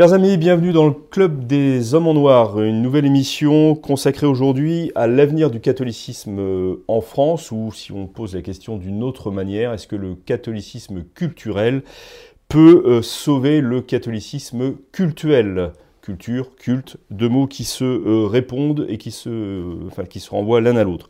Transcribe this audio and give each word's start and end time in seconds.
Chers 0.00 0.14
amis, 0.14 0.38
bienvenue 0.38 0.72
dans 0.72 0.86
le 0.86 0.94
Club 0.94 1.46
des 1.46 1.92
Hommes 1.92 2.06
en 2.06 2.14
Noir, 2.14 2.58
une 2.62 2.80
nouvelle 2.80 3.04
émission 3.04 3.74
consacrée 3.74 4.26
aujourd'hui 4.26 4.90
à 4.94 5.06
l'avenir 5.06 5.50
du 5.50 5.60
catholicisme 5.60 6.38
euh, 6.38 6.76
en 6.88 7.02
France, 7.02 7.50
ou 7.50 7.70
si 7.70 7.92
on 7.92 8.06
pose 8.06 8.34
la 8.34 8.40
question 8.40 8.78
d'une 8.78 9.02
autre 9.02 9.30
manière, 9.30 9.74
est-ce 9.74 9.86
que 9.86 9.96
le 9.96 10.14
catholicisme 10.14 11.04
culturel 11.14 11.82
peut 12.48 12.82
euh, 12.86 13.02
sauver 13.02 13.60
le 13.60 13.82
catholicisme 13.82 14.76
cultuel 14.90 15.72
culture, 16.10 16.56
culte, 16.56 16.96
deux 17.10 17.28
mots 17.28 17.46
qui 17.46 17.64
se 17.64 17.84
euh, 17.84 18.26
répondent 18.26 18.86
et 18.88 18.98
qui 18.98 19.10
se, 19.10 19.88
qui 20.08 20.20
se 20.20 20.30
renvoient 20.30 20.60
l'un 20.60 20.76
à 20.76 20.84
l'autre. 20.84 21.08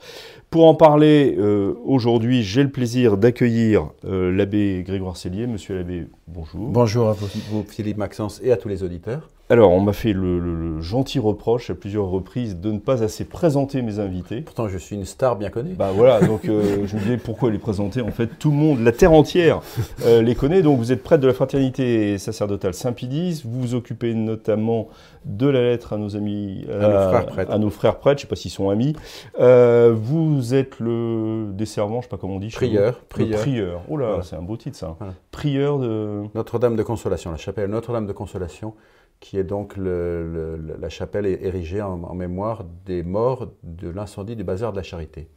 Pour 0.51 0.67
en 0.67 0.75
parler 0.75 1.37
euh, 1.39 1.75
aujourd'hui, 1.85 2.43
j'ai 2.43 2.63
le 2.63 2.71
plaisir 2.71 3.17
d'accueillir 3.17 3.91
l'abbé 4.03 4.83
Grégoire 4.87 5.17
Cellier. 5.17 5.47
Monsieur 5.47 5.77
l'abbé, 5.77 6.07
bonjour. 6.27 6.69
Bonjour 6.69 7.09
à 7.09 7.13
vous, 7.13 7.65
Philippe 7.69 7.97
Maxence, 7.97 8.41
et 8.43 8.53
à 8.53 8.57
tous 8.57 8.69
les 8.69 8.83
auditeurs. 8.83 9.29
Alors, 9.51 9.73
on 9.73 9.81
m'a 9.81 9.93
fait 9.93 10.13
le, 10.13 10.81
gentil 10.81 11.19
reproche 11.19 11.71
à 11.71 11.75
plusieurs 11.75 12.07
reprises 12.07 12.61
de 12.61 12.71
ne 12.71 12.79
pas 12.79 13.03
assez 13.03 13.25
présenter 13.25 13.83
mes 13.83 13.99
invités. 13.99 14.43
Pourtant, 14.43 14.69
je 14.69 14.79
suis 14.79 14.95
une 14.95 15.05
star 15.05 15.35
bien 15.35 15.51
connue. 15.51 15.75
Bah 15.75 15.91
voilà, 15.93 16.21
donc 16.21 16.45
euh, 16.45 16.63
je 16.87 16.95
me 16.95 17.01
disais 17.01 17.17
pourquoi 17.17 17.51
les 17.51 17.59
présenter. 17.59 18.01
En 18.01 18.13
fait, 18.13 18.29
tout 18.39 18.53
le 18.53 18.57
monde, 18.57 18.79
la 18.79 18.93
terre 18.93 19.13
entière, 19.13 19.61
euh, 20.07 20.23
les 20.23 20.37
connaît. 20.37 20.63
Donc, 20.63 20.79
vous 20.79 20.93
êtes 20.93 21.03
prêtre 21.03 21.21
de 21.21 21.27
la 21.27 21.35
fraternité 21.35 22.17
sacerdotale 22.19 22.75
Saint-Pidis. 22.75 23.43
Vous 23.45 23.61
vous 23.61 23.75
occupez 23.75 24.15
notamment 24.15 24.87
de 25.25 25.49
la 25.49 25.63
lettre 25.63 25.95
à 25.95 25.97
nos 25.99 26.15
amis, 26.15 26.65
à, 26.71 26.77
nos 26.77 27.09
frères 27.09 27.27
prêtres. 27.27 27.53
À 27.53 27.59
nos 27.59 27.71
frères 27.71 27.99
prêtres, 27.99 28.21
je 28.21 28.27
ne 28.27 28.29
sais 28.29 28.31
pas 28.31 28.37
s'ils 28.37 28.53
sont 28.53 28.71
amis. 28.71 28.95
Euh, 29.41 29.93
vous 29.95 30.55
êtes 30.55 30.79
le 30.79 31.47
desservant, 31.53 31.95
je 31.95 31.99
ne 31.99 32.03
sais 32.03 32.09
pas 32.09 32.19
comment 32.19 32.37
on 32.37 32.39
dit. 32.39 32.51
Prieur. 32.51 33.01
Prieur. 33.09 33.41
prieur. 33.41 33.83
Oh 33.89 33.97
là, 33.97 34.21
c'est 34.23 34.37
un 34.37 34.43
beau 34.43 34.57
titre 34.57 34.79
ça. 34.79 34.97
Prieur 35.33 35.81
de. 35.81 36.23
Notre-Dame 36.37 36.77
de 36.77 36.85
Consolation, 36.85 37.33
la 37.33 37.37
chapelle 37.37 37.69
Notre-Dame 37.69 38.07
de 38.07 38.13
Consolation 38.13 38.75
qui 39.21 39.39
est 39.39 39.45
donc 39.45 39.75
la 39.77 40.89
chapelle 40.89 41.27
érigée 41.27 41.83
en, 41.83 42.15
mémoire 42.15 42.65
des 42.87 43.03
morts 43.03 43.49
de 43.63 43.89
l'incendie 43.89 44.35
du 44.35 44.45
bazar 44.45 44.73
de 44.73 44.79
la 44.79 44.83
Charité. 44.83 45.29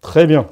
Très 0.00 0.26
bien. 0.26 0.46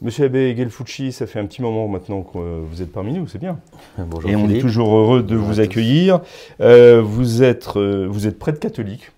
Monsieur 0.00 0.26
Abbé 0.26 0.56
Gelfucci, 0.56 1.10
ça 1.10 1.26
fait 1.26 1.40
un 1.40 1.46
petit 1.46 1.60
moment 1.60 1.88
maintenant 1.88 2.22
que 2.22 2.38
vous 2.38 2.82
êtes 2.82 2.92
parmi 2.92 3.12
nous, 3.12 3.26
c'est 3.26 3.40
bien. 3.40 3.58
Bonjour. 3.98 4.30
Et 4.30 4.36
on 4.36 4.48
est 4.48 4.60
toujours 4.60 4.96
heureux 4.96 5.24
de 5.24 5.34
vous 5.34 5.58
accueillir. 5.58 6.20
Euh, 6.60 7.02
vous, 7.02 7.42
êtes, 7.42 7.76
euh, 7.76 8.06
vous 8.08 8.28
êtes 8.28 8.38
prêtre 8.38 8.60
catholique. 8.60 9.10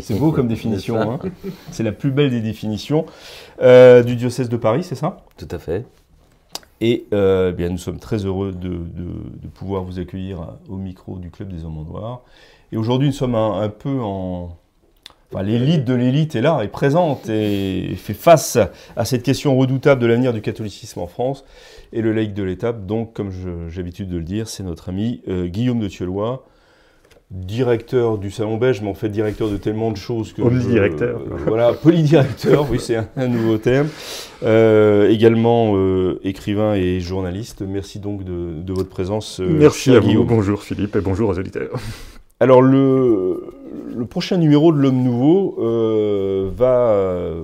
C'est 0.00 0.18
beau 0.18 0.32
comme 0.32 0.48
définition. 0.48 0.98
Hein. 0.98 1.18
c'est 1.72 1.82
la 1.82 1.92
plus 1.92 2.10
belle 2.10 2.30
des 2.30 2.40
définitions. 2.40 3.04
Euh, 3.60 4.02
du 4.02 4.16
diocèse 4.16 4.48
de 4.48 4.56
Paris, 4.56 4.82
c'est 4.82 4.94
ça? 4.94 5.18
Tout 5.36 5.48
à 5.50 5.58
fait. 5.58 5.84
Et 6.86 7.06
euh, 7.14 7.50
bien, 7.50 7.70
nous 7.70 7.78
sommes 7.78 7.98
très 7.98 8.26
heureux 8.26 8.52
de, 8.52 8.76
pouvoir 9.54 9.84
vous 9.84 9.98
accueillir 9.98 10.58
au 10.68 10.76
micro 10.76 11.16
du 11.16 11.30
Club 11.30 11.48
des 11.50 11.64
Hommes 11.64 11.78
en 11.78 11.84
Noir. 11.84 12.20
Et 12.72 12.76
aujourd'hui, 12.76 13.08
nous 13.08 13.14
sommes 13.14 13.36
un, 13.36 13.70
peu 13.70 14.02
en... 14.02 14.58
L'élite 15.42 15.86
de 15.86 15.94
l'élite 15.94 16.36
est 16.36 16.42
là, 16.42 16.60
est 16.62 16.68
présente 16.68 17.30
et 17.30 17.94
fait 17.96 18.12
face 18.12 18.58
à 18.96 19.06
cette 19.06 19.22
question 19.22 19.56
redoutable 19.56 20.02
de 20.02 20.06
l'avenir 20.06 20.34
du 20.34 20.42
catholicisme 20.42 21.00
en 21.00 21.06
France. 21.06 21.46
Et 21.94 22.02
le 22.02 22.12
laïc 22.12 22.34
de 22.34 22.42
l'étape, 22.42 22.84
donc, 22.84 23.14
comme 23.14 23.30
j'ai 23.30 23.78
l'habitude 23.78 24.10
de 24.10 24.18
le 24.18 24.22
dire, 24.22 24.46
c'est 24.46 24.62
notre 24.62 24.90
ami 24.90 25.22
euh, 25.26 25.46
Guillaume 25.46 25.80
de 25.80 25.88
Thieulois, 25.88 26.44
directeur 27.30 28.18
du 28.18 28.30
Salon 28.30 28.56
Belge, 28.56 28.80
mais 28.82 28.88
en 28.88 28.94
fait 28.94 29.08
directeur 29.08 29.50
de 29.50 29.56
tellement 29.56 29.90
de 29.90 29.96
choses 29.96 30.32
que... 30.32 30.42
Polydirecteur. 30.42 31.20
Euh, 31.20 31.36
voilà, 31.46 31.72
polydirecteur, 31.72 32.66
oui, 32.70 32.78
c'est 32.78 32.96
un, 33.16 33.28
nouveau 33.28 33.58
terme. 33.58 33.88
Euh, 34.42 35.08
également 35.10 35.72
euh, 35.74 36.20
écrivain 36.22 36.74
et 36.74 37.00
journaliste. 37.00 37.62
Merci 37.66 37.98
donc 37.98 38.24
de, 38.24 38.72
votre 38.72 38.88
présence. 38.88 39.40
Merci 39.40 39.94
à 39.94 40.00
vous. 40.00 40.24
Bonjour 40.24 40.62
Philippe 40.62 40.96
et 40.96 41.00
bonjour 41.00 41.30
aux 41.30 41.38
auditeurs. 41.38 41.70
Alors 42.40 42.62
le, 42.62 43.54
le 43.96 44.04
prochain 44.06 44.36
numéro 44.36 44.72
de 44.72 44.78
l'Homme 44.78 45.02
Nouveau 45.02 45.56
va 46.56 47.34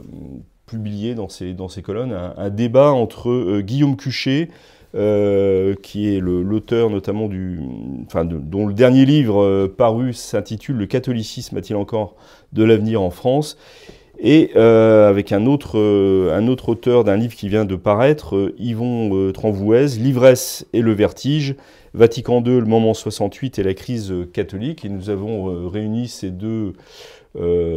publier 0.67 1.15
dans 1.15 1.29
ses, 1.29 1.53
dans 1.53 1.69
ses 1.69 1.83
colonnes 1.83 2.13
un, 2.13 2.35
un 2.37 2.51
débat 2.51 2.91
entre 2.91 3.61
Guillaume 3.61 3.97
Cuchet, 3.97 4.51
euh, 4.97 5.77
qui 5.83 6.13
est 6.13 6.19
l'auteur 6.19 6.91
notamment 6.91 7.29
du, 7.29 7.61
enfin, 8.07 8.25
dont 8.25 8.67
le 8.67 8.75
dernier 8.75 9.05
livre 9.05 9.41
euh, 9.41 9.69
paru 9.69 10.13
s'intitule 10.13 10.77
Le 10.77 10.87
catholicisme 10.87 11.57
a-t-il 11.57 11.77
encore 11.77 12.17
de 12.53 12.65
l'avenir 12.65 13.01
en 13.01 13.11
France? 13.11 13.57
Et 14.19 14.51
euh, 14.57 15.09
avec 15.09 15.31
un 15.31 15.47
autre, 15.47 15.79
un 16.33 16.49
autre 16.49 16.71
auteur 16.71 17.05
d'un 17.05 17.17
livre 17.17 17.35
qui 17.35 17.49
vient 17.49 17.65
de 17.65 17.77
paraître, 17.77 18.53
Yvon 18.59 19.33
Tranvouez, 19.33 19.87
L'ivresse 19.99 20.67
et 20.73 20.81
le 20.81 20.93
vertige, 20.93 21.55
Vatican 21.95 22.43
II, 22.45 22.61
le 22.61 22.67
moment 22.67 22.95
68 22.95 23.59
et 23.59 23.63
la 23.63 23.75
crise 23.75 24.15
catholique. 24.33 24.85
Et 24.85 24.89
nous 24.89 25.11
avons 25.11 25.69
réuni 25.69 26.09
ces 26.09 26.31
deux, 26.31 26.75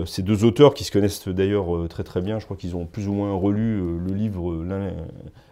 ces 0.05 0.21
deux 0.21 0.43
auteurs 0.43 0.73
qui 0.73 0.83
se 0.83 0.91
connaissent 0.91 1.27
d'ailleurs 1.27 1.87
très 1.89 2.03
très 2.03 2.21
bien. 2.21 2.39
Je 2.39 2.45
crois 2.45 2.57
qu'ils 2.57 2.75
ont 2.75 2.85
plus 2.85 3.07
ou 3.07 3.13
moins 3.13 3.33
relu 3.33 3.81
le 3.99 4.13
livre 4.13 4.63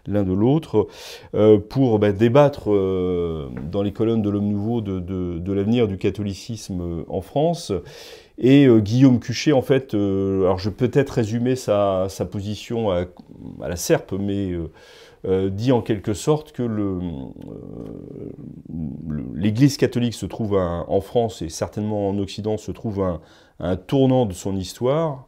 l'un 0.07 0.23
de 0.23 0.33
l'autre, 0.33 0.87
euh, 1.35 1.57
pour 1.57 1.99
bah, 1.99 2.11
débattre 2.11 2.71
euh, 2.71 3.49
dans 3.71 3.81
les 3.81 3.91
colonnes 3.91 4.21
de 4.21 4.29
l'Homme 4.29 4.49
Nouveau 4.49 4.81
de, 4.81 5.53
l'avenir 5.53 5.87
du 5.87 5.97
catholicisme 5.97 6.81
euh, 6.81 7.03
en 7.09 7.21
France. 7.21 7.71
Et 8.43 8.67
Guillaume 8.79 9.19
Cuchet, 9.19 9.51
en 9.51 9.61
fait, 9.61 9.93
alors 9.93 10.57
je 10.57 10.71
peux 10.71 10.87
peut-être 10.87 11.11
résumer 11.11 11.55
sa, 11.55 12.07
position 12.31 12.89
à, 12.89 13.05
la 13.59 13.75
serpe, 13.75 14.13
mais 14.13 14.53
dit 15.23 15.71
en 15.71 15.81
quelque 15.81 16.13
sorte 16.13 16.51
que 16.51 16.63
l'Église 19.35 19.77
catholique 19.77 20.15
se 20.15 20.25
trouve 20.25 20.55
en 20.55 21.01
France 21.01 21.41
et 21.41 21.49
certainement 21.49 22.09
en 22.09 22.17
Occident 22.17 22.57
se 22.57 22.71
trouve 22.71 23.01
un, 23.01 23.21
un 23.59 23.75
tournant 23.75 24.25
de 24.25 24.33
son 24.33 24.55
histoire. 24.55 25.27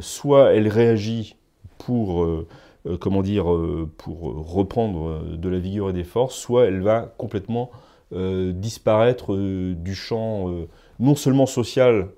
soit 0.00 0.54
elle 0.54 0.68
réagit 0.68 1.36
pour 1.78 2.46
euh, 2.88 2.96
comment 2.96 3.22
dire, 3.22 3.52
euh, 3.52 3.90
pour 3.96 4.20
reprendre 4.20 5.08
euh, 5.08 5.36
de 5.36 5.48
la 5.48 5.58
vigueur 5.58 5.90
et 5.90 5.92
des 5.92 6.04
forces, 6.04 6.36
soit 6.36 6.66
elle 6.66 6.80
va 6.80 7.12
complètement 7.18 7.70
disparaître 8.10 9.36
du 9.36 9.94
champ 9.94 10.50
non 10.98 11.14
seulement 11.14 11.44
social, 11.44 12.08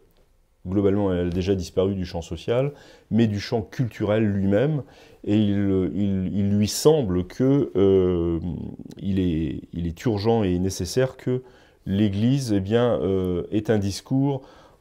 globalement 0.64 1.12
elle 1.12 1.26
a 1.26 1.30
déjà 1.30 1.56
disparu 1.56 1.96
du 1.96 2.04
champ 2.04 2.22
social, 2.22 2.74
mais 3.10 3.26
du 3.26 3.40
champ 3.40 3.60
culturel 3.60 4.22
lui-même. 4.22 4.84
Et 5.24 5.36
il, 5.36 6.50
lui 6.50 6.68
semble 6.68 7.26
que 7.26 7.70
il, 8.98 9.18
est, 9.20 9.60
il, 9.72 9.86
est, 9.86 10.04
urgent 10.04 10.42
et 10.42 10.58
nécessaire 10.58 11.16
que 11.16 11.42
l'Église 11.84 12.54
eh 12.54 12.60
bien, 12.60 12.98
ait 13.52 13.70
un 13.70 13.78
discours 13.78 14.40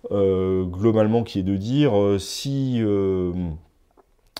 globalement 0.09 1.23
qui 1.23 1.39
est 1.39 1.43
de 1.43 1.57
dire 1.57 1.91
si 2.19 2.81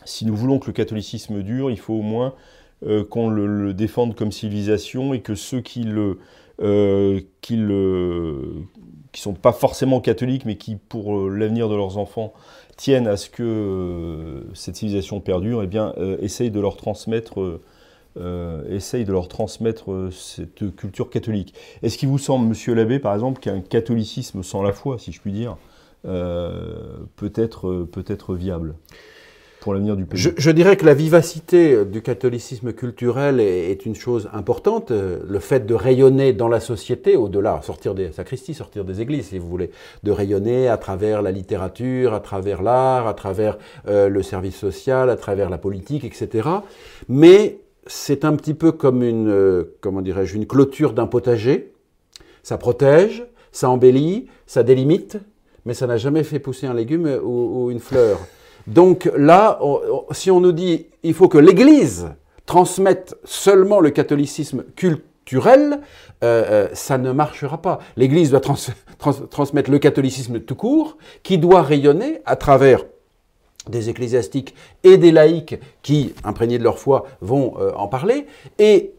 si 0.05 0.25
nous 0.25 0.35
voulons 0.35 0.59
que 0.59 0.67
le 0.67 0.73
catholicisme 0.73 1.41
dure, 1.41 1.69
il 1.69 1.79
faut 1.79 1.93
au 1.93 2.01
moins 2.01 2.33
euh, 2.85 3.03
qu'on 3.03 3.29
le, 3.29 3.73
défende 3.73 4.16
comme 4.16 4.31
civilisation 4.31 5.13
et 5.13 5.21
que 5.21 5.35
ceux 5.35 5.61
qui 5.61 5.83
le, 5.83 6.19
euh, 6.61 7.21
qui 7.41 7.57
qui 9.11 9.21
sont 9.21 9.33
pas 9.33 9.53
forcément 9.53 10.01
catholiques, 10.01 10.45
mais 10.45 10.55
qui 10.55 10.75
pour 10.75 11.17
euh, 11.17 11.29
l'avenir 11.29 11.67
de 11.67 11.75
leurs 11.75 11.97
enfants 11.97 12.33
tiennent 12.79 13.07
à 13.07 13.17
ce 13.17 13.29
que 13.29 14.46
cette 14.53 14.78
civilisation 14.78 15.20
perdure, 15.20 15.61
eh 15.64 15.67
bien, 15.67 15.93
essayent 16.22 16.49
de 16.49 16.61
leur 16.61 16.78
transmettre. 16.78 17.59
essayent 18.70 19.05
de 19.05 19.11
leur 19.11 19.28
transmettre 19.28 20.09
cette 20.11 20.76
culture 20.76 21.09
catholique. 21.09 21.53
Est-ce 21.84 21.97
qu'il 21.97 22.08
vous 22.08 22.17
semble, 22.17 22.47
monsieur 22.47 22.73
l'abbé, 22.73 22.99
par 22.99 23.14
exemple, 23.14 23.41
qu'un 23.41 23.59
catholicisme 23.59 24.43
sans 24.43 24.64
la 24.64 24.72
foi, 24.72 24.97
si 24.97 25.11
je 25.11 25.20
puis 25.20 25.34
dire, 25.34 25.58
peut 26.03 27.34
être, 27.35 27.87
peut 27.91 28.05
être 28.08 28.34
viable? 28.34 28.76
Pour 29.59 29.73
l'avenir 29.73 29.96
du 29.97 30.06
pays 30.06 30.20
je, 30.20 30.52
dirais 30.52 30.78
que 30.78 30.85
la 30.85 30.94
vivacité 30.94 31.84
du 31.85 32.02
catholicisme 32.02 32.72
culturel 32.72 33.40
est, 33.40 33.85
une 33.85 33.96
chose 33.96 34.29
importante. 34.34 34.91
Le 34.91 35.40
fait 35.40 35.66
de 35.66 35.73
rayonner 35.73 36.34
dans 36.34 36.47
la 36.47 36.59
société, 36.59 37.17
au-delà, 37.17 37.61
sortir 37.61 37.94
des 37.94 38.11
sacristies, 38.11 38.53
sortir 38.53 38.85
des 38.85 39.02
églises, 39.02 39.28
si 39.28 39.38
vous 39.38 39.50
voulez, 39.50 39.72
de 40.03 40.11
rayonner 40.11 40.70
à 40.70 40.78
travers 40.78 41.22
la 41.22 41.32
littérature, 41.32 42.14
à 42.14 42.20
travers 42.20 42.61
l'art, 42.61 43.08
à 43.08 43.14
travers 43.14 43.58
euh, 43.88 44.08
le 44.08 44.23
service 44.23 44.56
social, 44.56 45.09
à 45.09 45.16
travers 45.16 45.50
la 45.50 45.58
politique, 45.58 46.05
etc. 46.05 46.47
Mais 47.08 47.59
c'est 47.85 48.23
un 48.23 48.35
petit 48.35 48.53
peu 48.53 48.72
comme 48.72 49.03
une, 49.03 49.29
euh, 49.29 49.76
comment 49.82 50.02
dirais-je, 50.02 50.35
une 50.35 50.47
clôture 50.47 50.94
d'un 50.94 51.08
potager. 51.08 51.73
Ça 52.44 52.58
protège, 52.58 53.26
ça 53.52 53.70
embellit, 53.70 54.28
ça 54.47 54.64
délimite, 54.64 55.17
mais 55.66 55.73
ça 55.73 55.88
n'a 55.88 55.97
jamais 55.97 56.23
fait 56.23 56.40
pousser 56.40 56.67
un 56.67 56.73
légume 56.73 57.20
ou 57.23 57.70
une 57.72 57.79
fleur. 57.79 58.20
Donc 58.69 59.11
là, 59.17 59.59
si 60.11 60.29
on 60.29 60.39
nous 60.39 60.51
dit 60.51 60.85
il 61.03 61.13
faut 61.13 61.27
que 61.27 61.37
l'Église 61.37 62.09
transmette 62.45 63.16
seulement 63.23 63.79
le 63.79 63.89
catholicisme 63.89 64.63
culturel, 64.75 65.81
euh, 66.23 66.43
euh, 66.49 66.67
ça 66.73 66.97
ne 66.97 67.11
marchera 67.11 67.61
pas. 67.61 67.79
L'Église 67.97 68.31
doit 68.31 68.41
transmettre 69.29 69.71
le 69.71 69.79
catholicisme 69.79 70.39
tout 70.39 70.55
court, 70.55 70.97
qui 71.23 71.37
doit 71.37 71.61
rayonner 71.61 72.21
à 72.25 72.35
travers 72.35 72.85
des 73.67 73.89
ecclésiastiques 73.89 74.55
et 74.83 74.97
des 74.97 75.11
laïcs 75.11 75.59
qui, 75.81 76.13
imprégnés 76.23 76.57
de 76.57 76.63
leur 76.63 76.79
foi, 76.79 77.05
vont 77.21 77.55
euh, 77.59 77.71
en 77.75 77.87
parler, 77.87 78.25
et 78.57 78.93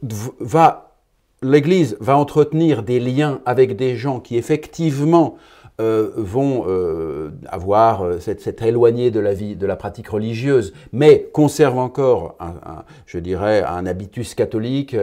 l'Église 1.43 1.97
va 2.01 2.17
entretenir 2.17 2.83
des 2.83 3.01
liens 3.01 3.41
avec 3.47 3.77
des 3.77 3.97
gens 3.97 4.21
qui 4.21 4.37
effectivement 4.37 5.37
euh, 5.81 6.11
vont 6.17 6.65
euh, 6.69 7.31
avoir 7.49 8.05
euh, 8.05 8.19
cette, 8.21 8.61
éloigné 8.61 9.11
de 9.11 9.19
la 9.19 9.33
vie, 9.33 9.57
de 9.57 9.67
la 9.67 9.77
pratique 9.77 10.09
religieuse, 10.09 10.75
mais 10.93 11.31
conservent 11.33 11.79
encore, 11.79 12.37
un, 12.39 12.85
je 13.07 13.19
dirais, 13.19 13.63
un 13.63 13.87
habitus 13.87 14.35
catholique, 14.35 14.95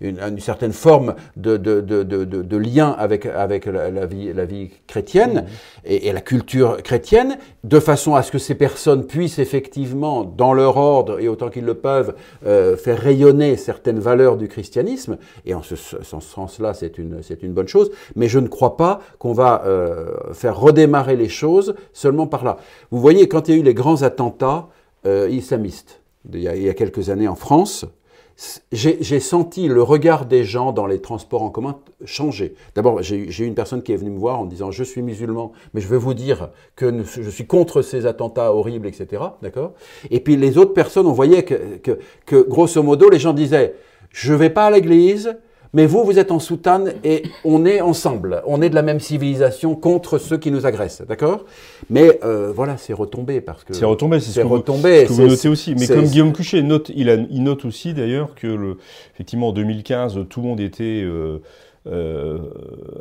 une, 0.00 0.38
certaine 0.38 0.72
forme 0.72 1.16
de, 1.36 1.56
de, 1.56 1.80
de, 1.80 2.02
de, 2.04 2.56
lien 2.56 2.94
avec, 2.96 3.26
avec 3.26 3.66
la, 3.66 4.06
vie, 4.06 4.32
la 4.32 4.44
vie 4.44 4.70
chrétienne 4.86 5.40
mmh. 5.40 5.86
et, 5.86 6.08
et, 6.08 6.12
la 6.12 6.20
culture 6.20 6.76
chrétienne, 6.82 7.36
de 7.64 7.80
façon 7.80 8.14
à 8.14 8.22
ce 8.22 8.30
que 8.30 8.38
ces 8.38 8.54
personnes 8.54 9.06
puissent 9.06 9.40
effectivement, 9.40 10.22
dans 10.24 10.52
leur 10.52 10.76
ordre 10.76 11.18
et 11.18 11.28
autant 11.28 11.48
qu'ils 11.48 11.64
le 11.64 11.74
peuvent, 11.74 12.14
faire 12.42 12.98
rayonner 12.98 13.56
certaines 13.56 13.98
valeurs 13.98 14.36
du 14.36 14.46
christianisme. 14.46 15.18
Et 15.44 15.54
en 15.54 15.62
ce, 15.62 15.74
ce 15.74 15.96
sens-là, 16.02 16.72
c'est 16.74 16.98
une, 16.98 17.22
c'est 17.22 17.42
une 17.42 17.52
bonne 17.52 17.68
chose. 17.68 17.90
Mais 18.14 18.28
je 18.28 18.38
ne 18.38 18.48
crois 18.48 18.76
pas 18.76 19.00
qu'on 19.18 19.32
va 19.32 19.55
euh, 19.64 20.32
faire 20.32 20.58
redémarrer 20.58 21.16
les 21.16 21.28
choses 21.28 21.74
seulement 21.92 22.26
par 22.26 22.44
là. 22.44 22.58
Vous 22.90 23.00
voyez, 23.00 23.28
quand 23.28 23.48
il 23.48 23.54
y 23.54 23.56
a 23.56 23.60
eu 23.60 23.64
les 23.64 23.74
grands 23.74 24.02
attentats 24.02 24.68
euh, 25.06 25.28
islamistes, 25.30 26.00
il 26.32 26.40
y, 26.40 26.68
a, 26.68 26.74
quelques 26.74 27.10
années 27.10 27.28
en 27.28 27.36
France, 27.36 27.86
j'ai 28.72 29.20
senti 29.20 29.68
le 29.68 29.82
regard 29.82 30.26
des 30.26 30.44
gens 30.44 30.72
dans 30.72 30.86
les 30.86 31.00
transports 31.00 31.42
en 31.42 31.50
commun 31.50 31.78
changer. 32.04 32.54
D'abord, 32.74 33.00
j'ai 33.02 33.16
eu 33.16 33.46
une 33.46 33.54
personne 33.54 33.82
qui 33.82 33.92
est 33.92 33.96
venue 33.96 34.10
me 34.10 34.18
voir 34.18 34.40
en 34.40 34.44
disant 34.44 34.70
Je 34.70 34.84
suis 34.84 35.02
musulman, 35.02 35.52
mais 35.72 35.80
je 35.80 35.88
veux 35.88 35.96
vous 35.96 36.12
dire 36.12 36.50
que 36.74 37.02
je 37.04 37.30
suis 37.30 37.46
contre 37.46 37.80
ces 37.80 38.04
attentats 38.04 38.52
horribles, 38.52 38.88
etc. 38.88 39.22
D'accord? 39.40 39.72
Et 40.10 40.20
puis 40.20 40.36
les 40.36 40.58
autres 40.58 40.74
personnes, 40.74 41.06
on 41.06 41.12
voyait 41.12 41.44
que, 41.44 41.98
grosso 42.48 42.82
modo, 42.82 43.08
les 43.08 43.18
gens 43.18 43.32
disaient 43.32 43.74
Je 44.10 44.32
ne 44.32 44.38
vais 44.38 44.50
pas 44.50 44.66
à 44.66 44.70
l'église, 44.70 45.38
mais 45.76 45.84
vous, 45.84 46.04
vous 46.04 46.18
êtes 46.18 46.30
en 46.30 46.38
soutane 46.38 46.94
et 47.04 47.24
on 47.44 47.66
est 47.66 47.82
ensemble. 47.82 48.42
On 48.46 48.62
est 48.62 48.70
de 48.70 48.74
la 48.74 48.80
même 48.80 48.98
civilisation 48.98 49.74
contre 49.74 50.16
ceux 50.16 50.38
qui 50.38 50.50
nous 50.50 50.64
agressent, 50.64 51.02
d'accord? 51.06 51.44
Mais 51.90 52.18
euh, 52.24 52.50
voilà, 52.50 52.78
c'est 52.78 52.94
retombé 52.94 53.42
parce 53.42 53.62
que 53.62 53.74
c'est 53.74 53.84
retombé, 53.84 54.18
c'est 54.20 54.30
ce, 54.30 54.40
que 54.40 54.46
vous, 54.46 55.14
vous 55.14 55.28
notez 55.28 55.48
aussi. 55.50 55.74
Mais 55.74 55.86
comme 55.86 56.06
Guillaume 56.06 56.32
Cuchet 56.32 56.62
note, 56.62 56.90
il, 56.96 57.10
a, 57.10 57.16
il 57.16 57.42
note 57.42 57.66
aussi 57.66 57.92
d'ailleurs 57.92 58.34
que 58.34 58.46
le, 58.46 58.78
effectivement 59.14 59.48
en 59.48 59.52
2015, 59.52 60.18
tout 60.30 60.40
le 60.40 60.46
monde 60.46 60.60
était 60.60 61.02
euh, 61.04 61.42
euh, 61.88 62.38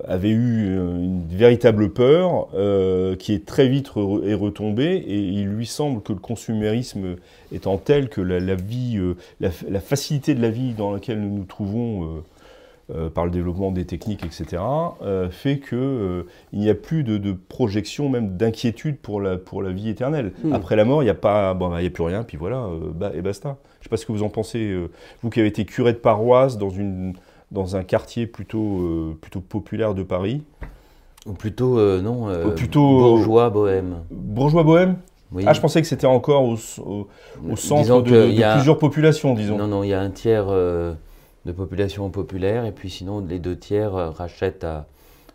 avait 0.08 0.30
eu 0.30 0.76
une 0.76 1.26
véritable 1.28 1.90
peur 1.90 2.50
euh, 2.54 3.16
qui 3.16 3.34
est 3.34 3.44
très 3.44 3.68
vite 3.68 3.88
est 4.24 4.36
retombée 4.36 5.04
et 5.08 5.18
il 5.18 5.48
lui 5.48 5.66
semble 5.66 6.04
que 6.04 6.14
le 6.14 6.20
consumérisme 6.20 7.16
étant 7.52 7.78
tel 7.78 8.10
que 8.10 8.22
la, 8.22 8.40
la 8.40 8.54
vie, 8.54 8.98
euh, 8.98 9.16
la, 9.40 9.50
la, 9.68 9.80
facilité 9.80 10.36
de 10.36 10.42
la 10.42 10.52
vie 10.52 10.74
dans 10.74 10.92
laquelle 10.92 11.20
nous 11.20 11.36
nous 11.36 11.46
trouvons 11.46 12.22
euh, 12.94 13.10
par 13.10 13.26
le 13.26 13.32
développement 13.32 13.72
des 13.72 13.86
techniques, 13.86 14.24
etc., 14.24 14.62
euh, 15.02 15.32
fait 15.32 15.58
qu'il 15.58 15.76
euh, 15.80 16.24
n'y 16.54 16.70
a 16.70 16.76
plus 16.76 17.04
de, 17.04 17.32
projection, 17.32 18.10
même 18.10 18.38
d'inquiétude 18.38 19.00
pour 19.00 19.20
la, 19.20 19.38
pour 19.38 19.64
la 19.64 19.72
vie 19.72 19.90
éternelle. 19.90 20.34
Hmm. 20.44 20.54
Après 20.54 20.76
la 20.76 20.86
mort, 20.86 21.02
il 21.02 21.06
n'y 21.06 21.10
a, 21.10 21.16
pas, 21.16 21.56
bon, 21.56 21.76
y 21.76 21.88
a 21.88 21.90
plus 21.90 22.04
rien, 22.04 22.22
puis 22.22 22.38
voilà, 22.38 22.70
et 23.16 23.24
basta. 23.24 23.58
Je 23.80 23.80
ne 23.80 23.84
sais 23.86 23.90
pas 23.90 23.98
ce 23.98 24.06
que 24.06 24.12
vous 24.12 24.22
en 24.22 24.30
pensez, 24.30 24.78
vous 25.24 25.32
qui 25.32 25.40
avez 25.40 25.50
été 25.50 25.66
curé 25.66 25.94
de 25.94 25.98
paroisse 25.98 26.60
dans, 26.60 26.70
une, 26.70 27.14
dans 27.50 27.76
un 27.76 27.84
quartier 27.84 28.28
plutôt, 28.28 29.18
plutôt 29.20 29.42
populaire 29.42 29.96
de 29.96 30.04
Paris. 30.04 30.44
Ou 31.26 31.34
plutôt, 31.34 31.80
non, 32.04 32.28
plutôt, 32.56 32.88
bourgeois 32.88 33.50
bohème. 33.50 34.02
Bourgeois 34.12 34.62
bohème 34.62 34.98
oui. 35.32 35.44
Ah, 35.48 35.54
je 35.54 35.60
pensais 35.60 35.82
que 35.82 35.88
c'était 35.88 36.06
encore 36.06 36.44
au, 36.44 36.54
au, 36.54 37.56
centre 37.56 38.04
de, 38.04 38.54
plusieurs 38.54 38.78
populations, 38.78 39.34
disons. 39.34 39.58
Non, 39.58 39.68
non, 39.68 39.84
il 39.84 39.90
y 39.90 39.94
a 39.94 40.00
un 40.00 40.12
tiers 40.12 40.46
de 41.46 41.52
population 41.52 42.10
populaire, 42.10 42.66
et 42.66 42.72
puis 42.72 42.90
sinon 42.90 43.26
les 43.26 43.40
deux 43.40 43.58
tiers 43.58 43.96
euh, 43.96 44.10
rachètent 44.10 44.64
à, 44.64 44.88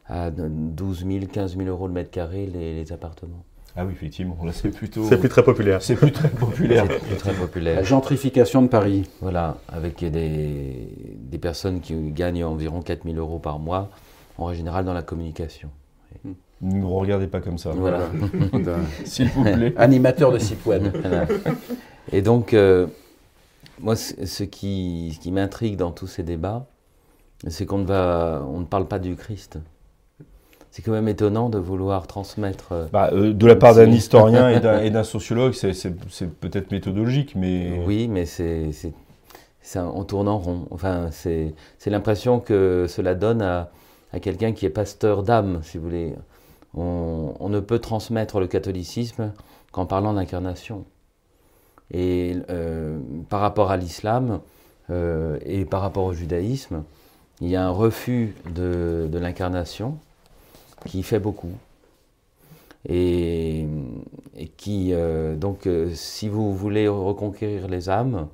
à 0.07 0.31
12 0.31 1.07
000, 1.07 1.27
15 1.33 1.57
000 1.57 1.69
euros 1.69 1.87
le 1.87 1.93
mètre 1.93 2.11
carré 2.11 2.47
les, 2.47 2.93
appartements. 2.93 3.45
Ah 3.77 3.87
oui, 3.87 3.93
effectivement, 3.93 4.37
là 4.45 4.53
c'est 4.53 4.71
plutôt. 4.71 5.05
C'est 5.05 5.19
plus 5.19 5.29
très 5.29 5.45
populaire. 5.45 5.81
C'est 5.81 5.95
plus 5.95 6.11
très 6.11 6.29
populaire. 6.29 6.87
plus 6.89 7.17
très 7.17 7.33
populaire. 7.33 7.77
La 7.77 7.83
gentrification 7.85 8.63
de 8.63 8.69
Paris. 8.69 9.09
Voilà, 9.21 9.59
avec 9.69 10.05
des, 10.05 10.89
des 11.17 11.39
personnes 11.39 11.81
qui 11.81 11.95
gagnent 12.11 12.45
environ 12.45 12.83
4 12.83 13.05
000 13.05 13.17
euros 13.17 13.39
par 13.39 13.61
mois, 13.61 13.91
en 14.39 14.53
général 14.53 14.85
dans 14.85 14.95
la 14.95 15.03
communication. 15.03 15.71
Ne 16.63 16.75
me 16.75 16.87
regardez 16.87 17.27
pas 17.27 17.41
comme 17.41 17.59
ça. 17.59 17.71
Voilà. 17.71 18.01
S'il 19.05 19.29
vous 19.29 19.45
plaît. 19.45 19.73
Animateur 19.77 20.31
de 20.31 20.39
site 20.39 20.65
web. 20.67 20.89
Et 22.13 22.23
donc, 22.23 22.53
euh, 22.53 22.87
moi, 23.81 23.97
ce 23.97 24.45
qui, 24.45 25.19
qui 25.21 25.33
m'intrigue 25.33 25.77
dans 25.77 25.91
tous 25.93 26.07
ces 26.07 26.23
débats, 26.23 26.67
c'est 27.49 27.67
qu'on 27.67 27.79
ne, 27.79 27.93
on 27.93 28.61
ne 28.61 28.65
parle 28.65 28.87
pas 28.87 28.99
du 28.99 29.17
Christ. 29.17 29.59
C'est 30.71 30.83
quand 30.83 30.93
même 30.93 31.09
étonnant 31.09 31.49
de 31.49 31.59
vouloir 31.59 32.07
transmettre. 32.07 32.73
Euh, 32.73 32.87
bah, 32.93 33.11
euh, 33.13 33.33
de 33.33 33.47
la 33.47 33.57
part 33.57 33.75
d'un 33.75 33.91
historien 33.91 34.49
et 34.49 34.91
d'un 34.91 35.05
sociologue, 35.05 35.53
c'est 35.53 35.95
peut-être 36.41 36.71
méthodologique, 36.71 37.35
mais. 37.35 37.83
Oui, 37.85 38.09
mais 38.09 38.25
c'est 38.25 38.71
on 39.77 40.05
tourne 40.05 40.29
en 40.29 40.39
rond. 40.39 40.67
Enfin, 40.71 41.11
c'est 41.11 41.55
l'impression 41.87 42.41
que 42.41 42.87
cela 42.89 43.15
donne 43.15 43.43
à, 43.43 43.71
à 44.13 44.21
quelqu'un 44.21 44.53
qui 44.53 44.67
est 44.67 44.71
pasteur 44.71 45.23
d'âme, 45.23 45.61
si 45.63 45.79
vous 45.79 45.85
voulez. 45.85 46.15
On, 46.75 47.35
on, 47.41 47.49
ne 47.49 47.59
peut 47.59 47.81
transmettre 47.81 48.39
le 48.39 48.47
catholicisme 48.47 49.33
qu'en 49.73 49.87
parlant 49.87 50.15
d'incarnation. 50.15 50.85
Et 51.93 52.37
euh, 52.51 52.99
par 53.29 53.41
rapport 53.41 53.71
à 53.71 53.77
l'islam 53.77 54.41
euh, 54.91 55.39
et 55.45 55.65
par 55.65 55.81
rapport 55.81 56.05
au 56.05 56.13
judaïsme, 56.13 56.85
il 57.41 57.49
y 57.49 57.57
a 57.57 57.65
un 57.65 57.71
refus 57.71 58.35
de, 58.55 59.09
l'incarnation 59.13 59.99
qui 60.87 61.03
fait 61.03 61.19
beaucoup. 61.19 61.53
Et, 62.89 63.67
qui, 64.57 64.91
euh, 64.93 65.37
donc, 65.37 65.69
si 65.95 66.29
vous 66.29 66.55
voulez 66.55 66.89
reconquérir 66.89 67.69
les 67.69 67.89
âmes 67.91 68.29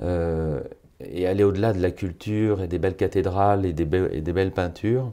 et 0.00 1.26
aller 1.26 1.44
au-delà 1.44 1.72
de 1.72 1.80
la 1.80 1.90
culture 1.90 2.62
et 2.62 2.68
des 2.68 2.78
belles 2.78 2.96
cathédrales 2.96 3.64
et 3.66 3.72
des, 3.72 3.84
belles 3.84 4.52
peintures, 4.52 5.12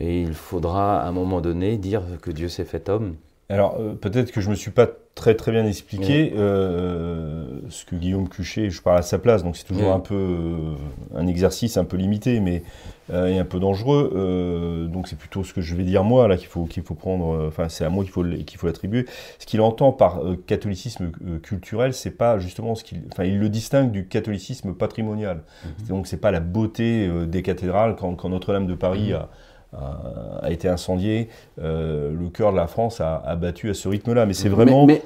il 0.00 0.34
faudra 0.34 1.02
à 1.02 1.08
un 1.08 1.12
moment 1.12 1.40
donné 1.40 1.76
dire 1.76 2.02
que 2.22 2.30
Dieu 2.30 2.48
s'est 2.48 2.64
fait 2.64 2.88
homme. 2.88 3.16
Alors 3.48 3.76
peut-être 4.00 4.32
que 4.32 4.40
je 4.40 4.46
ne 4.46 4.52
me 4.52 4.56
suis 4.56 4.70
pas 4.70 4.88
très 5.14 5.34
très 5.34 5.52
bien 5.52 5.66
expliqué 5.66 6.32
euh, 6.36 7.44
ce 7.68 7.84
que 7.84 7.96
Guillaume 7.96 8.28
Cuchet, 8.28 8.70
je 8.70 8.80
parle 8.80 8.98
à 8.98 9.02
sa 9.02 9.18
place, 9.18 9.44
donc 9.44 9.56
c'est 9.56 9.66
toujours 9.66 9.92
un 9.92 10.00
peu 10.00 10.14
euh, 10.14 10.74
un 11.14 11.26
exercice 11.26 11.76
un 11.76 11.84
peu 11.84 11.98
limité, 11.98 12.40
mais 12.40 12.62
euh, 13.10 13.26
et 13.26 13.38
un 13.38 13.44
peu 13.44 13.60
dangereux. 13.60 14.88
donc 14.90 15.08
c'est 15.08 15.18
plutôt 15.18 15.44
ce 15.44 15.52
que 15.52 15.60
je 15.60 15.74
vais 15.74 15.82
dire 15.82 16.02
moi 16.02 16.28
là 16.28 16.36
qu'il 16.36 16.46
faut 16.46 16.64
qu'il 16.64 16.82
faut 16.82 16.94
prendre. 16.94 17.46
Enfin 17.46 17.68
c'est 17.68 17.84
à 17.84 17.90
moi 17.90 18.04
qu'il 18.04 18.12
faut 18.12 18.24
qu'il 18.24 18.58
faut 18.58 18.66
l'attribuer. 18.66 19.04
Ce 19.38 19.44
qu'il 19.44 19.60
entend 19.60 19.92
par 19.92 20.22
catholicisme 20.46 21.10
culturel, 21.42 21.92
c'est 21.92 22.16
pas 22.16 22.38
justement 22.38 22.74
ce 22.74 22.82
qu'il. 22.82 23.02
Enfin 23.12 23.24
il 23.24 23.38
le 23.38 23.50
distingue 23.50 23.90
du 23.90 24.06
catholicisme 24.06 24.72
patrimonial. 24.72 25.42
Mm-hmm. 25.42 25.88
Donc 25.88 26.06
c'est 26.06 26.20
pas 26.20 26.30
la 26.30 26.40
beauté 26.40 27.08
des 27.26 27.42
cathédrales 27.42 27.96
quand, 27.96 28.14
quand 28.14 28.30
Notre-Dame 28.30 28.66
de 28.66 28.74
Paris 28.74 29.10
mm-hmm. 29.10 29.16
a 29.16 29.28
a, 29.74 30.50
été 30.50 30.68
incendié, 30.68 31.28
euh, 31.60 32.12
le 32.12 32.28
cœur 32.28 32.52
de 32.52 32.56
la 32.56 32.66
France 32.66 33.00
a, 33.00 33.36
battu 33.36 33.70
à 33.70 33.74
ce 33.74 33.88
rythme-là. 33.88 34.26
Mais 34.26 34.34
c'est 34.34 34.48
vraiment, 34.48 34.86
mais, 34.86 35.02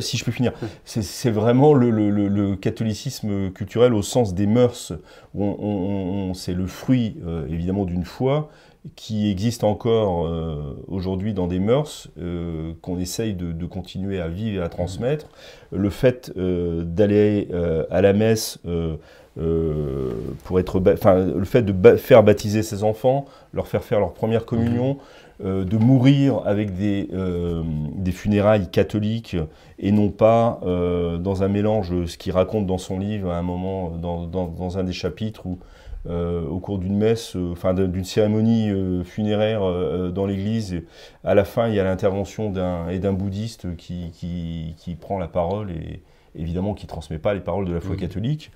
si 0.00 0.16
je 0.16 0.24
peux 0.24 0.32
finir, 0.32 0.52
c'est 0.84 1.30
vraiment 1.30 1.74
le, 1.74 2.56
catholicisme 2.56 3.50
culturel 3.50 3.94
au 3.94 4.02
sens 4.02 4.34
des 4.34 4.46
mœurs. 4.46 4.92
c'est 6.34 6.54
le 6.54 6.66
fruit 6.66 7.16
euh, 7.26 7.46
évidemment 7.48 7.84
d'une 7.84 8.04
foi 8.04 8.50
qui 8.96 9.30
existe 9.30 9.64
encore 9.64 10.26
euh, 10.26 10.82
aujourd'hui 10.86 11.34
dans 11.34 11.46
des 11.46 11.58
mœurs 11.58 12.08
qu'on 12.80 12.98
essaye 12.98 13.34
de, 13.34 13.52
de, 13.52 13.66
continuer 13.66 14.20
à 14.20 14.28
vivre 14.28 14.62
et 14.62 14.64
à 14.64 14.68
transmettre. 14.68 15.26
Le 15.72 15.90
fait 15.90 16.32
d'aller 16.36 17.48
à 17.90 18.00
la 18.00 18.12
messe 18.12 18.58
euh, 19.38 20.10
pour 20.44 20.58
être, 20.58 20.82
enfin, 20.92 21.14
le 21.16 21.44
fait 21.44 21.62
de 21.62 21.96
faire 21.96 22.22
baptiser 22.22 22.62
ses 22.62 22.82
enfants, 22.82 23.26
leur 23.52 23.68
faire 23.68 23.84
faire 23.84 24.00
leur 24.00 24.12
première 24.12 24.44
communion, 24.44 24.94
mhm. 25.40 25.46
euh, 25.46 25.64
de 25.64 25.76
mourir 25.76 26.42
avec 26.44 26.74
des, 26.76 27.08
euh, 27.12 27.62
des 27.94 28.10
funérailles 28.10 28.68
catholiques 28.68 29.36
et 29.78 29.92
non 29.92 30.08
pas 30.10 30.60
dans 30.62 31.42
un 31.42 31.48
mélange, 31.48 32.06
ce 32.06 32.18
qu'il 32.18 32.32
raconte 32.32 32.66
dans 32.66 32.78
son 32.78 32.98
livre 32.98 33.30
à 33.30 33.38
un 33.38 33.42
moment, 33.42 33.90
dans, 33.90 34.26
dans, 34.26 34.78
un 34.78 34.84
des 34.84 34.92
chapitres 34.92 35.46
où 35.46 35.58
au 36.08 36.58
cours 36.58 36.78
d'une 36.78 36.96
messe, 36.96 37.36
enfin 37.52 37.74
d'une 37.74 38.04
cérémonie 38.04 38.72
funéraire 39.04 39.60
dans 40.10 40.26
l'église. 40.26 40.82
À 41.22 41.34
la 41.34 41.44
fin, 41.44 41.68
il 41.68 41.74
y 41.74 41.80
a 41.80 41.84
l'intervention 41.84 42.50
d'un 42.50 42.88
et 42.88 42.98
d'un 42.98 43.12
bouddhiste 43.12 43.76
qui, 43.76 44.10
qui, 44.12 44.94
prend 44.94 45.18
la 45.18 45.28
parole 45.28 45.70
et 45.70 46.00
évidemment 46.38 46.74
qui 46.74 46.86
transmet 46.86 47.18
pas 47.18 47.34
les 47.34 47.40
paroles 47.40 47.66
de 47.66 47.72
la 47.72 47.80
foi 47.80 47.96
mmh. 47.96 47.98
catholique. 47.98 48.50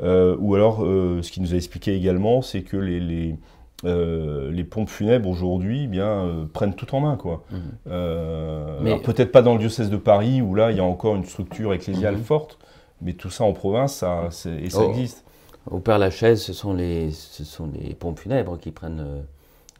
ou 0.00 0.54
alors, 0.54 0.78
ce 0.80 1.30
qu'il 1.30 1.42
nous 1.42 1.52
a 1.54 1.56
expliqué 1.56 1.94
également, 1.94 2.42
c'est 2.42 2.62
que 2.62 2.76
les, 2.76 3.00
les 3.00 3.36
euh, 3.84 4.50
les 4.50 4.64
pompes 4.64 4.88
funèbres 4.88 5.28
aujourd'hui 5.28 5.82
eh 5.84 5.86
bien 5.88 6.06
euh, 6.06 6.44
prennent 6.50 6.74
tout 6.74 6.94
en 6.94 7.00
main 7.00 7.16
quoi. 7.16 7.44
Euh, 7.86 8.96
peut-être 9.00 9.30
pas 9.30 9.42
dans 9.42 9.52
le 9.52 9.58
diocèse 9.58 9.90
de 9.90 9.98
Paris 9.98 10.40
où 10.40 10.54
là 10.54 10.70
il 10.70 10.78
y 10.78 10.80
a 10.80 10.84
encore 10.84 11.16
une 11.16 11.24
structure 11.24 11.74
ecclésiale 11.74 12.14
mhm. 12.14 12.22
forte, 12.22 12.58
mais 13.02 13.12
tout 13.12 13.28
ça 13.28 13.44
en 13.44 13.52
province 13.52 13.96
ça, 13.96 14.28
et 14.62 14.70
ça 14.70 14.84
existe. 14.84 15.24
Au 15.70 15.80
Père 15.80 15.98
Lachaise, 15.98 16.40
ce 16.40 16.54
sont 16.54 16.72
les 16.72 17.10
ce 17.10 17.44
sont 17.44 17.68
les 17.74 17.94
pompes 17.94 18.20
funèbres 18.20 18.58
qui 18.58 18.70
prennent 18.70 19.04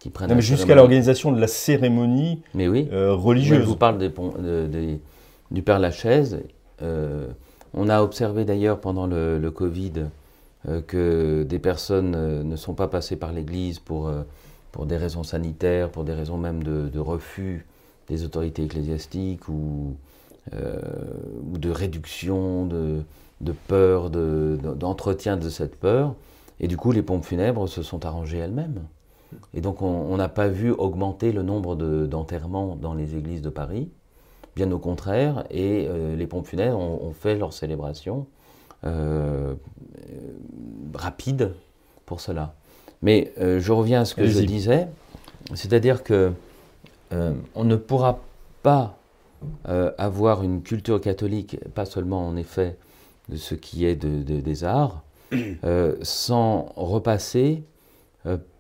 qui 0.00 0.10
jusqu'à 0.40 0.74
l'organisation 0.74 1.32
de 1.32 1.40
la 1.40 1.46
cérémonie 1.46 2.42
mais 2.52 2.68
oui. 2.68 2.88
religieuse. 2.92 3.60
je 3.60 3.64
vous 3.64 3.76
parle 3.76 3.96
des, 3.96 5.00
du 5.50 5.62
Père 5.62 5.78
Lachaise. 5.78 6.42
On 6.80 7.88
a 7.88 8.02
observé 8.02 8.44
d'ailleurs 8.44 8.80
pendant 8.80 9.06
le, 9.06 9.50
Covid 9.50 10.04
euh, 10.68 10.80
que 10.80 11.42
des 11.42 11.58
personnes 11.58 12.14
euh, 12.16 12.42
ne 12.42 12.56
sont 12.56 12.74
pas 12.74 12.88
passées 12.88 13.16
par 13.16 13.32
l'Église 13.32 13.80
pour, 13.80 14.08
euh, 14.08 14.22
pour 14.72 14.86
des 14.86 14.96
raisons 14.96 15.24
sanitaires, 15.24 15.90
pour 15.90 16.04
des 16.04 16.14
raisons 16.14 16.38
même 16.38 16.62
de, 16.62 16.98
refus 16.98 17.66
des 18.08 18.24
autorités 18.24 18.64
ecclésiastiques 18.64 19.48
ou, 19.48 19.96
de 20.52 21.70
réduction, 21.70 22.66
de 22.66 23.52
peur, 23.66 24.10
d'entretien 24.10 25.38
de, 25.38 25.48
cette 25.48 25.76
peur. 25.80 26.14
Et 26.60 26.68
du 26.68 26.76
coup, 26.76 26.92
les 26.92 27.00
pompes 27.00 27.24
funèbres 27.24 27.66
se 27.66 27.82
sont 27.82 28.04
arrangées 28.04 28.38
elles-mêmes. 28.38 28.82
Et 29.54 29.62
donc, 29.62 29.80
on 29.80 30.16
n'a 30.18 30.28
pas 30.28 30.48
vu 30.48 30.70
augmenter 30.70 31.32
le 31.32 31.42
nombre 31.42 31.76
d'enterrements 32.06 32.76
dans 32.76 32.92
les 32.92 33.16
églises 33.16 33.40
de 33.40 33.48
Paris, 33.48 33.88
bien 34.56 34.70
au 34.72 34.78
contraire, 34.78 35.44
et 35.50 35.88
les 36.16 36.26
pompes 36.26 36.46
funèbres 36.46 36.78
ont, 36.78 37.02
ont 37.02 37.12
fait 37.12 37.36
leur 37.36 37.52
célébration 37.52 38.26
euh, 38.86 39.54
rapide 40.94 41.54
pour 42.04 42.20
cela. 42.20 42.54
Mais 43.00 43.32
euh, 43.40 43.58
je 43.58 43.72
reviens 43.72 44.02
à 44.02 44.04
ce 44.04 44.14
que 44.14 44.26
je 44.26 44.40
disais, 44.40 44.88
c'est-à-dire 45.54 46.02
que 46.02 46.32
euh, 47.12 47.32
on 47.54 47.64
ne 47.64 47.76
pourra 47.76 48.20
pas 48.62 48.98
avoir 49.98 50.42
une 50.42 50.62
culture 50.62 51.00
catholique, 51.00 51.58
pas 51.74 51.84
seulement 51.84 52.26
en 52.26 52.36
effet 52.36 52.76
de 53.28 53.36
ce 53.36 53.54
qui 53.54 53.84
est 53.84 53.96
des 53.96 54.64
arts, 54.64 55.02
sans 56.02 56.72
repasser 56.76 57.62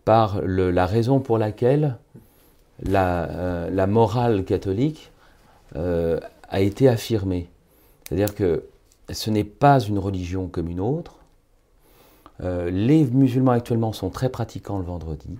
par 0.04 0.42
la 0.42 0.84
raison 0.84 1.20
pour 1.20 1.38
laquelle 1.38 1.96
la, 2.82 3.68
la 3.70 3.86
morale 3.86 4.44
catholique 4.44 5.10
a 5.74 6.60
été 6.60 6.88
affirmée. 6.88 7.48
C'est-à-dire 8.06 8.34
que 8.34 8.64
ce 9.10 9.30
n'est 9.30 9.44
pas 9.44 9.80
une 9.80 9.98
religion 9.98 10.48
comme 10.48 10.68
une 10.68 10.80
autre. 10.80 11.18
Euh, 12.42 12.70
les 12.70 13.04
musulmans 13.04 13.52
actuellement 13.52 13.92
sont 13.92 14.10
très 14.10 14.28
pratiquants 14.28 14.78
le 14.78 14.84
vendredi. 14.84 15.38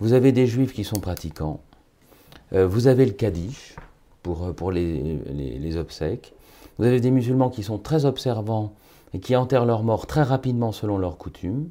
Vous 0.00 0.12
avez 0.12 0.32
des 0.32 0.46
juifs 0.46 0.72
qui 0.72 0.84
sont 0.84 1.00
pratiquants. 1.00 1.60
Euh, 2.52 2.66
vous 2.66 2.86
avez 2.86 3.06
le 3.06 3.12
Kaddish 3.12 3.76
pour, 4.22 4.44
euh, 4.44 4.52
pour 4.52 4.72
les, 4.72 5.18
les, 5.32 5.76
obsèques. 5.76 6.34
Vous 6.78 6.84
avez 6.84 7.00
des 7.00 7.10
musulmans 7.10 7.50
qui 7.50 7.62
sont 7.62 7.78
très 7.78 8.04
observants 8.04 8.74
et 9.12 9.20
qui 9.20 9.36
enterrent 9.36 9.66
leurs 9.66 9.82
morts 9.82 10.06
très 10.06 10.22
rapidement 10.22 10.72
selon 10.72 10.98
leurs 10.98 11.18
coutumes. 11.18 11.68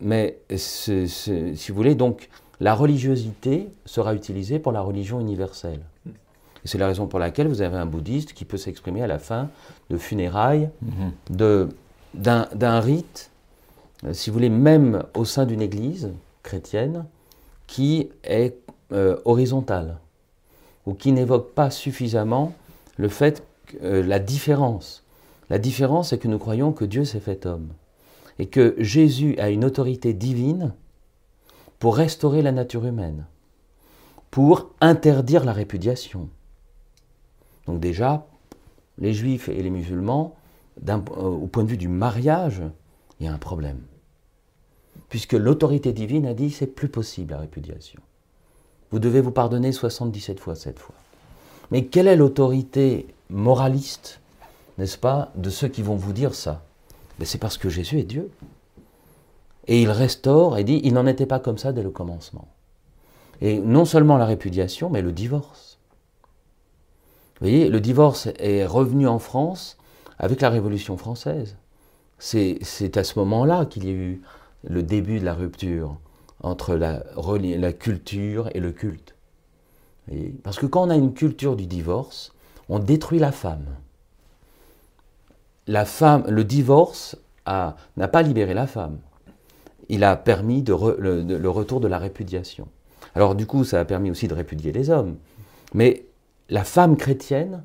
mais 0.00 0.38
si 0.56 1.66
vous 1.68 1.74
voulez, 1.74 1.94
donc 1.94 2.28
la 2.60 2.74
religiosité 2.74 3.68
sera 3.84 4.14
utilisée 4.14 4.58
pour 4.58 4.72
la 4.72 4.80
religion 4.80 5.20
universelle. 5.20 5.80
Et 6.64 6.68
c'est 6.68 6.78
la 6.78 6.86
raison 6.86 7.06
pour 7.06 7.18
laquelle 7.18 7.48
vous 7.48 7.62
avez 7.62 7.76
un 7.76 7.86
bouddhiste 7.86 8.32
qui 8.32 8.44
peut 8.44 8.56
s'exprimer 8.56 9.02
à 9.02 9.06
la 9.06 9.18
fin 9.18 9.50
de 9.90 9.98
funérailles, 9.98 10.70
mhm. 10.82 11.68
d'un 12.14 12.80
rite, 12.80 13.30
euh, 14.04 14.12
si 14.12 14.30
vous 14.30 14.34
voulez, 14.34 14.48
même 14.48 15.04
au 15.14 15.24
sein 15.24 15.46
d'une 15.46 15.62
église 15.62 16.12
chrétienne, 16.42 17.04
qui 17.66 18.10
est 18.22 18.56
euh, 18.92 19.16
horizontale, 19.24 19.98
ou 20.86 20.94
qui 20.94 21.12
n'évoque 21.12 21.52
pas 21.52 21.70
suffisamment 21.70 22.54
le 22.96 23.08
fait, 23.08 23.42
que, 23.66 23.76
euh, 23.82 24.02
la 24.02 24.18
différence. 24.18 25.02
La 25.50 25.58
différence, 25.58 26.10
c'est 26.10 26.18
que 26.18 26.28
nous 26.28 26.38
croyons 26.38 26.72
que 26.72 26.84
Dieu 26.84 27.04
s'est 27.04 27.20
fait 27.20 27.46
homme, 27.46 27.68
et 28.38 28.46
que 28.46 28.74
Jésus 28.78 29.36
a 29.38 29.50
une 29.50 29.64
autorité 29.64 30.12
divine 30.12 30.72
pour 31.84 31.98
restaurer 31.98 32.40
la 32.40 32.50
nature 32.50 32.86
humaine, 32.86 33.26
pour 34.30 34.70
interdire 34.80 35.44
la 35.44 35.52
répudiation, 35.52 36.30
donc 37.66 37.78
déjà, 37.78 38.26
les 38.96 39.12
juifs 39.12 39.50
et 39.50 39.62
les 39.62 39.68
musulmans, 39.68 40.34
euh, 40.88 40.96
au 40.96 41.46
point 41.46 41.62
de 41.62 41.68
vue 41.68 41.76
du 41.76 41.88
mariage, 41.88 42.62
il 43.20 43.26
y 43.26 43.28
a 43.28 43.34
un 43.34 43.38
problème. 43.38 43.82
Puisque 45.10 45.34
l'autorité 45.34 45.92
divine 45.92 46.24
a 46.24 46.32
dit 46.32 46.50
c'est 46.50 46.68
plus 46.68 46.88
possible 46.88 47.34
la 47.34 47.40
répudiation. 47.40 48.00
Vous 48.90 48.98
devez 48.98 49.20
vous 49.20 49.30
pardonner 49.30 49.70
77 49.70 50.40
fois 50.40 50.54
cette 50.54 50.78
fois. 50.78 50.94
Mais 51.70 51.84
quelle 51.84 52.08
est 52.08 52.16
l'autorité 52.16 53.08
moraliste, 53.28 54.20
n'est-ce 54.78 54.96
pas, 54.96 55.32
de 55.34 55.50
ceux 55.50 55.68
qui 55.68 55.82
vont 55.82 55.96
vous 55.96 56.14
dire 56.14 56.34
ça? 56.34 56.64
Ben, 57.18 57.26
C'est 57.26 57.36
parce 57.36 57.58
que 57.58 57.68
Jésus 57.68 57.98
est 57.98 58.04
Dieu. 58.04 58.30
Et 59.66 59.82
il 59.82 59.90
restaure 59.90 60.58
et 60.58 60.64
dit 60.64 60.80
il 60.84 60.94
n'en 60.94 61.06
était 61.06 61.26
pas 61.26 61.40
comme 61.40 61.58
ça 61.58 61.72
dès 61.72 61.82
le 61.82 61.90
commencement. 61.90 62.48
Et 63.40 63.58
non 63.58 63.84
seulement 63.84 64.16
la 64.16 64.26
répudiation, 64.26 64.90
mais 64.90 65.02
le 65.02 65.12
divorce. 65.12 65.78
Vous 67.40 67.48
voyez, 67.48 67.68
le 67.68 67.80
divorce 67.80 68.28
est 68.38 68.64
revenu 68.64 69.08
en 69.08 69.18
France 69.18 69.76
avec 70.18 70.40
la 70.40 70.50
Révolution 70.50 70.96
française. 70.96 71.56
C'est 72.18 72.96
à 72.96 73.04
ce 73.04 73.18
moment-là 73.18 73.66
qu'il 73.66 73.84
y 73.84 73.88
a 73.88 73.92
eu 73.92 74.22
le 74.62 74.82
début 74.82 75.18
de 75.18 75.24
la 75.24 75.34
rupture 75.34 75.96
entre 76.42 76.74
la, 76.74 77.72
culture 77.72 78.48
et 78.54 78.60
le 78.60 78.72
culte. 78.72 79.14
Parce 80.42 80.58
que 80.58 80.66
quand 80.66 80.86
on 80.86 80.90
a 80.90 80.96
une 80.96 81.14
culture 81.14 81.56
du 81.56 81.66
divorce, 81.66 82.32
on 82.68 82.78
détruit 82.78 83.18
la 83.18 83.32
femme. 83.32 83.66
La 85.66 85.84
femme, 85.84 86.24
le 86.28 86.44
divorce 86.44 87.16
n'a 87.46 88.08
pas 88.08 88.22
libéré 88.22 88.54
la 88.54 88.66
femme. 88.66 88.98
Il 89.88 90.04
a 90.04 90.16
permis 90.16 90.62
le, 90.62 91.48
retour 91.48 91.80
de 91.80 91.88
la 91.88 91.98
répudiation. 91.98 92.68
Alors 93.14 93.34
du 93.34 93.46
coup, 93.46 93.64
ça 93.64 93.80
a 93.80 93.84
permis 93.84 94.10
aussi 94.10 94.28
de 94.28 94.34
répudier 94.34 94.72
les 94.72 94.90
hommes. 94.90 95.16
Mais 95.74 96.06
la 96.48 96.64
femme 96.64 96.96
chrétienne, 96.96 97.64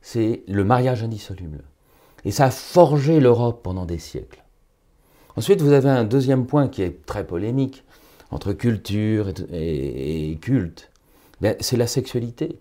c'est 0.00 0.42
le 0.48 0.64
mariage 0.64 1.02
indissoluble. 1.02 1.62
Et 2.24 2.30
ça 2.30 2.46
a 2.46 2.50
forgé 2.50 3.20
l'Europe 3.20 3.60
pendant 3.62 3.86
des 3.86 3.98
siècles. 3.98 4.42
Ensuite, 5.36 5.60
vous 5.60 5.72
avez 5.72 5.90
un 5.90 6.04
deuxième 6.04 6.46
point 6.46 6.68
qui 6.68 6.82
est 6.82 7.04
très 7.04 7.26
polémique 7.26 7.84
entre 8.30 8.52
culture 8.52 9.28
et, 9.52 10.38
culte. 10.40 10.90
Ben, 11.40 11.54
c'est 11.60 11.76
la 11.76 11.86
sexualité. 11.86 12.58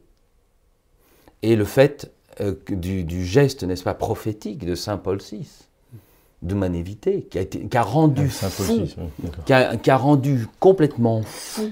Et 1.42 1.56
le 1.56 1.66
fait 1.66 2.12
euh, 2.42 2.56
du, 2.70 3.26
geste, 3.26 3.64
n'est-ce 3.64 3.84
pas, 3.84 3.94
prophétique 3.94 4.66
de 4.66 4.76
Saint 4.76 4.98
Paul 4.98 5.20
VI, 5.20 5.48
qui 7.30 7.40
a, 7.40 7.46
qui 7.46 7.78
a 7.78 7.84
rendu 7.84 8.30
fou, 8.30 8.88
qui 9.46 9.54
a 9.54 9.98
rendu 9.98 10.48
complètement 10.60 11.22
fou 11.24 11.70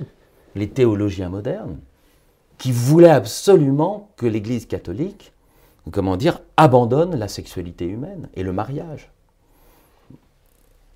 les 0.55 0.69
théologiens 0.69 1.29
modernes 1.29 1.77
qui 2.63 2.71
voulait 2.71 3.09
absolument 3.09 4.09
que 4.15 4.25
l'Église 4.25 4.67
catholique, 4.67 5.33
comment 5.91 6.15
dire, 6.15 6.39
abandonne 6.55 7.15
la 7.17 7.27
sexualité 7.27 7.85
humaine 7.85 8.29
et 8.35 8.43
le 8.43 8.53
mariage. 8.53 9.11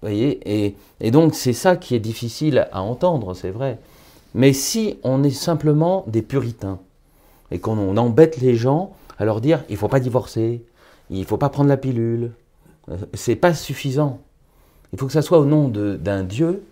Vous 0.02 0.08
voyez 0.08 0.40
et, 0.46 0.76
et 1.02 1.12
donc 1.12 1.36
c'est 1.36 1.52
ça 1.52 1.76
qui 1.76 1.94
est 1.94 2.00
difficile 2.00 2.70
à 2.72 2.82
entendre, 2.82 3.34
c'est 3.34 3.50
vrai. 3.52 3.80
Mais 4.34 4.54
si 4.54 4.98
on 5.04 5.24
est 5.24 5.30
simplement 5.30 6.06
des 6.08 6.22
puritains 6.22 6.80
et 7.52 7.60
qu'on 7.60 7.98
embête 7.98 8.38
les 8.38 8.56
gens 8.56 8.94
à 9.18 9.26
leur 9.26 9.42
dire 9.42 9.64
il 9.68 9.74
ne 9.74 9.78
faut 9.78 9.90
pas 9.90 10.00
divorcer, 10.00 10.64
il 11.10 11.20
ne 11.20 11.26
faut 11.26 11.38
pas 11.38 11.50
prendre 11.50 11.68
la 11.68 11.76
pilule, 11.76 12.32
c'est 13.14 13.36
pas 13.36 13.54
suffisant. 13.54 14.22
Il 14.94 15.00
faut 15.00 15.08
que 15.08 15.14
ça 15.14 15.22
soit 15.22 15.40
au 15.40 15.46
nom 15.46 15.68
d'un 15.68 16.24
Dieu 16.24 16.64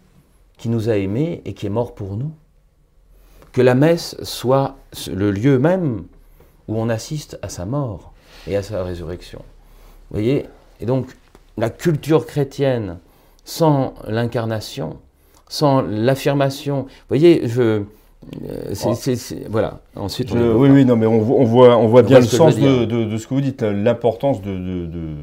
qui 0.57 0.69
nous 0.69 0.89
a 0.89 0.97
aimés 0.97 1.41
et 1.45 1.53
qui 1.53 1.65
est 1.65 1.69
mort 1.69 1.95
pour 1.95 2.15
nous 2.15 2.31
que 3.55 3.61
la 3.61 3.73
messe 3.73 4.17
soit 4.21 4.75
le 5.09 5.31
lieu 5.31 5.59
même 5.59 6.03
où 6.67 6.77
on 6.77 6.89
assiste 6.89 7.39
à 7.41 7.47
sa 7.47 7.63
mort 7.65 8.11
et 8.47 8.57
à 8.57 8.61
sa 8.61 8.83
résurrection. 8.83 9.39
Vous 10.09 10.17
voyez? 10.17 10.45
Et 10.81 10.85
donc, 10.85 11.07
la 11.57 11.69
culture 11.69 12.25
chrétienne, 12.25 12.97
sans 13.45 13.93
l'incarnation, 14.09 14.97
sans 15.47 15.81
l'affirmation, 15.81 16.81
vous 16.81 16.89
voyez, 17.07 17.47
je... 17.47 17.83
Euh, 18.41 18.73
voilà. 19.49 19.79
Ensuite, 19.95 20.31
oui, 20.31 20.69
oui, 20.69 20.83
non, 20.83 20.97
mais 20.97 21.05
on, 21.05 21.21
voit, 21.21 21.77
on 21.77 21.87
voit 21.87 22.01
bien 22.01 22.19
le 22.19 22.25
sens 22.25 22.57
de, 22.57 23.17
ce 23.17 23.25
que 23.25 23.33
vous 23.33 23.41
dites, 23.41 23.61
l'importance 23.61 24.41
de, 24.41 24.57
de 24.57 25.13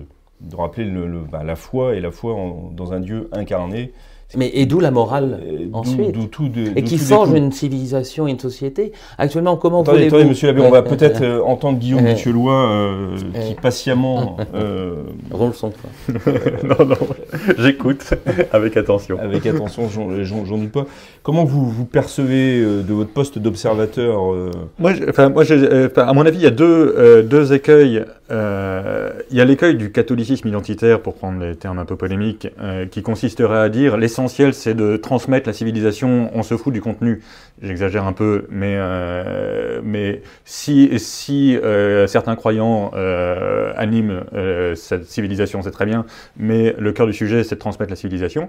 rappeler 0.52 0.84
le, 0.84 1.20
bah, 1.20 1.42
la 1.44 1.56
foi 1.56 1.94
et 1.94 2.00
la 2.00 2.10
foi 2.10 2.34
dans 2.72 2.92
un 2.92 3.00
Dieu 3.00 3.28
incarné. 3.32 3.92
Mais 4.36 4.50
et 4.54 4.66
d'où 4.66 4.80
la 4.80 4.90
morale 4.90 5.40
ensuite 5.72 6.16
Et 6.76 6.82
qui 6.82 6.98
forge 6.98 7.32
une 7.32 7.52
civilisation, 7.52 8.26
une 8.26 8.38
société. 8.38 8.92
Actuellement, 9.18 9.56
comment 9.56 9.82
attendez, 9.82 9.98
voulez-vous... 9.98 10.16
Attendez, 10.16 10.30
monsieur 10.30 10.48
l'abbé, 10.48 10.62
on 10.62 10.70
va 10.70 10.82
peut-être 10.92 11.22
euh, 11.22 11.42
entendre 11.42 11.78
Guillaume 11.78 12.04
Michelois 12.04 12.70
euh, 12.70 13.16
qui 13.46 13.54
patiemment... 13.54 14.36
Euh... 14.54 14.94
Roule 15.30 15.54
son 15.54 15.68
non, 16.08 16.84
non, 16.84 16.96
j'écoute 17.58 18.12
avec 18.52 18.76
attention. 18.76 19.18
Avec 19.18 19.46
attention, 19.46 19.88
j'en 19.88 20.58
doute 20.58 20.72
pas. 20.72 20.84
Comment 21.22 21.44
vous, 21.44 21.70
vous 21.70 21.84
percevez 21.84 22.60
euh, 22.60 22.82
de 22.82 22.92
votre 22.92 23.10
poste 23.10 23.38
d'observateur 23.38 24.32
euh 24.32 24.50
Moi, 24.78 24.92
enfin, 25.08 25.30
moi 25.30 25.44
à 25.96 26.12
mon 26.12 26.26
avis, 26.26 26.38
il 26.38 26.42
y 26.42 26.46
a 26.46 26.50
deux, 26.50 27.22
deux 27.22 27.52
écueils. 27.54 28.04
il 28.30 29.36
y 29.36 29.40
a 29.40 29.44
l'écueil 29.44 29.76
du 29.76 29.90
catholicisme 29.90 30.48
identitaire, 30.48 31.00
pour 31.00 31.14
prendre 31.14 31.40
les 31.40 31.56
termes 31.56 31.78
un 31.78 31.86
peu 31.86 31.96
polémiques, 31.96 32.48
qui 32.90 33.02
consisterait 33.02 33.60
à 33.60 33.68
dire 33.68 33.96
l'essentiel 33.96 34.21
l'essentiel, 34.22 34.54
c'est 34.54 34.74
de 34.74 34.96
transmettre 34.96 35.48
la 35.48 35.52
civilisation, 35.52 36.30
on 36.34 36.42
se 36.42 36.56
fout 36.56 36.72
du 36.72 36.80
contenu. 36.80 37.22
J'exagère 37.60 38.06
un 38.06 38.12
peu, 38.12 38.46
mais, 38.50 38.76
euh, 38.76 39.80
mais 39.82 40.22
si, 40.44 40.98
si 40.98 41.56
euh, 41.56 42.06
certains 42.06 42.36
croyants 42.36 42.92
euh, 42.94 43.72
animent 43.76 44.24
cette 44.74 45.06
civilisation, 45.06 45.62
c'est 45.62 45.70
très 45.70 45.86
bien, 45.86 46.06
mais 46.36 46.74
le 46.78 46.92
cœur 46.92 47.06
du 47.06 47.12
sujet, 47.12 47.42
c'est 47.42 47.56
de 47.56 47.60
transmettre 47.60 47.90
la 47.90 47.96
civilisation. 47.96 48.48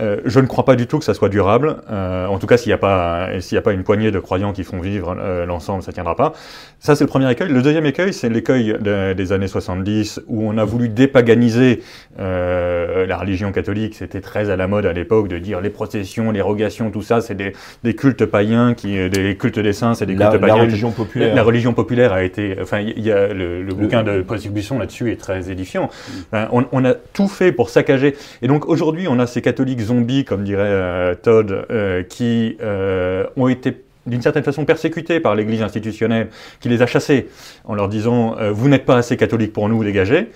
Euh, 0.00 0.16
je 0.24 0.40
ne 0.40 0.46
crois 0.46 0.64
pas 0.64 0.76
du 0.76 0.86
tout 0.86 0.98
que 0.98 1.04
ça 1.04 1.14
soit 1.14 1.28
durable. 1.28 1.76
Euh, 1.90 2.26
en 2.26 2.38
tout 2.38 2.46
cas, 2.46 2.56
s'il 2.56 2.70
n'y 2.70 2.74
a, 2.74 2.78
pas, 2.78 3.40
s'il 3.40 3.58
a 3.58 3.62
pas 3.62 3.72
une 3.72 3.82
poignée 3.82 4.10
de 4.10 4.18
croyants 4.18 4.52
qui 4.52 4.64
font 4.64 4.80
vivre 4.80 5.16
euh, 5.18 5.46
l'ensemble, 5.46 5.82
ça 5.82 5.90
ne 5.90 5.94
tiendra 5.94 6.16
pas. 6.16 6.32
Ça, 6.78 6.96
c'est 6.96 7.04
le 7.04 7.08
premier 7.08 7.30
écueil. 7.30 7.50
Le 7.50 7.62
deuxième 7.62 7.86
écueil, 7.86 8.12
c'est 8.12 8.28
l'écueil 8.28 8.76
des 8.80 9.32
années 9.32 9.48
70, 9.48 10.22
où 10.28 10.48
on 10.48 10.56
a 10.56 10.64
voulu 10.64 10.88
dépaganiser 10.88 11.82
la 12.18 13.16
religion 13.18 13.52
catholique. 13.52 13.94
C'était 13.94 14.20
très 14.20 14.50
à 14.50 14.56
la 14.56 14.66
mode 14.66 14.86
à 14.86 14.92
l'époque 14.92 15.28
de 15.28 15.38
dire 15.38 15.60
les 15.60 15.70
processions, 15.70 16.30
les 16.30 16.40
rogations, 16.40 16.90
tout 16.90 17.02
ça, 17.02 17.20
c'est 17.20 17.34
des, 17.34 17.52
des, 17.84 17.94
cultes 17.94 18.24
païens, 18.24 18.74
qui, 18.74 19.10
des 19.10 19.36
cultes 19.36 19.58
des 19.58 19.72
saints, 19.72 19.94
c'est 19.94 20.06
des 20.06 20.16
cultes 20.16 20.38
païens. 20.38 20.56
La 20.56 20.62
religion 20.62 20.90
populaire. 20.90 21.34
La 21.34 21.42
religion 21.42 21.74
populaire 21.74 22.12
a 22.12 22.22
été... 22.22 22.56
Enfin, 22.62 22.80
il 22.80 23.00
y 23.00 23.12
a 23.12 23.28
le, 23.28 23.62
le, 23.62 23.74
bouquin 23.74 24.02
de 24.02 24.22
Paul 24.22 24.38
là-dessus 24.78 25.12
est 25.12 25.20
très 25.20 25.50
édifiant. 25.50 25.90
on, 26.32 26.64
on 26.72 26.84
a 26.84 26.94
tout 26.94 27.28
fait 27.28 27.52
pour 27.52 27.68
saccager. 27.68 28.16
Et 28.40 28.48
donc, 28.48 28.66
aujourd'hui, 28.66 29.06
on 29.08 29.18
a 29.18 29.26
ces 29.26 29.42
catholiques 29.42 29.89
zombies, 29.90 30.24
comme 30.24 30.44
dirait 30.44 30.62
euh, 30.64 31.14
Todd, 31.14 31.66
euh, 31.70 32.02
qui 32.02 32.56
euh, 32.62 33.26
ont 33.36 33.48
été 33.48 33.82
d'une 34.06 34.22
certaine 34.22 34.44
façon 34.44 34.64
persécutés 34.64 35.20
par 35.20 35.34
l'Église 35.34 35.62
institutionnelle, 35.62 36.28
qui 36.60 36.68
les 36.68 36.80
a 36.80 36.86
chassés 36.86 37.28
en 37.64 37.74
leur 37.74 37.88
disant 37.88 38.34
Vous 38.50 38.68
n'êtes 38.68 38.86
pas 38.86 38.96
assez 38.96 39.16
catholique 39.16 39.52
pour 39.52 39.68
nous, 39.68 39.84
dégagez». 39.84 40.30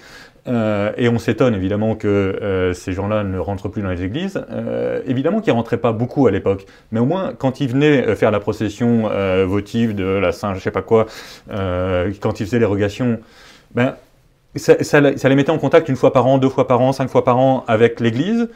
et 0.47 1.09
on 1.09 1.19
s'étonne 1.19 1.55
évidemment 1.55 1.95
que 1.95 2.73
ces 2.75 2.93
gens-là 2.93 3.25
ne 3.25 3.39
rentrent 3.39 3.71
plus 3.71 3.81
dans 3.81 3.89
les 3.89 4.03
églises. 4.03 4.39
évidemment 5.07 5.41
qu'ils 5.41 5.55
ne 5.55 5.59
rentraient 5.59 5.79
pas 5.79 5.93
beaucoup 5.93 6.27
à 6.27 6.31
l'époque, 6.31 6.67
mais 6.93 7.01
au 7.01 7.07
moins 7.07 7.33
quand 7.37 7.61
ils 7.61 7.69
venaient 7.69 8.15
faire 8.15 8.31
la 8.31 8.39
procession 8.39 9.09
votive 9.47 9.95
de 9.95 10.05
la 10.05 10.33
Sainte, 10.33 10.57
je 10.57 10.61
sais 10.61 10.71
pas 10.71 10.83
quoi, 10.83 11.07
quand 11.49 12.41
ils 12.41 12.47
faisaient 12.47 12.61
ben, 13.75 13.95
ça, 14.57 14.85
ça, 14.85 15.01
les 15.01 15.35
mettait 15.35 15.51
en 15.51 15.59
contact 15.59 15.89
une 15.89 15.97
fois 15.97 16.13
par 16.13 16.27
an, 16.27 16.39
deux 16.39 16.49
fois 16.49 16.67
par 16.67 16.81
an, 16.81 16.93
cinq 16.93 17.09
fois 17.09 17.25
par 17.25 17.39
an 17.39 17.65
avec 17.67 18.01
l'Église 18.01 18.49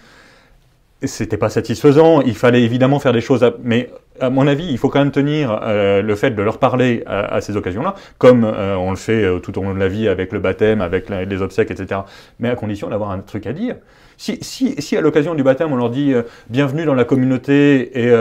c'était 1.06 1.36
pas 1.36 1.48
satisfaisant. 1.48 2.20
Il 2.22 2.34
fallait 2.34 2.62
évidemment 2.62 2.98
faire 2.98 3.12
des 3.12 3.20
choses, 3.20 3.48
mais 3.62 3.90
à 4.20 4.30
mon 4.30 4.46
avis, 4.46 4.66
il 4.68 4.78
faut 4.78 4.88
quand 4.88 4.98
même 4.98 5.12
tenir 5.12 5.60
euh, 5.62 6.02
le 6.02 6.16
fait 6.16 6.30
de 6.30 6.42
leur 6.42 6.58
parler 6.58 7.04
à, 7.06 7.40
ces 7.40 7.56
occasions-là, 7.56 7.94
comme 8.18 8.44
euh, 8.44 8.76
on 8.76 8.90
le 8.90 8.96
fait 8.96 9.22
euh, 9.22 9.38
tout 9.38 9.56
au 9.58 9.62
long 9.62 9.74
de 9.74 9.78
la 9.78 9.88
vie 9.88 10.08
avec 10.08 10.32
le 10.32 10.40
baptême, 10.40 10.80
avec 10.80 11.08
les 11.08 11.42
obsèques, 11.42 11.70
etc. 11.70 12.00
Mais 12.40 12.48
à 12.48 12.56
condition 12.56 12.88
d'avoir 12.88 13.10
un 13.10 13.20
truc 13.20 13.46
à 13.46 13.52
dire. 13.52 13.76
Si, 14.20 14.38
si, 14.42 14.74
si 14.78 14.96
à 14.96 15.00
l'occasion 15.00 15.34
du 15.34 15.42
baptême, 15.42 15.72
on 15.72 15.76
leur 15.76 15.90
dit 15.90 16.12
bienvenue 16.50 16.84
dans 16.84 16.94
la 16.94 17.04
communauté 17.04 17.98
et 17.98 18.12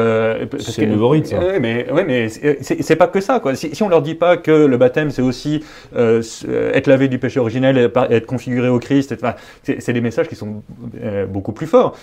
c'est 0.59 0.83
une 0.83 0.91
nouveau 0.91 1.09
rite, 1.09 1.27
ça. 1.27 1.39
Oui, 1.39 1.59
mais, 1.59 1.91
ouais, 1.91 2.05
mais 2.05 2.29
c'est 2.29 2.95
pas 2.95 3.07
que 3.07 3.19
ça, 3.19 3.39
quoi. 3.39 3.55
Si, 3.55 3.75
si 3.75 3.81
on 3.83 3.89
leur 3.89 4.03
dit 4.03 4.15
pas 4.15 4.37
que 4.37 4.51
le 4.51 4.77
baptême 4.77 5.09
c'est 5.09 5.23
aussi 5.23 5.63
être 5.95 6.87
lavé 6.87 7.07
du 7.07 7.17
péché 7.17 7.39
originel, 7.39 7.77
et 7.77 8.15
être 8.15 8.27
configuré 8.27 8.69
au 8.69 8.79
Christ, 8.79 9.15
c'est 9.63 9.93
des 9.93 10.01
messages 10.01 10.27
qui 10.27 10.35
sont 10.35 10.61
beaucoup 11.29 11.51
plus 11.51 11.67
forts. 11.67 11.97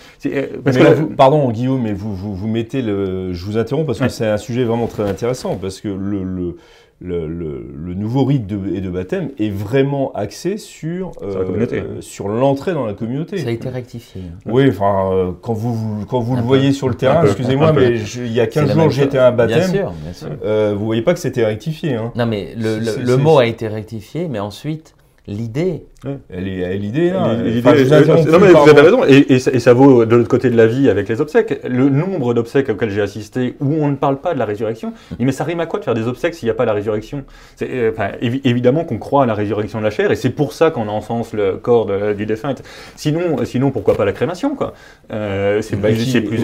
Parce 0.65 0.77
que 0.77 1.15
pardon, 1.15 1.49
Guillaume, 1.51 1.83
mais 1.83 1.93
vous, 1.93 2.15
vous, 2.15 2.35
vous 2.35 2.49
mettez 2.49 2.83
le, 2.83 3.33
je 3.33 3.45
vous 3.45 3.57
interromps 3.59 3.87
parce 3.87 4.01
que 4.01 4.09
c'est 4.09 4.27
un 4.27 4.39
sujet 4.39 4.65
vraiment 4.65 4.89
très 4.89 5.09
intéressant, 5.09 5.57
parce 5.57 5.81
que 5.81 5.89
le, 5.89 6.25
le, 6.25 6.57
le, 7.05 7.29
le 7.29 7.95
nouveau 7.95 8.25
rite 8.25 8.47
de, 8.47 8.75
et 8.75 8.81
de 8.81 8.89
baptême 8.89 9.31
est 9.39 9.51
vraiment 9.51 10.11
axé 10.13 10.57
sur, 10.57 11.13
euh, 11.23 12.01
sur 12.01 12.29
l'entrée 12.29 12.73
dans 12.73 12.87
la 12.87 12.95
communauté. 12.95 13.37
Ça 13.39 13.49
a 13.49 13.51
été 13.51 13.69
rectifié. 13.69 14.23
Hein. 14.23 14.39
Oui, 14.47 14.67
enfin, 14.69 15.11
euh, 15.13 15.33
quand 15.43 15.53
vous, 15.53 16.07
quand 16.07 16.21
vous 16.21 16.35
le 16.35 16.43
voyez 16.43 16.73
sur 16.73 16.89
le 16.89 16.95
terrain, 16.95 17.25
excusez-moi, 17.25 17.73
mais 17.73 17.99
il 17.99 18.33
y 18.33 18.41
a 18.41 18.47
15 18.47 18.73
jours, 18.73 18.91
j'étais 18.91 19.19
à 19.19 19.29
un 19.29 19.33
baptême. 19.33 19.71
Bien 19.71 19.83
sûr, 19.83 19.93
bien 20.03 20.13
sûr. 20.15 20.29
Euh, 20.45 20.75
vous 20.77 20.87
voyez 20.87 21.03
pas 21.03 21.13
que 21.13 21.21
c'était 21.21 21.45
rectifié. 21.45 21.95
Hein. 21.95 22.11
Non, 22.17 22.25
mais 22.25 22.55
le, 22.57 22.79
le 22.79 23.17
mot 23.19 23.39
a 23.39 23.47
été 23.47 23.69
rectifié, 23.69 24.29
mais 24.29 24.41
ensuite, 24.41 24.95
l'idée. 25.27 25.85
Elle 26.31 26.49
est 26.49 26.77
l'idée 26.77 27.11
là. 27.11 27.35
non 27.35 28.39
mais 28.41 28.53
vous 28.53 28.69
avez 28.69 28.81
raison 28.81 29.05
et, 29.07 29.33
et, 29.33 29.39
ça, 29.39 29.73
vaut 29.73 30.05
de 30.05 30.17
l'autre 30.17 30.29
côté 30.29 30.51
de 30.51 30.57
la 30.57 30.67
vie 30.67 30.89
avec 30.89 31.09
les 31.09 31.21
obsèques. 31.21 31.61
Le 31.69 31.89
nombre 31.89 32.35
d'obsèques 32.35 32.69
auxquelles 32.69 32.91
j'ai 32.91 33.03
assisté 33.03 33.57
où 33.61 33.75
on 33.81 33.89
ne 33.89 33.97
parle 33.97 34.19
pas 34.19 34.35
de 34.35 34.39
la 34.39 34.45
résurrection, 34.45 34.93
mais 35.19 35.33
ça 35.33 35.45
rime 35.45 35.61
à 35.61 35.67
quoi 35.67 35.81
de 35.81 35.85
faire 35.85 35.95
des 35.95 36.07
obsèques 36.07 36.35
s'il 36.35 36.47
n'y 36.47 36.51
a 36.51 36.55
pas 36.55 36.65
la 36.65 36.73
résurrection? 36.73 37.25
Euh, 37.63 37.91
enfin, 37.93 38.11
Évidemment 38.21 38.85
qu'on 38.85 38.99
croit 38.99 39.25
à 39.25 39.27
la 39.27 39.35
résurrection 39.35 39.79
de 39.79 39.85
la 39.85 39.91
chair 39.91 40.11
et 40.11 40.17
c'est 40.17 40.31
pour 40.31 40.53
ça 40.53 40.71
qu'on 40.71 40.89
enfonce 40.89 41.33
le 41.33 41.57
corps 41.57 41.89
du 42.17 42.27
défunt. 42.27 42.55
Sinon, 42.97 43.45
sinon 43.45 43.71
pourquoi 43.71 43.95
pas 43.95 44.05
la 44.05 44.13
crémation 44.13 44.55
quoi? 44.55 44.75
Euh, 45.13 45.63
C'est 45.63 45.77
plus, 45.77 45.95
qui, 46.05 46.21
plus 46.21 46.39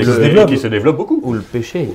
qui 0.47 0.59
se 0.59 0.67
développe 0.67 0.97
beaucoup. 0.97 1.21
Ou 1.23 1.33
le 1.35 1.41
péché. 1.41 1.89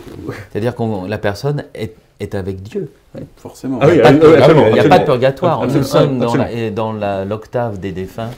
C'est-à-dire 0.51 0.75
que 0.75 1.09
la 1.09 1.17
personne 1.17 1.63
est 1.73 1.95
est 2.19 2.35
avec 2.35 2.61
Dieu. 2.61 2.91
Forcément. 3.37 3.79
il 3.83 3.93
n'y 3.93 3.99
a, 4.01 4.03
pas, 4.03 4.99
de 4.99 5.05
purgatoire. 5.05 5.65
Nous 5.67 5.83
sommes 5.83 6.19
dans 6.19 6.93
l'octave 7.55 7.79
des 7.79 7.91
défunts 7.91 8.31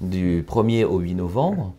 du 0.00 0.42
1er 0.42 0.84
au 0.84 0.98
8 0.98 1.14
novembre. 1.14 1.72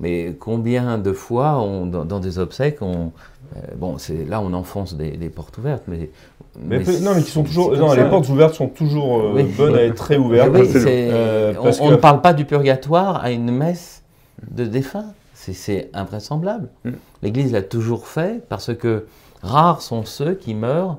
Mais 0.00 0.36
combien 0.38 0.96
de 0.96 1.12
fois, 1.12 1.58
on, 1.58 1.86
dans, 1.86 2.20
des 2.20 2.38
obsèques, 2.38 2.78
on, 2.80 3.10
euh, 3.56 3.60
bon, 3.76 3.98
c'est 3.98 4.24
là 4.24 4.40
on 4.40 4.52
enfonce 4.52 4.94
des, 4.94 5.28
portes 5.28 5.58
ouvertes, 5.58 5.82
mais, 5.88 6.10
non, 6.60 7.14
mais 7.16 7.22
qui 7.22 7.30
sont 7.30 7.42
toujours, 7.42 7.76
non, 7.76 7.92
les 7.94 8.04
portes 8.04 8.28
ouvertes 8.28 8.54
sont 8.54 8.68
toujours 8.68 9.20
euh, 9.20 9.42
bonnes 9.56 9.74
à 9.74 9.82
être 9.82 9.96
très 9.96 10.16
ouvertes. 10.16 10.54
Euh, 10.54 11.54
on, 11.80 11.90
ne 11.90 11.96
parle 11.96 12.20
pas 12.20 12.32
du 12.32 12.44
purgatoire 12.44 13.24
à 13.24 13.32
une 13.32 13.50
messe 13.50 14.04
de 14.48 14.64
défunts, 14.64 15.12
c'est 15.34 15.90
invraisemblable. 15.94 16.68
Mm. 16.84 16.90
L'Église 17.22 17.52
l'a 17.52 17.62
toujours 17.62 18.06
fait 18.06 18.44
parce 18.48 18.72
que 18.76 19.06
Rares 19.42 19.82
sont 19.82 20.04
ceux 20.04 20.34
qui 20.34 20.54
meurent 20.54 20.98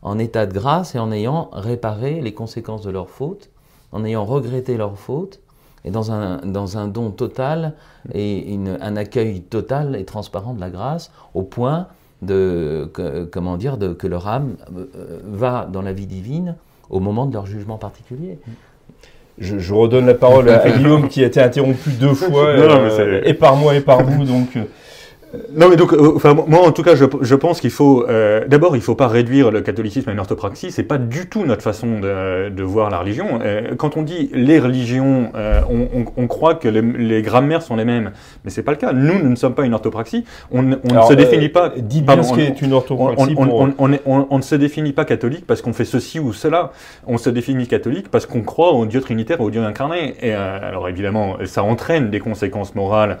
en 0.00 0.18
état 0.18 0.46
de 0.46 0.54
grâce 0.54 0.94
et 0.94 0.98
en 0.98 1.12
ayant 1.12 1.50
réparé 1.52 2.22
les 2.22 2.32
conséquences 2.32 2.82
de 2.82 2.90
leur 2.90 3.10
faute, 3.10 3.50
en 3.92 4.04
ayant 4.04 4.24
regretté 4.24 4.76
leur 4.76 4.98
faute, 4.98 5.40
et 5.84 5.90
dans 5.90 6.12
un, 6.12 6.38
dans 6.38 6.76
un 6.76 6.88
don 6.88 7.10
total 7.10 7.74
et 8.12 8.58
un 8.80 8.96
accueil 8.96 9.42
total 9.42 9.96
et 9.96 10.04
transparent 10.04 10.54
de 10.54 10.60
la 10.60 10.70
grâce, 10.70 11.10
au 11.34 11.42
point 11.42 11.86
de, 12.20 12.90
comment 13.32 13.56
dire, 13.56 13.76
de, 13.76 13.92
que 13.92 14.06
leur 14.06 14.26
âme 14.26 14.56
euh, 14.76 15.20
va 15.24 15.68
dans 15.72 15.82
la 15.82 15.92
vie 15.92 16.06
divine 16.06 16.56
au 16.90 17.00
moment 17.00 17.26
de 17.26 17.32
leur 17.32 17.46
jugement 17.46 17.78
particulier. 17.78 18.38
Je, 19.38 19.72
redonne 19.72 20.06
la 20.06 20.14
parole 20.14 20.48
à, 20.48 20.68
Guillaume 20.68 21.08
qui 21.08 21.22
a 21.22 21.26
été 21.26 21.40
interrompu 21.40 21.90
deux 21.90 22.14
fois, 22.14 22.46
euh, 22.46 23.22
et 23.24 23.34
par 23.34 23.54
moi 23.54 23.76
et 23.76 23.80
par 23.80 24.02
vous, 24.02 24.24
donc... 24.24 24.58
Non, 25.52 25.68
mais 25.68 25.76
donc, 25.76 25.92
euh, 25.92 26.12
enfin, 26.16 26.34
moi, 26.34 26.66
en 26.66 26.72
tout 26.72 26.82
cas, 26.82 26.94
je, 26.94 27.04
je 27.20 27.34
pense 27.34 27.60
qu'il 27.60 27.70
faut. 27.70 28.06
Euh, 28.08 28.46
D'abord, 28.48 28.76
il 28.76 28.78
ne 28.78 28.84
faut 28.84 28.94
pas 28.94 29.08
réduire 29.08 29.50
le 29.50 29.60
catholicisme 29.60 30.08
à 30.08 30.12
une 30.12 30.20
orthopraxie. 30.20 30.70
C'est 30.70 30.82
pas 30.82 30.96
du 30.96 31.28
tout 31.28 31.44
notre 31.44 31.62
façon 31.62 32.00
de, 32.00 32.48
de 32.48 32.62
voir 32.62 32.88
la 32.88 33.00
religion. 33.00 33.40
Euh, 33.42 33.74
quand 33.76 33.96
on 33.96 34.02
dit 34.02 34.30
les 34.32 34.58
religions, 34.58 35.30
on, 35.68 35.88
on, 35.94 36.04
on, 36.16 36.26
croit 36.26 36.54
que 36.54 36.68
les, 36.68 36.80
les, 36.80 37.20
grammaires 37.22 37.62
sont 37.62 37.76
les 37.76 37.84
mêmes, 37.84 38.12
mais 38.44 38.50
c'est 38.50 38.62
pas 38.62 38.70
le 38.70 38.78
cas. 38.78 38.92
Nous, 38.92 39.22
nous 39.22 39.28
ne 39.28 39.36
sommes 39.36 39.54
pas 39.54 39.64
une 39.64 39.74
orthopraxie. 39.74 40.24
On, 40.50 40.60
on 40.60 40.94
ne 40.94 41.02
se 41.02 41.12
définit 41.12 41.50
pas. 41.50 41.72
Dis 41.76 42.00
bien 42.00 42.22
ce 42.22 42.34
qu'est 42.34 42.62
une 42.62 42.72
orthopraxie. 42.72 43.34
On, 43.36 43.72
on, 44.06 44.38
ne 44.38 44.42
se 44.42 44.54
définit 44.54 44.92
pas 44.92 45.04
catholique 45.04 45.46
parce 45.46 45.60
qu'on 45.60 45.74
fait 45.74 45.84
ceci 45.84 46.20
ou 46.20 46.32
cela. 46.32 46.72
On 47.06 47.18
se 47.18 47.28
définit 47.28 47.66
catholique 47.66 48.10
parce 48.10 48.24
qu'on 48.24 48.42
croit 48.42 48.72
au 48.72 48.86
Dieu 48.86 49.00
trinitaire, 49.02 49.40
au 49.42 49.50
Dieu 49.50 49.62
incarné. 49.62 50.14
Et 50.22 50.32
alors, 50.32 50.88
évidemment, 50.88 51.36
ça 51.44 51.62
entraîne 51.62 52.08
des 52.10 52.20
conséquences 52.20 52.74
morales 52.74 53.18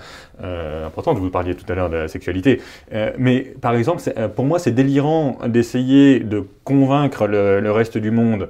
importantes. 0.86 1.18
Vous 1.18 1.30
parliez 1.30 1.54
tout 1.54 1.70
à 1.70 1.74
l'heure 1.74 1.90
de 1.90 1.97
sexualité. 2.06 2.60
Euh, 2.92 3.10
mais 3.18 3.40
par 3.60 3.74
exemple, 3.74 4.02
euh, 4.16 4.28
pour 4.28 4.44
moi, 4.44 4.58
c'est 4.58 4.72
délirant 4.72 5.38
d'essayer 5.46 6.20
de 6.20 6.44
convaincre 6.64 7.26
le, 7.26 7.70
reste 7.72 7.98
du 7.98 8.10
monde 8.10 8.48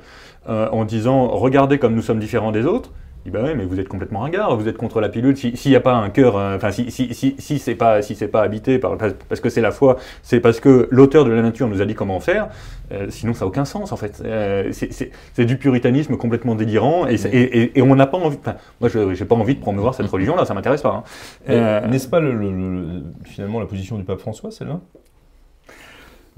euh, 0.49 0.69
en 0.71 0.85
disant 0.85 1.29
regardez 1.29 1.79
comme 1.79 1.95
nous 1.95 2.03
sommes 2.03 2.19
différents 2.19 2.53
des 2.53 2.67
autres, 2.67 2.93
dit 3.25 3.31
bah 3.31 3.43
ouais, 3.43 3.55
mais 3.55 3.65
vous 3.65 3.81
êtes 3.81 3.89
complètement 3.89 4.21
ringard, 4.21 4.57
vous 4.57 4.69
êtes 4.69 4.77
contre 4.77 5.01
la 5.01 5.09
pilule. 5.09 5.37
S'il 5.37 5.71
n'y 5.71 5.77
a 5.77 5.81
pas 5.81 5.95
un 5.95 6.11
cœur, 6.11 6.37
euh, 6.37 6.57
enfin, 6.57 6.71
si, 6.71 6.91
si, 6.91 7.13
si, 7.15 7.35
si 7.39 7.59
c'est 7.59 7.75
pas, 7.75 8.03
si 8.03 8.15
c'est 8.15 8.29
pas 8.29 8.43
habité 8.43 8.79
par, 8.79 8.97
parce 8.97 9.41
que 9.41 9.49
c'est 9.49 9.61
la 9.61 9.71
foi, 9.71 9.97
c'est 10.23 10.41
parce 10.41 10.61
que 10.61 10.89
l'auteur 10.91 11.25
de 11.25 11.31
la 11.31 11.43
nature 11.43 11.69
nous 11.69 11.81
a 11.81 11.87
dit 11.87 11.95
comment 11.95 12.21
faire. 12.21 12.49
Euh, 12.93 13.07
sinon, 13.11 13.35
ça 13.35 13.45
n'a 13.45 13.49
aucun 13.49 13.65
sens 13.65 13.93
en 13.93 13.97
fait. 13.97 14.23
Euh, 14.25 14.71
c'est 14.73 15.45
du 15.45 15.57
puritanisme 15.57 16.17
complètement 16.17 16.55
délirant 16.55 17.07
et, 17.07 17.15
et, 17.15 17.79
et, 17.79 17.83
on 17.83 17.95
n'a 17.95 18.07
pas 18.07 18.19
envie. 18.19 18.39
moi, 18.81 18.89
je 18.89 18.99
n'ai 18.99 19.29
pas 19.29 19.35
envie 19.35 19.55
de 19.55 19.61
promouvoir 19.61 19.95
cette 19.95 20.07
religion-là, 20.11 20.45
ça 20.45 20.55
m'intéresse 20.55 20.83
pas. 20.83 21.05
Hein. 21.49 21.89
N'est-ce 21.89 22.09
pas 22.09 22.21
le, 22.21 23.03
finalement 23.25 23.61
la 23.61 23.67
position 23.67 23.97
du 23.97 24.05
pape 24.05 24.21
François, 24.21 24.51
celle-là? 24.51 24.81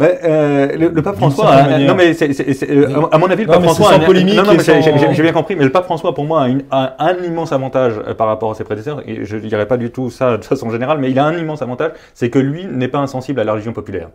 Euh, 0.01 0.77
le, 0.77 1.03
pape 1.03 1.17
François, 1.17 1.63
non 1.79 1.95
mais 1.95 2.13
euh, 2.23 3.03
à 3.11 3.19
mon 3.19 3.31
avis, 3.31 3.43
le 3.45 3.49
pape 3.49 3.63
François, 3.63 3.93
sans 3.93 4.01
polémique 4.01 4.37
non, 4.37 4.45
non 4.45 4.53
j'ai 5.13 5.23
bien 5.23 5.33
compris, 5.33 5.57
mais 5.57 5.65
le 5.65 5.73
pape 5.73 5.85
François 5.85 6.15
pour 6.15 6.25
moi 6.25 6.47
a, 6.71 6.97
un 6.99 7.17
immense 7.25 7.53
avantage 7.53 7.95
euh, 8.07 8.15
par 8.15 8.27
rapport 8.27 8.51
à 8.51 8.55
ses 8.55 8.65
prédécesseurs. 8.65 9.03
Et 9.07 9.25
je 9.25 9.37
ne 9.37 9.41
dirais 9.41 9.67
pas 9.67 9.77
du 9.77 9.91
tout 9.91 10.11
ça 10.11 10.37
de 10.37 10.45
façon 10.45 10.71
générale, 10.71 10.99
mais 10.99 11.11
il 11.11 11.19
a 11.19 11.25
un 11.25 11.37
immense 11.37 11.63
avantage, 11.63 11.93
c'est 12.15 12.31
que 12.31 12.39
lui 12.39 12.67
n'est 12.67 12.89
pas 12.89 12.99
insensible 12.99 13.41
à 13.41 13.45
la 13.45 13.53
religion 13.53 13.73
populaire. 13.73 14.09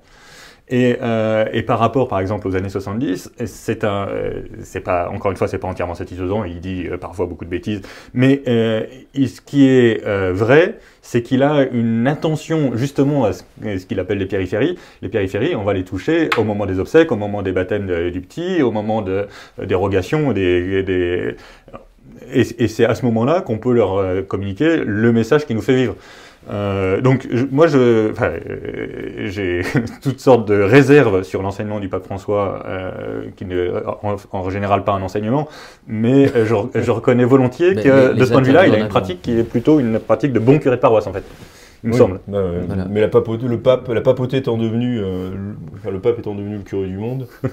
Et, 0.68 0.98
euh, 1.00 1.46
et, 1.54 1.62
par 1.62 1.78
rapport, 1.78 2.08
par 2.08 2.20
exemple, 2.20 2.48
aux 2.48 2.56
années 2.56 2.70
70, 2.70 3.32
c'est 3.46 3.84
un, 3.84 4.08
euh, 4.08 4.42
c'est 4.64 4.80
pas, 4.80 5.10
encore 5.10 5.30
une 5.30 5.38
fois, 5.38 5.48
c'est 5.48 5.60
pas 5.60 5.68
entièrement 5.68 5.94
satisfaisant. 5.94 6.44
Il 6.44 6.60
dit 6.60 6.88
euh, 6.88 6.98
parfois 6.98 7.28
beaucoup 7.28 7.46
de 7.46 7.52
bêtises, 7.52 7.82
mais 8.16 8.42
euh, 8.48 8.84
ce 9.14 9.42
qui 9.42 9.68
est 9.68 10.04
vrai, 10.32 10.80
c'est 11.04 11.22
qu'il 11.22 11.44
a 11.44 11.68
une 11.72 12.08
attention 12.08 12.76
justement 12.76 13.26
à 13.26 13.34
ce, 13.34 13.44
qu'il 13.86 14.00
appelle 14.00 14.18
les 14.18 14.26
périphéries. 14.26 14.76
Les 15.04 15.10
périphéries, 15.10 15.56
on 15.56 15.64
va 15.64 15.74
les 15.74 15.84
toucher 15.84 16.30
au 16.36 16.44
moment 16.44 16.66
des 16.66 16.80
obsèques, 16.80 17.12
au 17.12 17.16
moment 17.16 17.44
des 17.44 17.52
baptêmes 17.52 18.10
du 18.10 18.22
petit, 18.22 18.64
au 18.64 18.72
moment 18.72 19.04
de 19.04 19.28
dérogation 19.64 20.32
des, 20.32 20.82
des 20.82 21.36
et, 22.34 22.42
et 22.58 22.68
c'est 22.68 22.86
à 22.86 22.96
ce 22.96 23.06
moment-là 23.06 23.42
qu'on 23.42 23.60
peut 23.60 23.74
leur 23.74 24.26
communiquer 24.28 24.78
le 24.78 25.12
message 25.12 25.46
qui 25.46 25.54
nous 25.54 25.62
fait 25.62 25.76
vivre. 25.76 25.96
Euh, 26.50 27.02
donc 27.02 27.28
moi, 27.52 27.68
je, 27.68 27.78
euh, 27.78 29.26
j'ai 29.26 29.62
toutes 30.02 30.20
sortes 30.20 30.48
de 30.48 30.62
réserves 30.62 31.24
sur 31.24 31.42
l'enseignement 31.42 31.80
du 31.80 31.90
pape 31.90 32.06
François, 32.06 32.64
euh, 32.66 33.26
qui 33.36 33.46
n'est 33.46 33.70
en, 34.04 34.16
en, 34.32 34.50
général 34.50 34.84
pas 34.84 34.94
un 34.94 35.02
enseignement, 35.02 35.48
mais 35.88 36.28
je, 36.28 36.56
je 36.76 36.92
reconnais 36.92 37.26
volontiers 37.26 37.76
que 37.76 38.14
de 38.14 38.26
ce 38.26 38.32
point 38.32 38.42
de 38.42 38.48
vue-là, 38.48 38.68
il 38.68 38.76
a 38.76 38.80
une 38.80 38.88
pratique 38.88 39.22
qui 39.22 39.38
est 39.38 39.44
plutôt 39.44 39.80
une 39.80 40.00
pratique 40.00 40.34
de 40.34 40.40
bon 40.40 40.60
curé 40.60 40.76
de 40.76 40.82
paroisse 40.82 41.08
en 41.08 41.14
fait. 41.14 41.24
Il 41.86 41.92
me 41.92 41.98
semble. 41.98 42.20
Bah, 42.28 42.40
Mais 42.90 43.00
la 43.00 43.08
papauté, 43.08 43.48
le 43.48 43.60
pape, 43.60 43.88
la 43.90 44.02
papauté 44.02 44.38
étant 44.38 44.58
devenu, 44.58 45.00
euh, 45.00 45.30
enfin, 45.76 45.92
le 45.92 46.00
pape 46.00 46.18
étant 46.18 46.34
devenu 46.34 46.58
le 46.58 46.64
curé 46.64 46.88
du 46.88 46.98
monde, 46.98 47.28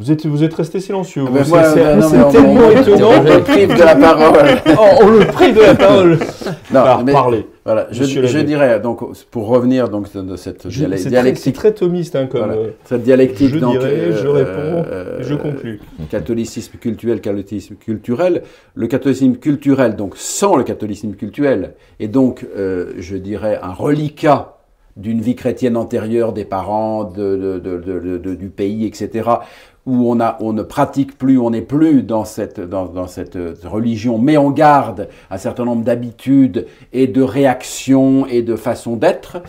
Vous 0.00 0.10
êtes, 0.10 0.24
vous 0.24 0.42
êtes 0.42 0.54
resté 0.54 0.80
silencieux. 0.80 1.24
Ah 1.26 1.30
ben 1.30 1.44
c'est 1.44 2.30
tellement 2.32 2.70
étonnant. 2.70 3.10
On 3.18 3.22
le 3.22 3.42
prive 3.42 3.76
de 3.76 3.82
la 3.82 3.94
parole. 3.94 4.48
oh, 4.78 5.02
on 5.02 5.08
le 5.10 5.26
prive 5.26 5.54
de 5.54 5.60
la 5.60 5.74
parole. 5.74 6.18
non, 6.72 7.04
mais, 7.04 7.12
parler. 7.12 7.46
Voilà, 7.66 7.86
je, 7.90 8.04
je 8.04 8.38
dirais, 8.38 8.80
donc, 8.80 9.00
pour 9.30 9.48
revenir 9.48 9.90
donc, 9.90 10.10
de 10.10 10.36
cette 10.36 10.66
dialectique. 10.68 11.36
C'est 11.36 11.52
très, 11.52 11.74
thomiste 11.74 12.16
hein, 12.16 12.28
comme. 12.28 12.46
Voilà, 12.46 12.70
cette 12.86 13.02
dialectique. 13.02 13.50
Je 13.50 13.58
donc, 13.58 13.72
dirais, 13.72 13.90
euh, 13.90 14.22
je 14.22 14.26
réponds, 14.26 14.88
euh, 14.90 15.18
je 15.20 15.34
conclus. 15.34 15.80
Catholicisme 16.10 16.78
culturel, 16.78 17.20
catholicisme 17.20 17.74
culturel. 17.74 18.42
Le 18.74 18.86
catholicisme 18.86 19.36
culturel, 19.36 19.96
donc 19.96 20.14
sans 20.16 20.56
le 20.56 20.64
catholicisme 20.64 21.12
culturel, 21.12 21.74
est 21.98 22.08
donc, 22.08 22.46
euh, 22.56 22.94
je 22.96 23.18
dirais, 23.18 23.58
un 23.62 23.74
reliquat 23.74 24.56
d'une 24.96 25.20
vie 25.20 25.36
chrétienne 25.36 25.76
antérieure 25.76 26.32
des 26.32 26.44
parents, 26.44 27.04
de, 27.04 27.36
de, 27.36 28.18
de, 28.18 28.34
du 28.34 28.48
pays, 28.48 28.86
etc 28.86 29.22
où 29.86 30.12
on, 30.12 30.52
ne 30.52 30.62
pratique 30.62 31.16
plus, 31.16 31.38
on 31.38 31.50
n'est 31.50 31.62
plus 31.62 32.02
dans 32.02 32.24
cette, 32.24 32.60
dans, 32.60 32.86
dans 32.86 33.06
cette 33.06 33.38
religion, 33.64 34.18
mais 34.18 34.36
on 34.36 34.50
garde 34.50 35.08
un 35.30 35.38
certain 35.38 35.64
nombre 35.64 35.84
d'habitudes 35.84 36.66
et 36.92 37.06
de 37.06 37.22
réactions 37.22 38.26
et 38.26 38.42
de 38.42 38.56
façons 38.56 38.96
d'être, 38.96 39.42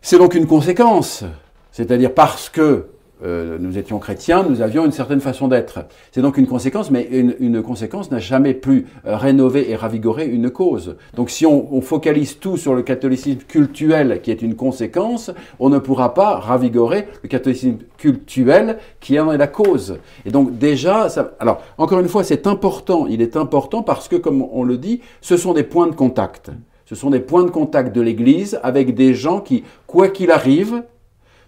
c'est 0.00 0.18
donc 0.18 0.34
une 0.34 0.46
conséquence. 0.46 1.24
C'est-à-dire 1.72 2.14
parce 2.14 2.48
que 2.48 2.86
euh, 3.24 3.56
nous 3.58 3.78
étions 3.78 3.98
chrétiens, 3.98 4.44
nous 4.48 4.60
avions 4.60 4.84
une 4.84 4.92
certaine 4.92 5.20
façon 5.20 5.48
d'être. 5.48 5.80
C'est 6.12 6.20
donc 6.20 6.36
une 6.36 6.46
conséquence, 6.46 6.90
mais 6.90 7.08
une, 7.10 7.62
conséquence 7.62 8.10
n'a 8.10 8.18
jamais 8.18 8.52
pu 8.52 8.86
euh, 9.06 9.16
rénover 9.16 9.70
et 9.70 9.76
ravigorer 9.76 10.26
une 10.26 10.50
cause. 10.50 10.96
Donc 11.14 11.30
si 11.30 11.46
on, 11.46 11.80
focalise 11.80 12.38
tout 12.38 12.56
sur 12.56 12.74
le 12.74 12.82
catholicisme 12.82 13.40
cultuel, 13.40 14.20
qui 14.22 14.30
est 14.30 14.42
une 14.42 14.54
conséquence, 14.54 15.30
on 15.58 15.68
ne 15.68 15.78
pourra 15.78 16.14
pas 16.14 16.38
ravigorer 16.38 17.08
le 17.22 17.28
catholicisme 17.28 17.78
cultuel, 17.98 18.78
qui 19.00 19.18
en 19.18 19.32
est 19.32 19.38
la 19.38 19.46
cause. 19.46 19.98
Et 20.26 20.30
donc 20.30 20.58
déjà, 20.58 21.08
ça, 21.08 21.32
alors 21.40 21.62
encore 21.78 22.00
une 22.00 22.08
fois, 22.08 22.24
c'est 22.24 22.46
important, 22.46 23.06
il 23.06 23.22
est 23.22 23.36
important 23.36 23.82
parce 23.82 24.08
que, 24.08 24.16
comme 24.16 24.46
on 24.52 24.64
le 24.64 24.76
dit, 24.76 25.00
ce 25.20 25.36
sont 25.36 25.52
des 25.52 25.62
points 25.62 25.86
de 25.86 25.94
contact. 25.94 26.50
Ce 26.86 26.94
sont 26.94 27.10
des 27.10 27.20
points 27.20 27.44
de 27.44 27.50
contact 27.50 27.94
de 27.94 28.00
l'Église 28.02 28.60
avec 28.62 28.94
des 28.94 29.14
gens 29.14 29.40
qui, 29.40 29.64
quoi 29.86 30.08
qu'il 30.08 30.30
arrive, 30.30 30.82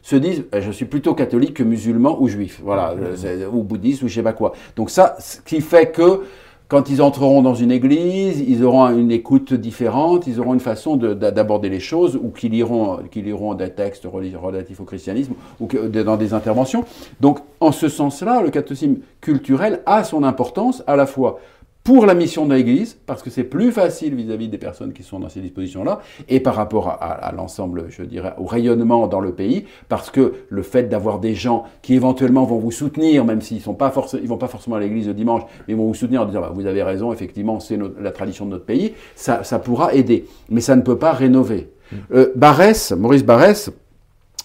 se 0.07 0.15
disent 0.15 0.45
eh, 0.53 0.63
je 0.63 0.71
suis 0.71 0.85
plutôt 0.85 1.15
catholique 1.15 1.55
que 1.55 1.65
musulman 1.65 2.17
ou 2.21 2.29
juif, 2.29 2.61
voilà, 2.63 2.95
euh, 3.25 3.49
ou 3.53 3.65
bouddhiste 3.65 4.05
ou 4.05 4.09
je 4.09 4.15
sais 4.15 4.23
pas 4.23 4.35
quoi. 4.35 4.53
Donc 4.77 4.89
ça, 4.89 5.17
ce 5.19 5.41
qui 5.41 5.61
fait 5.61 5.91
que 5.91 6.23
quand 6.69 6.91
ils 6.91 7.03
entreront 7.03 7.43
dans 7.43 7.57
une 7.57 7.73
église, 7.73 8.41
ils 8.41 8.63
auront 8.65 8.89
une 8.97 9.11
écoute 9.11 9.53
différente, 9.53 10.29
ils 10.29 10.39
auront 10.39 10.55
une 10.55 10.61
façon 10.61 10.97
d'aborder 10.97 11.69
les 11.69 11.81
choses, 11.81 12.17
ou 12.17 12.31
qu'ils 12.31 12.53
liront, 12.53 12.99
qu'ils 13.11 13.25
liront 13.25 13.55
des 13.55 13.71
textes 13.71 14.05
relatifs 14.05 14.81
au 14.81 14.85
christianisme, 14.85 15.35
ou 15.61 15.67
que, 15.67 15.87
dans 15.87 16.17
des 16.17 16.35
interventions. 16.35 16.85
Donc, 17.21 17.39
en 17.61 17.71
ce 17.71 17.89
sens-là, 17.89 18.43
le 18.43 18.51
catholicisme 18.51 18.97
culturel 19.21 19.81
a 19.87 20.03
son 20.03 20.25
importance 20.25 20.83
à 20.89 20.97
la 20.97 21.07
fois 21.07 21.39
pour 21.87 22.05
la 22.05 22.15
mission 22.15 22.47
de 22.47 22.55
l'Église, 22.55 22.99
parce 23.07 23.23
que 23.23 23.31
c'est 23.31 23.45
plus 23.45 23.71
facile 23.71 24.17
vis-à-vis 24.17 24.49
des 24.49 24.59
personnes 24.59 24.93
qui 24.93 25.05
sont 25.05 25.21
dans 25.21 25.29
ces 25.29 25.39
dispositions-là, 25.39 26.01
et 26.29 26.41
par 26.41 26.57
rapport 26.57 26.89
à, 26.89 27.33
l'ensemble, 27.33 27.85
je 27.91 28.03
dirais, 28.03 28.35
au 28.39 28.45
rayonnement 28.45 29.07
dans 29.07 29.21
le 29.21 29.31
pays, 29.31 29.67
parce 29.89 30.11
que 30.11 30.33
le 30.49 30.63
fait 30.63 30.89
d'avoir 30.89 31.21
des 31.21 31.37
gens 31.37 31.63
qui 31.83 31.95
éventuellement 31.95 32.43
vont 32.43 32.59
vous 32.59 32.73
soutenir, 32.73 33.25
même 33.25 33.41
s'ils 33.41 33.63
ne 33.65 33.73
pas 33.73 33.95
ils 34.21 34.27
vont 34.27 34.37
pas 34.37 34.49
forcément 34.49 34.75
à 34.75 34.81
l'Église 34.81 35.07
le 35.07 35.15
dimanche, 35.15 35.43
mais 35.69 35.75
vont 35.75 35.87
vous 35.87 35.95
soutenir 35.95 36.23
en 36.23 36.25
disant 36.25 36.41
bah, 36.41 36.51
vous 36.53 36.67
avez 36.67 36.83
raison, 36.83 37.13
effectivement, 37.13 37.61
c'est 37.61 37.79
la 38.01 38.11
tradition 38.11 38.47
de 38.47 38.51
notre 38.51 38.65
pays, 38.65 38.95
ça, 39.15 39.45
ça, 39.45 39.61
pourra 39.61 39.95
aider, 39.95 40.25
mais 40.51 40.61
ça 40.61 40.75
ne 40.75 40.83
peut 40.83 40.99
pas 40.99 41.13
rénover. 41.13 41.71
Mmh. 41.93 41.97
Euh, 42.15 42.33
Barès, 42.35 42.91
Maurice 42.99 43.25
Barès, 43.25 43.71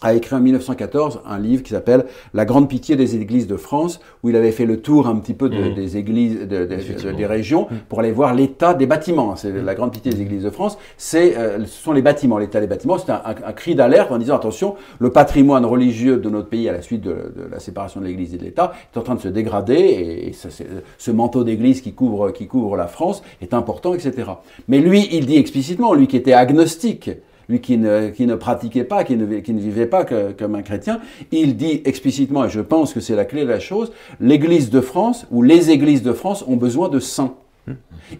a 0.01 0.13
écrit 0.13 0.35
en 0.35 0.39
1914 0.39 1.21
un 1.25 1.39
livre 1.39 1.63
qui 1.63 1.71
s'appelle 1.71 2.05
La 2.33 2.45
grande 2.45 2.67
pitié 2.67 2.95
des 2.95 3.15
églises 3.15 3.47
de 3.47 3.55
France, 3.55 3.99
où 4.23 4.29
il 4.29 4.35
avait 4.35 4.51
fait 4.51 4.65
le 4.65 4.81
tour 4.81 5.07
un 5.07 5.15
petit 5.17 5.33
peu 5.33 5.47
mmh. 5.47 5.75
des 5.75 5.97
églises, 5.97 6.39
des 6.41 7.25
régions, 7.25 7.67
mmh. 7.69 7.75
pour 7.87 7.99
aller 7.99 8.11
voir 8.11 8.33
l'état 8.33 8.73
des 8.73 8.87
bâtiments. 8.87 9.35
C'est 9.35 9.51
la 9.51 9.75
grande 9.75 9.91
pitié 9.91 10.11
des 10.11 10.21
églises 10.21 10.43
de 10.43 10.49
France, 10.49 10.77
c'est, 10.97 11.37
euh, 11.37 11.65
ce 11.65 11.83
sont 11.83 11.93
les 11.93 12.01
bâtiments, 12.01 12.37
l'état 12.37 12.59
des 12.59 12.67
bâtiments. 12.67 12.97
C'est 12.97 13.11
un, 13.11 13.53
cri 13.53 13.75
d'alerte 13.75 14.11
en 14.11 14.17
disant 14.17 14.35
attention, 14.35 14.75
le 14.99 15.11
patrimoine 15.11 15.65
religieux 15.65 16.17
de 16.17 16.29
notre 16.29 16.49
pays 16.49 16.67
à 16.67 16.73
la 16.73 16.81
suite 16.81 17.01
de, 17.01 17.31
la 17.51 17.59
séparation 17.59 18.01
de 18.01 18.05
l'Église 18.05 18.33
et 18.33 18.37
de 18.37 18.43
l'État 18.43 18.73
est 18.93 18.97
en 18.97 19.01
train 19.01 19.15
de 19.15 19.21
se 19.21 19.27
dégrader, 19.27 19.75
et, 19.75 20.33
ce, 20.33 21.11
manteau 21.11 21.43
d'église 21.43 21.81
qui 21.81 21.93
couvre, 21.93 22.31
qui 22.31 22.47
couvre 22.47 22.75
la 22.75 22.87
France 22.87 23.21
est 23.41 23.53
important, 23.53 23.93
etc. 23.93 24.31
Mais 24.67 24.79
lui, 24.79 25.07
il 25.11 25.25
dit 25.25 25.37
explicitement, 25.37 25.93
lui 25.93 26.07
qui 26.07 26.17
était 26.17 26.33
agnostique, 26.33 27.11
lui 27.51 27.61
qui 27.61 27.77
ne, 27.77 28.35
pratiquait 28.35 28.83
pas, 28.83 29.03
qui 29.03 29.15
ne, 29.15 29.25
vivait 29.25 29.85
pas 29.85 30.05
comme 30.05 30.55
un 30.55 30.61
chrétien, 30.61 30.99
il 31.31 31.55
dit 31.55 31.81
explicitement, 31.85 32.45
et 32.45 32.49
je 32.49 32.61
pense 32.61 32.93
que 32.93 32.99
c'est 32.99 33.15
la 33.15 33.25
clé 33.25 33.43
de 33.43 33.49
la 33.49 33.59
chose, 33.59 33.91
l'Église 34.19 34.69
de 34.69 34.81
France 34.81 35.27
ou 35.31 35.43
les 35.43 35.69
Églises 35.69 36.01
de 36.01 36.13
France 36.13 36.43
ont 36.47 36.55
besoin 36.55 36.89
de 36.89 36.99
saints. 36.99 37.35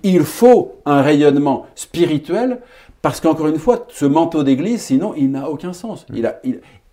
Il 0.04 0.24
faut 0.24 0.76
un 0.86 1.02
rayonnement 1.02 1.66
spirituel 1.76 2.60
parce 3.02 3.20
qu'encore 3.20 3.48
une 3.48 3.58
fois, 3.58 3.88
ce 3.90 4.06
manteau 4.06 4.44
d'église, 4.44 4.82
sinon, 4.82 5.14
il 5.18 5.32
n'a 5.32 5.50
aucun 5.50 5.74
sens. 5.74 6.06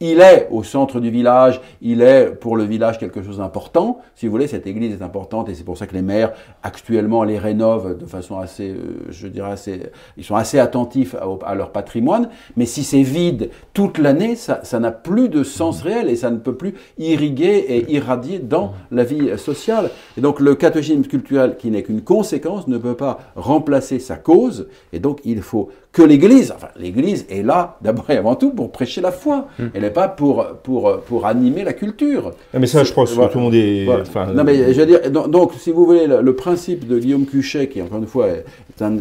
Il 0.01 0.21
est 0.21 0.49
au 0.51 0.63
centre 0.63 1.01
du 1.01 1.11
village, 1.11 1.61
il 1.83 2.03
est 2.03 2.31
pour 2.31 2.57
le 2.57 2.65
village 2.65 2.99
quelque 2.99 3.23
chose 3.23 3.39
d'important. 3.39 3.99
Si 4.15 4.27
vous 4.27 4.33
voulez, 4.33 4.47
cette 4.47 4.67
église 4.67 4.93
est 4.95 5.03
importante 5.03 5.49
et 5.49 5.55
c'est 5.55 5.65
pour 5.65 5.77
ça 5.77 5.87
que 5.89 5.95
les 5.95 6.03
maires 6.03 6.33
actuellement 6.63 7.25
les 7.25 7.39
rénovent 7.39 7.99
de 7.99 8.07
façon 8.07 8.39
assez, 8.39 8.71
euh, 8.71 9.07
je 9.09 9.27
dirais 9.27 9.51
assez, 9.51 9.91
ils 10.17 10.25
sont 10.25 10.37
assez 10.37 10.61
attentifs 10.61 11.17
à, 11.45 11.55
leur 11.55 11.73
patrimoine. 11.73 12.29
Mais 12.57 12.67
si 12.67 12.85
c'est 12.85 13.03
vide 13.03 13.51
toute 13.75 13.99
l'année, 13.99 14.37
ça, 14.37 14.63
n'a 14.79 14.93
plus 14.93 15.29
de 15.29 15.43
sens 15.43 15.83
réel 15.83 16.09
et 16.09 16.17
ça 16.17 16.31
ne 16.31 16.39
peut 16.39 16.55
plus 16.55 16.75
irriguer 16.99 17.65
et 17.69 17.93
irradier 17.93 18.39
dans 18.39 18.75
la 18.93 19.03
vie 19.03 19.37
sociale. 19.37 19.91
Et 20.17 20.21
donc 20.21 20.39
le 20.39 20.55
catéchisme 20.55 21.03
culturel, 21.03 21.57
qui 21.59 21.71
n'est 21.71 21.83
qu'une 21.83 22.03
conséquence, 22.03 22.69
ne 22.69 22.79
peut 22.79 22.97
pas 22.97 23.19
remplacer 23.35 23.99
sa 23.99 24.17
cause. 24.17 24.69
Et 24.93 25.01
donc 25.01 25.21
il 25.25 25.43
faut 25.43 25.71
que 25.93 26.03
l'Église, 26.03 26.53
enfin 26.55 26.69
l'Église 26.77 27.27
est 27.31 27.43
là 27.43 27.79
d'abord 27.83 28.09
et 28.11 28.17
avant 28.17 28.35
tout 28.37 28.51
pour 28.51 28.71
prêcher 28.71 29.01
la 29.01 29.13
foi. 29.13 29.49
Hmm. 29.59 29.69
Elle 29.75 29.83
n'est 29.83 29.91
pas 29.91 30.09
pour, 30.09 30.47
pour, 30.63 31.01
pour 31.01 31.27
animer 31.27 31.65
la 31.65 31.73
culture. 31.73 32.33
Ah, 32.55 32.59
mais 32.59 32.67
ça, 32.67 32.85
je 32.85 32.93
pense 32.93 33.15
que 33.15 33.33
tout 33.33 33.39
le 33.39 33.45
monde 33.45 33.55
est... 33.55 33.87
non, 34.35 34.45
mais 34.45 34.73
je 34.73 34.81
veux 34.81 34.87
dire, 34.87 35.11
donc, 35.11 35.53
si 35.59 35.71
vous 35.71 35.85
voulez, 35.85 36.07
le, 36.07 36.35
principe 36.35 36.87
de 36.87 36.99
Guillaume 36.99 37.27
Cuchet, 37.27 37.69
qui 37.69 37.83
encore 37.83 37.99
une 37.99 38.07
fois 38.07 38.29
est 38.29 38.45
un, 38.81 38.99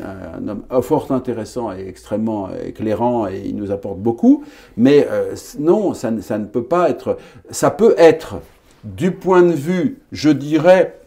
homme 0.47 0.82
fort 0.82 1.12
intéressant 1.12 1.71
et 1.71 1.88
extrêmement 1.88 2.50
éclairant 2.65 3.28
et 3.28 3.43
il 3.45 3.56
nous 3.56 3.71
apporte 3.71 4.00
beaucoup, 4.00 4.43
mais 4.76 5.08
euh, 5.12 5.36
non, 5.60 5.93
ça, 5.93 6.12
ça 6.21 6.38
ne 6.38 6.45
peut 6.45 6.63
pas 6.63 6.89
être... 6.89 7.17
Ça 7.52 7.69
peut 7.69 7.93
être, 7.97 8.38
du 8.84 9.12
point 9.12 9.43
de 9.43 9.54
vue, 9.54 10.00
je 10.12 10.30
dirais, 10.30 10.97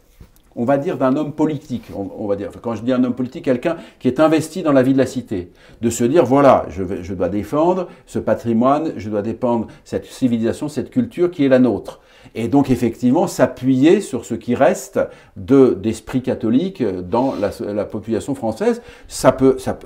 on 0.56 0.64
va 0.64 0.78
dire, 0.78 0.96
d'un 0.98 1.16
homme 1.16 1.32
politique. 1.32 1.84
On, 1.94 2.26
va 2.26 2.36
dire, 2.36 2.50
quand 2.60 2.74
je 2.74 2.82
dis 2.82 2.92
un 2.92 3.02
homme 3.04 3.14
politique, 3.14 3.44
quelqu'un 3.44 3.76
qui 3.98 4.08
est 4.08 4.20
investi 4.20 4.62
dans 4.62 4.72
la 4.72 4.82
vie 4.82 4.92
de 4.92 4.98
la 4.98 5.06
cité. 5.06 5.52
De 5.80 5.90
se 5.90 6.04
dire, 6.04 6.24
voilà, 6.24 6.66
je, 6.68 7.02
je 7.02 7.14
dois 7.14 7.28
défendre 7.28 7.88
ce 8.06 8.18
patrimoine, 8.18 8.92
je 8.96 9.08
dois 9.08 9.22
défendre 9.22 9.68
cette 9.84 10.06
civilisation, 10.06 10.68
cette 10.68 10.90
culture 10.90 11.30
qui 11.30 11.44
est 11.44 11.48
la 11.48 11.58
nôtre. 11.58 12.00
Et 12.34 12.48
donc 12.48 12.70
effectivement 12.70 13.26
s'appuyer 13.26 14.00
sur 14.00 14.24
ce 14.24 14.34
qui 14.34 14.54
reste 14.54 15.00
de 15.36 15.74
d'esprit 15.74 16.22
catholique 16.22 16.82
dans 16.82 17.34
la, 17.34 17.50
la, 17.72 17.84
population 17.84 18.34
française. 18.34 18.82
Ça 19.08 19.32
peut, 19.32 19.56
ça 19.58 19.78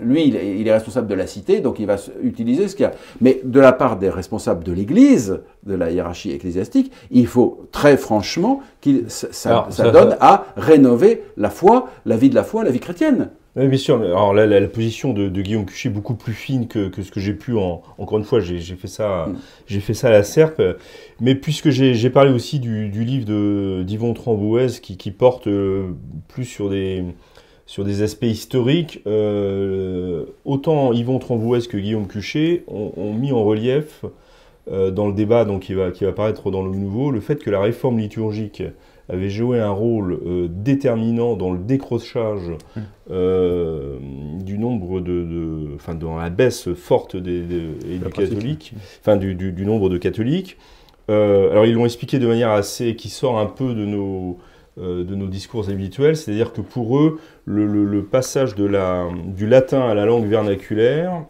lui, 0.00 0.26
il 0.28 0.36
est, 0.36 0.58
il 0.58 0.68
est, 0.68 0.72
responsable 0.72 1.08
de 1.08 1.14
la 1.14 1.26
cité, 1.26 1.60
donc 1.60 1.78
il 1.78 1.86
va 1.86 1.96
utiliser 2.22 2.68
ce 2.68 2.76
qu'il 2.76 2.84
y 2.84 2.86
a. 2.86 2.92
Mais 3.20 3.40
de 3.44 3.60
la 3.60 3.72
part 3.72 3.96
des 3.96 4.10
responsables 4.10 4.64
de 4.64 4.72
l'Église, 4.72 5.40
de 5.64 5.74
la 5.74 5.90
hiérarchie 5.90 6.30
ecclésiastique, 6.30 6.92
il 7.10 7.26
faut 7.26 7.66
très 7.72 7.96
franchement 7.96 8.60
qu'il 8.80 9.04
ça, 9.08 9.66
ça, 9.70 9.90
donne 9.90 10.16
à 10.20 10.46
rénover 10.56 11.24
la 11.36 11.50
foi, 11.50 11.88
la 12.06 12.16
vie 12.16 12.30
de 12.30 12.34
la 12.34 12.44
foi, 12.44 12.64
la 12.64 12.70
vie 12.70 12.80
chrétienne. 12.80 13.30
Oui, 13.56 13.66
bien 13.66 13.78
sûr. 13.78 14.00
Alors 14.00 14.32
là, 14.32 14.46
la, 14.46 14.68
position 14.68 15.12
de, 15.12 15.28
Guillaume 15.28 15.66
Cuchet 15.66 15.88
est 15.88 15.92
beaucoup 15.92 16.14
plus 16.14 16.34
fine 16.34 16.68
que, 16.68 16.88
que 16.88 17.02
ce 17.02 17.10
que 17.10 17.18
j'ai 17.18 17.34
pu. 17.34 17.56
En, 17.56 17.82
encore 17.98 18.18
une 18.18 18.24
fois, 18.24 18.40
j'ai 18.40 18.60
fait 18.76 18.88
ça, 18.88 19.26
mm. 19.26 19.38
j'ai 19.66 19.80
fait 19.80 19.94
ça 19.94 20.08
à 20.08 20.10
la 20.10 20.22
serpe. 20.22 20.62
Mais 21.20 21.34
puisque 21.34 21.70
j'ai 21.70 22.10
parlé 22.10 22.32
aussi 22.32 22.60
du, 22.60 22.88
du 22.88 23.04
livre 23.04 23.82
d'Yvon 23.82 24.14
Trambouez 24.14 24.80
qui, 24.80 24.96
qui, 24.96 25.10
porte 25.10 25.48
euh, 25.48 25.90
plus 26.28 26.44
sur 26.44 26.70
des 26.70 27.04
sur 27.66 27.84
des 27.84 28.02
aspects 28.02 28.24
historiques, 28.24 29.00
euh, 29.06 30.24
autant 30.44 30.92
Yvon 30.92 31.20
Trambouez 31.20 31.60
que 31.68 31.76
Guillaume 31.76 32.08
Cuchet 32.08 32.64
ont, 32.66 32.92
ont 32.96 33.14
mis 33.14 33.30
en 33.30 33.44
relief 33.44 34.04
euh, 34.72 34.90
dans 34.90 35.06
le 35.06 35.12
débat 35.12 35.44
donc, 35.44 35.62
qui, 35.62 35.74
va, 35.74 35.92
qui 35.92 36.02
va 36.02 36.10
apparaître 36.10 36.50
dans 36.50 36.64
le 36.64 36.72
nouveau 36.72 37.12
le 37.12 37.20
fait 37.20 37.36
que 37.36 37.48
la 37.48 37.60
réforme 37.60 37.98
liturgique 37.98 38.64
avait 39.10 39.30
joué 39.30 39.60
un 39.60 39.70
rôle 39.70 40.12
euh, 40.12 40.48
déterminant 40.48 41.34
dans 41.36 41.52
le 41.52 41.58
décrochage 41.58 42.50
mmh. 42.76 42.80
euh, 43.10 43.98
du 44.40 44.58
nombre 44.58 45.00
de, 45.00 45.74
enfin 45.74 45.94
dans 45.94 46.16
la 46.16 46.30
baisse 46.30 46.72
forte 46.74 47.16
des, 47.16 47.40
du 47.40 48.10
catholique, 48.12 48.74
enfin 49.00 49.16
du, 49.16 49.34
du, 49.34 49.66
nombre 49.66 49.88
de 49.88 49.98
catholiques. 49.98 50.56
Euh, 51.10 51.50
alors 51.50 51.66
ils 51.66 51.74
l'ont 51.74 51.86
expliqué 51.86 52.18
de 52.18 52.26
manière 52.26 52.50
assez 52.50 52.94
qui 52.94 53.08
sort 53.08 53.38
un 53.38 53.46
peu 53.46 53.74
de 53.74 53.84
nos 53.84 54.38
de 54.76 55.14
nos 55.14 55.26
discours 55.26 55.68
habituels, 55.68 56.16
c'est-à-dire 56.16 56.54
que 56.54 56.62
pour 56.62 56.98
eux, 56.98 57.20
le, 57.44 57.66
le, 57.66 58.02
passage 58.02 58.54
de 58.54 58.64
la, 58.64 59.08
du 59.26 59.46
latin 59.46 59.82
à 59.82 59.92
la 59.92 60.06
langue 60.06 60.24
vernaculaire 60.24 61.24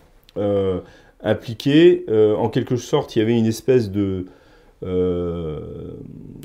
impliquait, 1.25 2.05
en 2.09 2.49
quelque 2.49 2.77
sorte, 2.77 3.17
il 3.17 3.19
y 3.19 3.23
avait 3.23 3.37
une 3.37 3.47
espèce 3.47 3.91
de, 3.91 4.27
euh, 4.83 5.61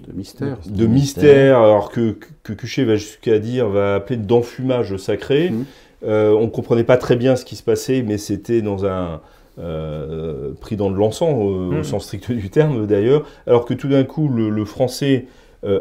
de 0.08 0.13
mystère. 0.13 0.58
De, 0.65 0.86
mystère, 0.86 1.60
alors 1.60 1.89
que, 1.91 2.17
que 2.43 2.54
Cuchet 2.54 2.84
va 2.84 2.95
jusqu'à 2.95 3.39
dire, 3.39 3.69
va 3.69 3.95
appeler 3.95 4.17
d'enfumage 4.17 4.98
sacré. 4.98 5.50
Mmh. 5.50 5.65
Euh, 6.04 6.32
on 6.32 6.43
ne 6.43 6.50
comprenait 6.50 6.84
pas 6.84 6.98
très 6.98 7.15
bien 7.15 7.36
ce 7.36 7.45
qui 7.45 7.56
se 7.56 7.63
passait, 7.63 8.04
mais 8.06 8.17
c'était 8.17 8.62
dans 8.62 8.86
un. 8.86 9.21
Euh, 9.58 10.52
pris 10.60 10.76
dans 10.76 10.91
de 10.91 10.98
l'encens, 10.98 11.34
au 11.34 11.71
mmh. 11.71 11.84
sens 11.86 12.04
strict 12.04 12.30
du 12.34 12.50
terme 12.50 12.86
d'ailleurs, 12.86 13.26
alors 13.48 13.63
que 13.63 13.74
tout 13.74 13.88
d'un 13.88 14.04
coup 14.04 14.28
le, 14.28 14.65
français 14.65 15.28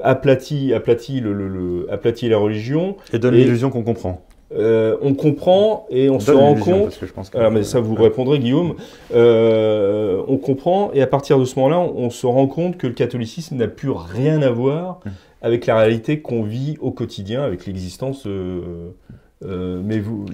aplatit, 0.05 0.73
aplatit, 0.73 1.19
le, 1.19 1.87
aplatit 1.91 2.29
la 2.29 2.39
religion. 2.39 2.97
Et 3.13 3.19
donne 3.19 3.35
l'illusion 3.35 3.71
qu'on 3.71 3.83
comprend. 3.83 4.25
Euh, 4.55 4.97
on 5.03 5.15
comprend 5.15 5.87
et 5.91 6.09
on 6.11 6.21
se 6.21 6.31
rend 6.31 6.55
compte. 6.55 6.99
alors, 7.35 7.51
mais 7.51 7.65
ça 7.65 7.81
vous 7.81 7.95
répondrez, 7.95 8.39
Guillaume. 8.39 8.75
Euh, 9.15 10.23
on 10.29 10.37
comprend 10.37 10.91
et 10.93 11.03
à 11.03 11.07
partir 11.07 11.39
de 11.39 11.45
ce 11.45 11.59
moment-là, 11.59 11.81
on, 11.81 12.11
se 12.11 12.27
rend 12.27 12.47
compte 12.47 12.77
que 12.77 12.87
le 12.87 12.93
catholicisme 12.93 13.57
n'a 13.57 13.69
plus 13.69 13.91
rien 13.91 14.43
à 14.43 14.51
voir 14.51 15.01
hum. 15.07 15.13
avec 15.43 15.67
la 15.67 15.77
réalité 15.77 16.21
qu'on 16.21 16.43
vit 16.43 16.77
au 16.81 16.93
quotidien, 16.93 17.43
avec 17.43 17.67
l'existence. 17.67 18.27
Euh, 18.27 18.93
mais 19.85 19.99
vous, 19.99 20.25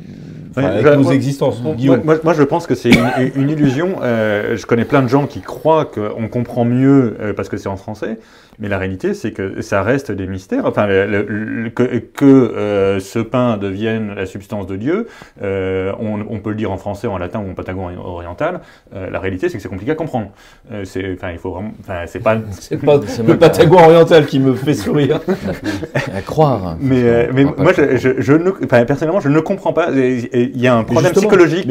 avec 0.54 0.84
nos 0.98 1.10
existences. 1.10 1.60
Moi, 1.62 2.34
je 2.34 2.42
pense 2.42 2.66
que 2.66 2.74
c'est 2.74 2.90
une, 2.90 3.48
illusion. 3.48 3.96
je 4.02 4.66
connais 4.66 4.84
plein 4.84 5.02
de 5.02 5.08
gens 5.08 5.26
qui 5.26 5.40
croient 5.40 5.86
qu'on 5.86 6.28
comprend 6.28 6.64
mieux 6.64 7.16
parce 7.36 7.48
que 7.48 7.56
c'est 7.56 7.68
en 7.68 7.76
français. 7.76 8.18
Mais 8.60 8.68
la 8.68 8.78
réalité, 8.78 9.14
c'est 9.14 9.32
que 9.32 9.62
ça 9.62 9.82
reste 9.82 10.12
des 10.12 10.26
mystères. 10.26 10.66
Enfin, 10.66 10.86
que, 10.86 11.98
que 11.98 12.24
euh, 12.24 13.00
ce 13.00 13.18
pain 13.18 13.56
devienne 13.56 14.14
la 14.14 14.26
substance 14.26 14.66
de 14.66 14.76
Dieu, 14.76 15.06
euh, 15.42 15.92
on, 15.98 16.20
on, 16.28 16.40
peut 16.40 16.50
le 16.50 16.56
dire 16.56 16.70
en 16.70 16.76
français, 16.76 17.06
en 17.06 17.18
latin 17.18 17.40
ou 17.40 17.50
en 17.50 17.54
patagon 17.54 17.90
oriental. 17.98 18.60
Euh, 18.94 19.10
la 19.10 19.18
réalité, 19.18 19.48
c'est 19.48 19.56
que 19.56 19.62
c'est 19.62 19.68
compliqué 19.68 19.92
à 19.92 19.94
comprendre. 19.94 20.30
Euh, 20.72 20.84
c'est, 20.84 21.14
enfin, 21.14 21.30
il 21.32 21.38
faut 21.38 21.52
vraiment. 21.52 21.72
Enfin, 21.80 22.02
c'est 22.06 22.20
pas. 22.20 22.36
c'est 22.50 22.76
pas 22.76 23.00
le 23.26 23.38
patagon 23.38 23.78
oriental 23.78 24.26
qui 24.26 24.38
me 24.38 24.54
fait 24.54 24.74
sourire. 24.74 25.20
à 26.14 26.20
croire. 26.22 26.76
Mais, 26.80 27.02
euh, 27.02 27.30
mais 27.32 27.44
moi, 27.44 27.72
je, 27.76 27.96
je, 27.96 28.20
je, 28.20 28.32
ne, 28.32 28.50
enfin, 28.64 28.84
personnellement, 28.84 29.20
je 29.20 29.28
ne 29.28 29.40
comprends 29.40 29.72
pas. 29.72 29.90
Il 29.90 30.60
y 30.60 30.66
a 30.66 30.76
un 30.76 30.84
problème 30.84 31.12
psychologique 31.12 31.68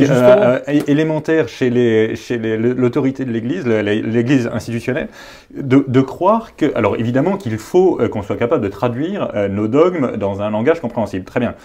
élémentaire 0.87 1.47
chez 1.47 1.69
les, 1.69 2.15
chez 2.15 2.37
l'autorité 2.37 3.25
de 3.25 3.31
l'Église, 3.31 3.65
l'Église 3.65 4.49
institutionnelle, 4.51 5.09
de, 5.55 5.83
de 5.87 6.01
croire 6.01 6.55
que 6.55 6.71
alors 6.79 6.95
évidemment 6.95 7.35
qu'il 7.35 7.57
faut 7.57 7.99
euh, 7.99 8.07
qu'on 8.07 8.21
soit 8.21 8.37
capable 8.37 8.63
de 8.63 8.69
traduire 8.69 9.31
euh, 9.35 9.49
nos 9.49 9.67
dogmes 9.67 10.15
dans 10.15 10.41
un 10.41 10.49
langage 10.49 10.79
compréhensible, 10.79 11.25
très 11.25 11.41
bien. 11.41 11.55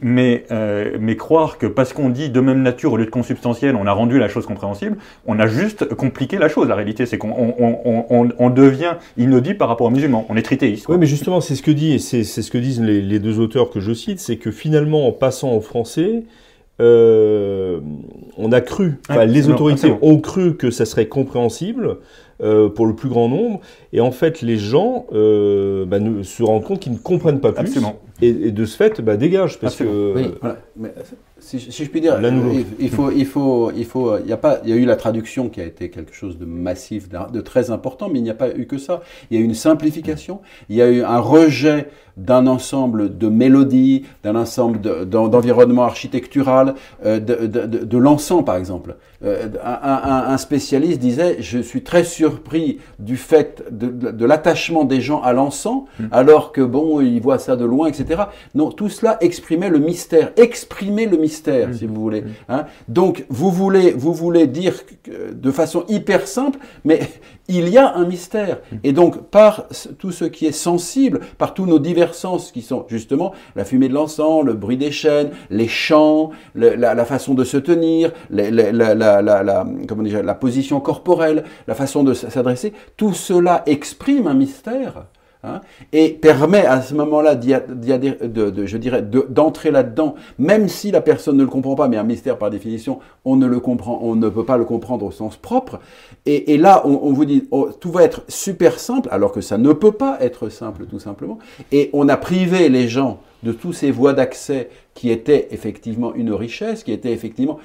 Mais, 0.00 0.46
euh, 0.50 0.96
mais 0.98 1.14
croire 1.14 1.58
que 1.58 1.66
parce 1.66 1.92
qu'on 1.92 2.08
dit 2.08 2.30
de 2.30 2.40
même 2.40 2.62
nature 2.62 2.94
au 2.94 2.96
lieu 2.96 3.04
de 3.04 3.10
consubstantiel, 3.10 3.76
on 3.76 3.86
a 3.86 3.92
rendu 3.92 4.18
la 4.18 4.28
chose 4.28 4.46
compréhensible, 4.46 4.96
on 5.26 5.38
a 5.38 5.46
juste 5.46 5.94
compliqué 5.94 6.38
la 6.38 6.48
chose. 6.48 6.68
La 6.68 6.74
réalité, 6.74 7.04
c'est 7.04 7.18
qu'on 7.18 7.54
on, 7.58 8.50
devient 8.50 8.94
inaudible 9.18 9.58
par 9.58 9.68
rapport 9.68 9.86
aux 9.86 9.90
musulmans. 9.90 10.26
On 10.30 10.36
est 10.36 10.42
trithéiste. 10.42 10.88
Oui, 10.88 10.96
mais 10.98 11.06
justement, 11.06 11.42
c'est 11.42 11.54
ce 11.54 11.62
que 11.62 11.70
dit, 11.70 12.00
c'est 12.00 12.24
ce 12.24 12.50
que 12.50 12.58
disent 12.58 12.80
les, 12.80 13.18
deux 13.18 13.38
auteurs 13.38 13.70
que 13.70 13.78
je 13.78 13.92
cite, 13.92 14.18
c'est 14.20 14.38
que 14.38 14.50
finalement, 14.50 15.06
en 15.06 15.12
passant 15.12 15.52
au 15.52 15.60
français, 15.60 16.24
on 16.78 18.52
a 18.52 18.60
cru, 18.60 18.98
les 19.26 19.48
autorités 19.48 19.92
ont 20.02 20.18
cru 20.18 20.56
que 20.56 20.70
ça 20.70 20.84
serait 20.84 21.06
compréhensible, 21.06 21.98
euh, 22.42 22.68
pour 22.68 22.86
le 22.86 22.94
plus 22.94 23.08
grand 23.08 23.28
nombre. 23.28 23.60
Et 23.92 24.00
en 24.00 24.10
fait, 24.10 24.42
les 24.42 24.58
gens 24.58 25.06
euh, 25.12 25.84
bah, 25.84 26.00
ne, 26.00 26.24
se 26.24 26.42
rendent 26.42 26.64
compte 26.64 26.80
qu'ils 26.80 26.92
ne 26.92 26.98
comprennent 26.98 27.38
pas 27.38 27.52
plus. 27.52 27.78
Et, 28.20 28.28
et, 28.28 28.50
de 28.50 28.64
ce 28.64 28.76
fait, 28.76 29.00
bah, 29.00 29.16
dégagent. 29.16 29.60
Parce 29.60 29.76
que, 29.76 30.12
oui. 30.16 30.34
Mais, 30.76 30.92
si, 31.38 31.60
si, 31.60 31.84
je 31.84 31.88
puis 31.88 32.00
dire, 32.00 32.18
il, 32.20 32.64
il, 32.80 32.90
faut, 32.90 33.12
il 33.12 33.26
faut, 33.26 33.70
il 33.70 33.84
faut, 33.84 34.18
il 34.18 34.28
y 34.28 34.32
a 34.32 34.36
pas, 34.36 34.60
il 34.64 34.70
y 34.70 34.72
a 34.72 34.76
eu 34.76 34.84
la 34.84 34.96
traduction 34.96 35.50
qui 35.50 35.60
a 35.60 35.64
été 35.64 35.88
quelque 35.88 36.14
chose 36.14 36.36
de 36.36 36.44
massif, 36.44 37.08
de 37.08 37.40
très 37.40 37.70
important, 37.70 38.08
mais 38.08 38.18
il 38.18 38.22
n'y 38.22 38.30
a 38.30 38.34
pas 38.34 38.52
eu 38.56 38.66
que 38.66 38.78
ça. 38.78 39.02
Il 39.30 39.36
y 39.36 39.40
a 39.40 39.42
eu 39.42 39.44
une 39.44 39.54
simplification, 39.54 40.40
il 40.68 40.74
y 40.74 40.82
a 40.82 40.90
eu 40.90 41.02
un 41.02 41.20
rejet 41.20 41.90
d'un 42.16 42.46
ensemble 42.46 43.16
de 43.16 43.28
mélodies, 43.28 44.04
d'un 44.22 44.36
ensemble 44.36 44.80
d'environnement 45.06 45.84
architectural, 45.84 46.74
euh, 47.04 47.18
de, 47.18 47.46
de, 47.46 47.98
l'encens 47.98 48.44
par 48.44 48.56
exemple. 48.56 48.96
Euh, 49.24 49.48
un, 49.64 50.24
un, 50.32 50.36
spécialiste 50.36 50.98
disait, 50.98 51.36
je 51.38 51.60
suis 51.60 51.82
très 51.82 52.02
surpris 52.02 52.78
du 52.98 53.16
fait 53.16 53.62
de, 53.70 54.24
l'attachement 54.24 54.84
des 54.84 55.00
gens 55.00 55.22
à 55.22 55.32
l'encens, 55.32 55.84
mm. 56.00 56.06
alors 56.10 56.50
que 56.50 56.60
bon, 56.60 57.00
ils 57.00 57.20
voient 57.20 57.38
ça 57.38 57.54
de 57.54 57.64
loin, 57.64 57.86
etc. 57.86 58.22
Non, 58.54 58.70
tout 58.70 58.88
cela 58.88 59.18
exprimait 59.20 59.68
le 59.68 59.78
mystère, 59.78 60.32
exprimait 60.36 61.06
le 61.06 61.18
mystère, 61.18 61.68
mm. 61.68 61.74
si 61.74 61.86
vous 61.86 61.94
voulez. 61.94 62.22
Mm. 62.22 62.30
Hein. 62.48 62.66
Donc, 62.88 63.24
vous 63.28 63.50
voulez, 63.52 63.92
vous 63.92 64.12
voulez 64.12 64.48
dire 64.48 64.74
de 65.32 65.50
façon 65.52 65.84
hyper 65.88 66.26
simple, 66.26 66.58
mais 66.84 67.00
il 67.58 67.68
y 67.68 67.78
a 67.78 67.94
un 67.94 68.04
mystère. 68.04 68.60
Et 68.84 68.92
donc, 68.92 69.30
par 69.30 69.66
tout 69.98 70.12
ce 70.12 70.24
qui 70.24 70.46
est 70.46 70.52
sensible, 70.52 71.20
par 71.38 71.54
tous 71.54 71.66
nos 71.66 71.78
divers 71.78 72.14
sens 72.14 72.52
qui 72.52 72.62
sont 72.62 72.86
justement 72.88 73.32
la 73.56 73.64
fumée 73.64 73.88
de 73.88 73.94
l'encens, 73.94 74.44
le 74.44 74.54
bruit 74.54 74.76
des 74.76 74.90
chaînes, 74.90 75.30
les 75.50 75.68
chants, 75.68 76.30
la, 76.54 77.04
façon 77.04 77.34
de 77.34 77.44
se 77.44 77.56
tenir, 77.56 78.12
la, 78.30 78.44
position 80.34 80.80
corporelle, 80.80 81.44
la 81.66 81.74
façon 81.74 82.04
de 82.04 82.14
s'adresser, 82.14 82.72
tout 82.96 83.14
cela 83.14 83.62
exprime 83.66 84.26
un 84.26 84.34
mystère. 84.34 85.06
Hein, 85.44 85.60
et 85.92 86.10
permet 86.10 86.64
à 86.64 86.82
ce 86.82 86.94
moment-là, 86.94 87.34
de, 87.34 88.66
je 88.66 88.76
dirais, 88.76 89.02
d'entrer 89.02 89.72
là-dedans, 89.72 90.14
même 90.38 90.68
si 90.68 90.92
la 90.92 91.00
personne 91.00 91.36
ne 91.36 91.42
le 91.42 91.48
comprend 91.48 91.74
pas, 91.74 91.88
mais 91.88 91.96
un 91.96 92.04
mystère 92.04 92.38
par 92.38 92.48
définition, 92.48 93.00
on 93.24 93.34
ne 93.34 93.46
le 93.46 93.58
comprend, 93.58 93.98
on 94.02 94.14
ne 94.14 94.28
peut 94.28 94.44
pas 94.44 94.56
le 94.56 94.64
comprendre 94.64 95.04
au 95.04 95.10
sens 95.10 95.36
propre. 95.36 95.80
Et, 96.26 96.56
là, 96.58 96.86
on, 96.86 97.12
vous 97.12 97.24
dit, 97.24 97.48
oh, 97.50 97.70
tout 97.80 97.90
va 97.90 98.04
être 98.04 98.22
super 98.28 98.78
simple, 98.78 99.08
alors 99.10 99.32
que 99.32 99.40
ça 99.40 99.58
ne 99.58 99.72
peut 99.72 99.90
pas 99.90 100.16
être 100.20 100.48
simple, 100.48 100.86
tout 100.86 101.00
simplement. 101.00 101.40
Et 101.72 101.90
on 101.92 102.08
a 102.08 102.16
privé 102.16 102.68
les 102.68 102.86
gens 102.86 103.18
de 103.42 103.50
tous 103.50 103.72
ces 103.72 103.90
voies 103.90 104.12
d'accès 104.12 104.70
qui 104.94 105.10
étaient 105.10 105.48
effectivement 105.50 106.14
une 106.14 106.32
richesse, 106.32 106.84
qui 106.84 106.92
étaient 106.92 107.12
effectivement 107.12 107.58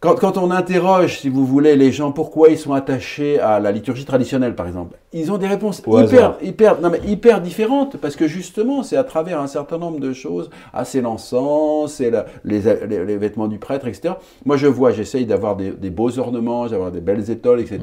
quand, 0.00 0.36
on 0.36 0.50
interroge, 0.50 1.20
si 1.20 1.28
vous 1.28 1.46
voulez, 1.46 1.76
les 1.76 1.92
gens, 1.92 2.10
pourquoi 2.10 2.48
ils 2.48 2.58
sont 2.58 2.72
attachés 2.72 3.38
à 3.38 3.60
la 3.60 3.70
liturgie 3.70 4.04
traditionnelle, 4.04 4.56
par 4.56 4.66
exemple, 4.66 4.96
ils 5.12 5.30
ont 5.32 5.38
des 5.38 5.46
réponses 5.46 5.82
Au 5.86 5.98
hyper, 6.00 6.36
hyper, 6.42 6.80
non 6.80 6.90
mais 6.90 7.00
hyper 7.06 7.40
différentes 7.40 7.96
parce 7.98 8.16
que 8.16 8.26
justement, 8.26 8.82
c'est 8.82 8.96
à 8.96 9.04
travers 9.04 9.40
un 9.40 9.46
certain 9.46 9.78
nombre 9.78 10.00
de 10.00 10.12
choses. 10.12 10.48
Ah, 10.72 10.84
c'est 10.84 11.00
l'encens, 11.00 11.92
c'est 11.92 12.10
la- 12.10 12.26
les, 12.44 12.60
les- 12.88 13.04
les 13.04 13.16
vêtements 13.16 13.48
du 13.48 13.58
prêtre, 13.58 13.86
etc. 13.86 14.14
Moi, 14.44 14.56
je 14.56 14.66
vois, 14.66 14.90
j'essaye 14.90 15.26
d'avoir 15.26 15.56
des, 15.56 15.70
des 15.70 15.90
beaux 15.90 16.18
ornements, 16.18 16.66
d'avoir 16.66 16.90
des 16.90 17.00
belles 17.00 17.30
étoiles, 17.30 17.60
etc. 17.60 17.80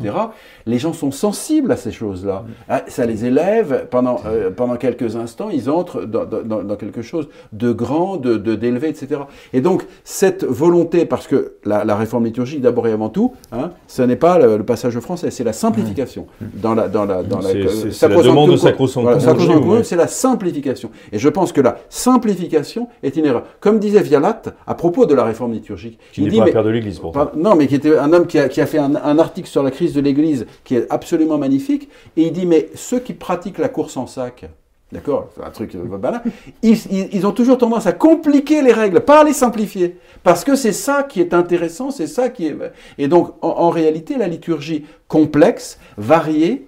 Les 0.65 0.79
gens 0.79 0.93
sont 0.93 1.11
sensibles 1.11 1.71
à 1.71 1.77
ces 1.77 1.91
choses-là. 1.91 2.45
Ah, 2.67 2.83
ça 2.87 3.05
les 3.05 3.25
élève 3.25 3.87
pendant, 3.91 4.19
euh, 4.25 4.49
pendant 4.51 4.75
quelques 4.75 5.15
instants, 5.15 5.49
ils 5.51 5.69
entrent 5.69 6.05
dans, 6.05 6.25
dans- 6.25 6.41
dans- 6.43 6.63
dans 6.63 6.75
quelque 6.75 7.01
chose 7.01 7.29
de 7.53 7.71
grand, 7.71 8.17
de 8.17 8.37
de- 8.37 8.55
d'élevé, 8.55 8.89
etc. 8.89 9.21
Et 9.53 9.61
donc, 9.61 9.85
cette 10.03 10.43
volonté, 10.43 11.05
parce 11.05 11.27
que 11.27 11.53
la, 11.65 11.83
la 11.85 11.95
réforme 11.95 12.25
liturgique, 12.25 12.61
d'abord 12.61 12.87
et 12.87 12.91
avant 12.91 13.09
tout, 13.09 13.33
hein, 13.51 13.71
ce 13.87 14.01
n'est 14.01 14.15
pas 14.15 14.37
le, 14.39 14.57
le 14.57 14.63
passage 14.63 14.95
au 14.95 15.01
français, 15.01 15.31
c'est 15.31 15.43
la 15.43 15.53
simplification. 15.53 16.25
Dans 16.55 16.73
la, 16.75 16.87
dans 16.87 17.05
la, 17.05 17.18
dans 17.23 17.39
la, 17.39 17.53
la 17.53 18.23
demande 18.23 18.51
de 18.51 18.57
Sacrosanctum 18.57 19.03
voilà, 19.03 19.59
ouais. 19.59 19.83
c'est 19.83 19.95
la 19.95 20.07
simplification. 20.07 20.89
Et 21.11 21.19
je 21.19 21.29
pense 21.29 21.51
que 21.51 21.61
la 21.61 21.77
simplification 21.89 22.87
est 23.03 23.15
une 23.15 23.25
erreur. 23.25 23.43
Comme 23.59 23.79
disait 23.79 24.01
Vialat 24.01 24.41
à 24.67 24.75
propos 24.75 25.05
de 25.05 25.13
la 25.13 25.23
réforme 25.23 25.53
liturgique, 25.53 25.99
Qui 26.11 26.21
n'est 26.23 26.29
pas 26.31 26.41
un 26.41 26.45
mais- 26.45 26.51
père 26.51 26.63
de 26.63 26.69
l'Église, 26.69 26.99
pourtant. 26.99 27.25
Pardon, 27.25 27.39
Non, 27.49 27.55
mais 27.55 27.67
qui 27.67 27.75
était 27.75 27.97
un 27.97 28.11
homme 28.13 28.27
qui 28.27 28.39
a, 28.39 28.49
qui 28.49 28.61
a 28.61 28.65
fait 28.65 28.77
un, 28.79 28.95
un 28.95 29.19
article 29.19 29.47
sur 29.47 29.63
la 29.63 29.71
crise 29.71 29.93
de 29.93 30.01
l'Église 30.01 30.45
qui 30.63 30.75
est 30.75 30.87
absolument 30.89 31.37
magnifique. 31.37 31.89
Et 32.17 32.23
il 32.23 32.31
dit, 32.31 32.45
mais 32.45 32.69
ceux 32.75 32.99
qui 32.99 33.13
pratiquent 33.13 33.57
la 33.59 33.69
course 33.69 33.97
en 33.97 34.07
sac, 34.07 34.49
d'accord, 34.91 35.29
c'est 35.35 35.43
un 35.43 35.49
truc 35.51 35.75
euh, 35.75 35.97
banal, 35.97 36.21
ils, 36.63 36.77
ils- 36.91 37.09
ils 37.13 37.27
ont 37.27 37.31
toujours 37.31 37.57
tendance 37.57 37.85
à 37.87 37.91
compliquer 37.91 38.61
les 38.61 38.73
règles, 38.73 39.01
pas 39.01 39.21
à 39.21 39.23
les 39.23 39.33
simplifier. 39.33 39.97
Parce 40.23 40.43
que 40.43 40.55
c'est 40.55 40.73
ça 40.73 41.03
qui 41.03 41.21
est 41.21 41.33
intéressant, 41.33 41.91
c'est 41.91 42.07
ça 42.07 42.29
qui 42.29 42.47
est... 42.47 42.55
Et 42.97 43.07
donc, 43.07 43.33
en, 43.41 43.47
en 43.49 43.69
réalité, 43.69 44.17
la 44.17 44.27
liturgie 44.27 44.85
complexe, 45.07 45.79
variée, 45.97 46.65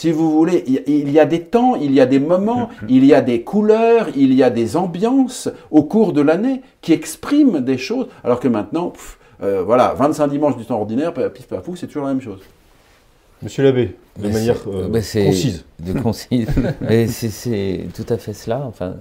si 0.00 0.12
vous 0.12 0.30
voulez, 0.30 0.64
il 0.86 1.10
y 1.10 1.18
a 1.18 1.26
des 1.26 1.42
temps, 1.42 1.74
il 1.76 1.92
y 1.92 2.00
a 2.00 2.06
des 2.06 2.20
moments, 2.20 2.70
il 2.88 3.04
y 3.04 3.12
a 3.12 3.20
des 3.20 3.42
couleurs, 3.42 4.08
il 4.16 4.32
y 4.32 4.42
a 4.42 4.48
des 4.48 4.78
ambiances 4.78 5.50
au 5.70 5.82
cours 5.82 6.14
de 6.14 6.22
l'année 6.22 6.62
qui 6.80 6.94
expriment 6.94 7.60
des 7.60 7.76
choses, 7.76 8.06
alors 8.24 8.40
que 8.40 8.48
maintenant, 8.48 8.88
pff, 8.88 9.18
euh, 9.42 9.62
voilà, 9.62 9.92
25 9.92 10.28
dimanches 10.28 10.56
du 10.56 10.64
temps 10.64 10.80
ordinaire, 10.80 11.12
pif 11.12 11.46
paf 11.46 11.62
pouf, 11.62 11.78
c'est 11.78 11.86
toujours 11.86 12.04
la 12.04 12.14
même 12.14 12.22
chose. 12.22 12.40
Monsieur 13.42 13.62
l'abbé, 13.62 13.94
de 14.18 14.26
Mais 14.26 14.32
manière 14.32 14.56
euh, 14.68 14.88
concise. 14.88 15.66
De 15.78 15.92
concise. 16.00 16.48
Mais 16.80 17.06
c'est- 17.06 17.88
tout 17.94 18.06
à 18.08 18.16
fait 18.16 18.32
cela. 18.32 18.64
Enfin, 18.66 18.96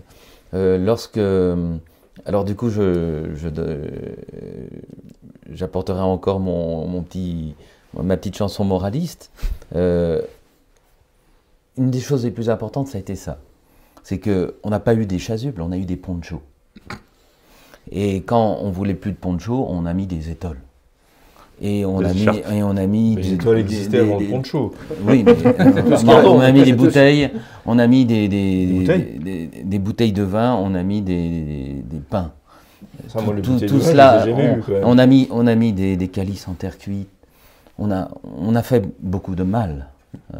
euh, 0.53 0.77
lorsque. 0.77 1.21
Alors, 2.25 2.43
du 2.43 2.55
coup, 2.55 2.69
je, 2.69 3.23
j'apporterai 5.53 6.01
encore 6.01 6.41
mon, 6.41 6.85
mon 6.87 7.03
petit, 7.03 7.55
ma 7.97 8.17
petite 8.17 8.35
chanson 8.35 8.65
moraliste. 8.65 9.31
Une 11.77 11.91
des 11.91 11.99
choses 11.99 12.25
les 12.25 12.31
plus 12.31 12.49
importantes, 12.49 12.87
ça 12.87 12.97
a 12.97 13.01
été 13.01 13.15
ça. 13.15 13.39
C'est 14.03 14.19
qu'on 14.19 14.69
n'a 14.69 14.79
pas 14.79 14.93
eu 14.95 15.05
des 15.05 15.19
chasubles, 15.19 15.61
on 15.61 15.71
a 15.71 15.77
eu 15.77 15.85
des 15.85 15.95
ponchos. 15.97 16.41
Et 17.91 18.17
quand 18.21 18.57
on 18.61 18.69
voulait 18.71 18.93
plus 18.93 19.11
de 19.11 19.17
ponchos, 19.17 19.65
on 19.69 19.85
a 19.85 19.93
mis 19.93 20.07
des 20.07 20.29
étoiles. 20.29 20.57
Et 21.61 21.85
on, 21.85 21.99
Des 21.99 22.05
a 22.05 22.13
mis, 22.13 22.37
et 22.55 22.63
on 22.63 22.77
a 22.77 22.85
mis. 22.85 23.15
Les 23.17 23.21
des- 23.21 23.33
étoiles 23.33 23.57
existaient 23.57 23.99
avant 23.99 24.17
des- 24.17 24.25
le 24.27 24.31
poncho. 24.31 24.73
oui, 25.01 25.23
mais, 25.25 25.31
euh, 25.45 25.97
on, 26.05 26.09
a. 26.09 26.23
on 26.25 26.39
a 26.39 26.51
mis 26.53 26.63
des 26.63 26.71
tout- 26.71 26.77
bouteilles, 26.77 27.31
on 27.65 27.77
a 27.79 27.85
mis 27.87 28.05
des, 28.05 28.29
des, 28.29 28.65
Des 28.65 28.73
bouteilles 28.79 29.19
des- 29.19 29.47
des- 29.47 29.63
des 29.63 29.79
bouteilles 29.79 30.13
de 30.13 30.23
vin, 30.23 30.55
on 30.55 30.73
a 30.73 30.83
mis 30.83 31.01
des, 31.01 31.41
des- 31.41 31.83
des 31.83 31.99
pains. 31.99 32.31
Ça, 33.09 33.19
tout 33.43 33.59
tout 33.59 33.77
vin, 33.79 33.85
cela, 33.85 34.25
on, 34.83 34.97
a 34.97 35.05
mis, 35.05 35.27
on 35.31 35.47
a 35.47 35.55
mis 35.55 35.73
des, 35.73 35.97
des 35.97 36.07
calices 36.07 36.47
en 36.47 36.53
terre 36.53 36.77
cuite. 36.77 37.09
On 37.77 37.91
a, 37.91 38.09
on 38.39 38.55
a 38.55 38.63
fait 38.63 38.85
beaucoup 39.01 39.35
de 39.35 39.43
mal, 39.43 39.87
euh, 40.33 40.37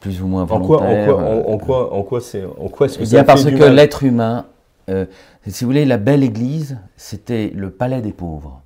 plus 0.00 0.22
ou 0.22 0.26
moins 0.26 0.42
En 0.42 0.46
quoi, 0.46 0.56
en 0.58 0.60
volontaire. 0.80 1.14
quoi, 1.14 1.16
en, 1.24 1.26
euh, 1.26 1.42
en 1.46 1.58
quoi, 1.58 1.94
en 1.94 2.02
quoi 2.02 2.20
c'est, 2.20 2.44
en 2.44 2.68
quoi 2.68 2.86
est-ce 2.86 2.98
que 2.98 3.04
eh 3.04 3.06
bien 3.06 3.24
parce 3.24 3.44
que 3.44 3.64
l'être 3.64 4.02
humain, 4.04 4.46
euh, 4.88 5.06
si 5.46 5.64
vous 5.64 5.70
voulez, 5.70 5.84
la 5.84 5.98
belle 5.98 6.22
Église, 6.22 6.78
c'était 6.96 7.50
le 7.54 7.70
palais 7.70 8.00
des 8.00 8.12
pauvres. 8.12 8.62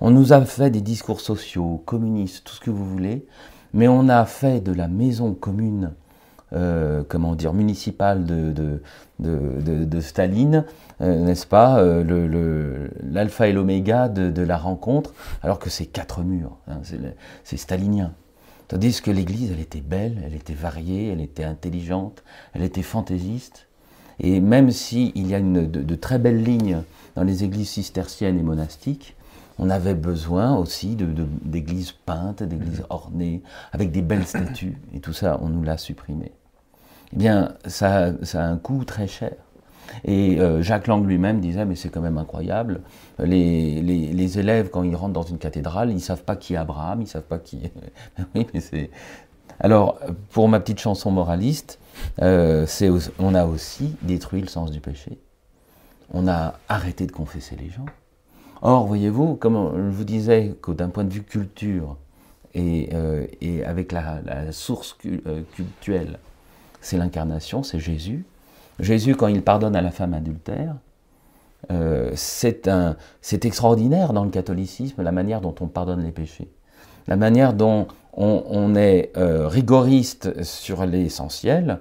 On 0.00 0.10
nous 0.10 0.32
a 0.32 0.40
fait 0.42 0.70
des 0.70 0.82
discours 0.82 1.20
sociaux, 1.20 1.82
communistes, 1.86 2.44
tout 2.44 2.54
ce 2.54 2.60
que 2.60 2.70
vous 2.70 2.84
voulez, 2.84 3.26
mais 3.72 3.88
on 3.88 4.08
a 4.08 4.24
fait 4.26 4.60
de 4.60 4.72
la 4.72 4.88
maison 4.88 5.32
commune, 5.32 5.92
euh, 6.52 7.02
comment 7.08 7.34
dire, 7.34 7.54
municipale 7.54 8.24
de, 8.24 8.52
de, 8.52 8.80
de, 9.20 9.84
de- 9.84 10.00
Staline, 10.00 10.64
euh, 11.00 11.18
n'est-ce 11.24 11.46
pas, 11.46 11.78
euh, 11.78 12.04
le- 12.04 12.26
le- 12.28 12.90
l'alpha 13.02 13.48
et 13.48 13.52
l'oméga 13.52 14.08
de, 14.08 14.30
de 14.30 14.42
la 14.42 14.58
rencontre, 14.58 15.14
alors 15.42 15.58
que 15.58 15.70
c'est 15.70 15.86
quatre 15.86 16.22
murs, 16.22 16.58
hein, 16.68 16.78
c'est 16.82 17.00
le- 17.00 17.12
c'est 17.42 17.56
stalinien. 17.56 18.12
Tandis 18.68 19.00
que 19.02 19.10
l'Église, 19.10 19.52
elle 19.52 19.60
était 19.60 19.80
belle, 19.80 20.22
elle 20.24 20.34
était 20.34 20.54
variée, 20.54 21.08
elle 21.08 21.20
était 21.20 21.44
intelligente, 21.44 22.22
elle 22.54 22.62
était 22.62 22.82
fantaisiste. 22.82 23.66
Et 24.20 24.40
même 24.40 24.70
s'il 24.70 25.26
y 25.26 25.34
a 25.34 25.38
une, 25.38 25.70
de, 25.70 25.82
de 25.82 25.94
très 25.94 26.18
belles 26.18 26.42
lignes 26.42 26.82
dans 27.14 27.24
les 27.24 27.44
églises 27.44 27.70
cisterciennes 27.70 28.38
et 28.38 28.42
monastiques, 28.42 29.16
on 29.58 29.70
avait 29.70 29.94
besoin 29.94 30.56
aussi 30.56 30.96
de- 30.96 31.06
de- 31.06 31.26
d'églises 31.42 31.92
peintes, 31.92 32.42
d'églises 32.42 32.84
ornées, 32.90 33.42
avec 33.72 33.92
des 33.92 34.02
belles 34.02 34.26
statues. 34.26 34.78
Et 34.94 35.00
tout 35.00 35.12
ça, 35.12 35.38
on 35.42 35.48
nous 35.48 35.62
l'a 35.62 35.76
supprimé. 35.78 36.32
Eh 37.12 37.16
bien, 37.16 37.54
ça, 37.66 38.12
ça 38.22 38.44
a 38.44 38.48
un 38.48 38.56
coût 38.56 38.84
très 38.84 39.06
cher. 39.06 39.34
Et 40.04 40.40
euh, 40.40 40.62
Jacques 40.62 40.86
Lang 40.86 41.04
lui-même 41.06 41.40
disait, 41.40 41.64
mais 41.64 41.76
c'est 41.76 41.88
quand 41.88 42.00
même 42.00 42.18
incroyable, 42.18 42.80
les, 43.18 43.80
les- 43.82 44.38
élèves, 44.38 44.70
quand 44.70 44.82
ils 44.82 44.96
rentrent 44.96 45.12
dans 45.12 45.22
une 45.22 45.38
cathédrale, 45.38 45.90
ils 45.90 45.94
ne 45.94 46.00
savent 46.00 46.24
pas 46.24 46.34
qui 46.36 46.54
est 46.54 46.56
Abraham, 46.56 47.00
ils 47.00 47.04
ne 47.04 47.08
savent 47.08 47.22
pas 47.22 47.38
qui. 47.38 47.70
Alors, 49.60 50.00
pour 50.30 50.48
ma 50.48 50.58
petite 50.58 50.80
chanson 50.80 51.10
moraliste, 51.10 51.78
euh, 52.22 52.66
on 53.18 53.34
a 53.34 53.44
aussi 53.46 53.94
détruit 54.02 54.40
le 54.40 54.48
sens 54.48 54.70
du 54.70 54.80
péché. 54.80 55.18
On 56.12 56.26
a 56.26 56.54
arrêté 56.68 57.06
de 57.06 57.12
confesser 57.12 57.56
les 57.56 57.70
gens. 57.70 57.86
Or, 58.62 58.86
voyez-vous, 58.86 59.34
comme 59.36 59.72
je 59.76 59.96
vous 59.96 60.04
disais, 60.04 60.54
que 60.62 60.72
d'un 60.72 60.88
point 60.88 61.04
de 61.04 61.12
vue 61.12 61.22
culture 61.22 61.96
et, 62.54 62.88
euh, 62.94 63.26
et 63.40 63.64
avec 63.64 63.92
la, 63.92 64.52
source 64.52 64.96
euh, 65.06 65.42
cultuelle, 65.54 66.18
c'est 66.80 66.96
l'incarnation, 66.96 67.62
c'est 67.62 67.78
Jésus. 67.78 68.24
Jésus, 68.80 69.14
quand 69.14 69.28
il 69.28 69.42
pardonne 69.42 69.76
à 69.76 69.82
la 69.82 69.90
femme 69.90 70.14
adultère, 70.14 70.74
euh, 71.70 72.10
c'est 72.14 73.44
extraordinaire 73.44 74.12
dans 74.12 74.24
le 74.24 74.30
catholicisme 74.30 75.02
la 75.02 75.12
manière 75.12 75.40
dont 75.40 75.54
on 75.60 75.66
pardonne 75.66 76.02
les 76.02 76.10
péchés, 76.12 76.48
la 77.06 77.16
manière 77.16 77.52
dont 77.54 77.86
on, 78.16 78.42
on 78.48 78.74
est 78.74 79.10
euh, 79.16 79.48
rigoriste 79.48 80.42
sur 80.42 80.84
l'essentiel. 80.86 81.78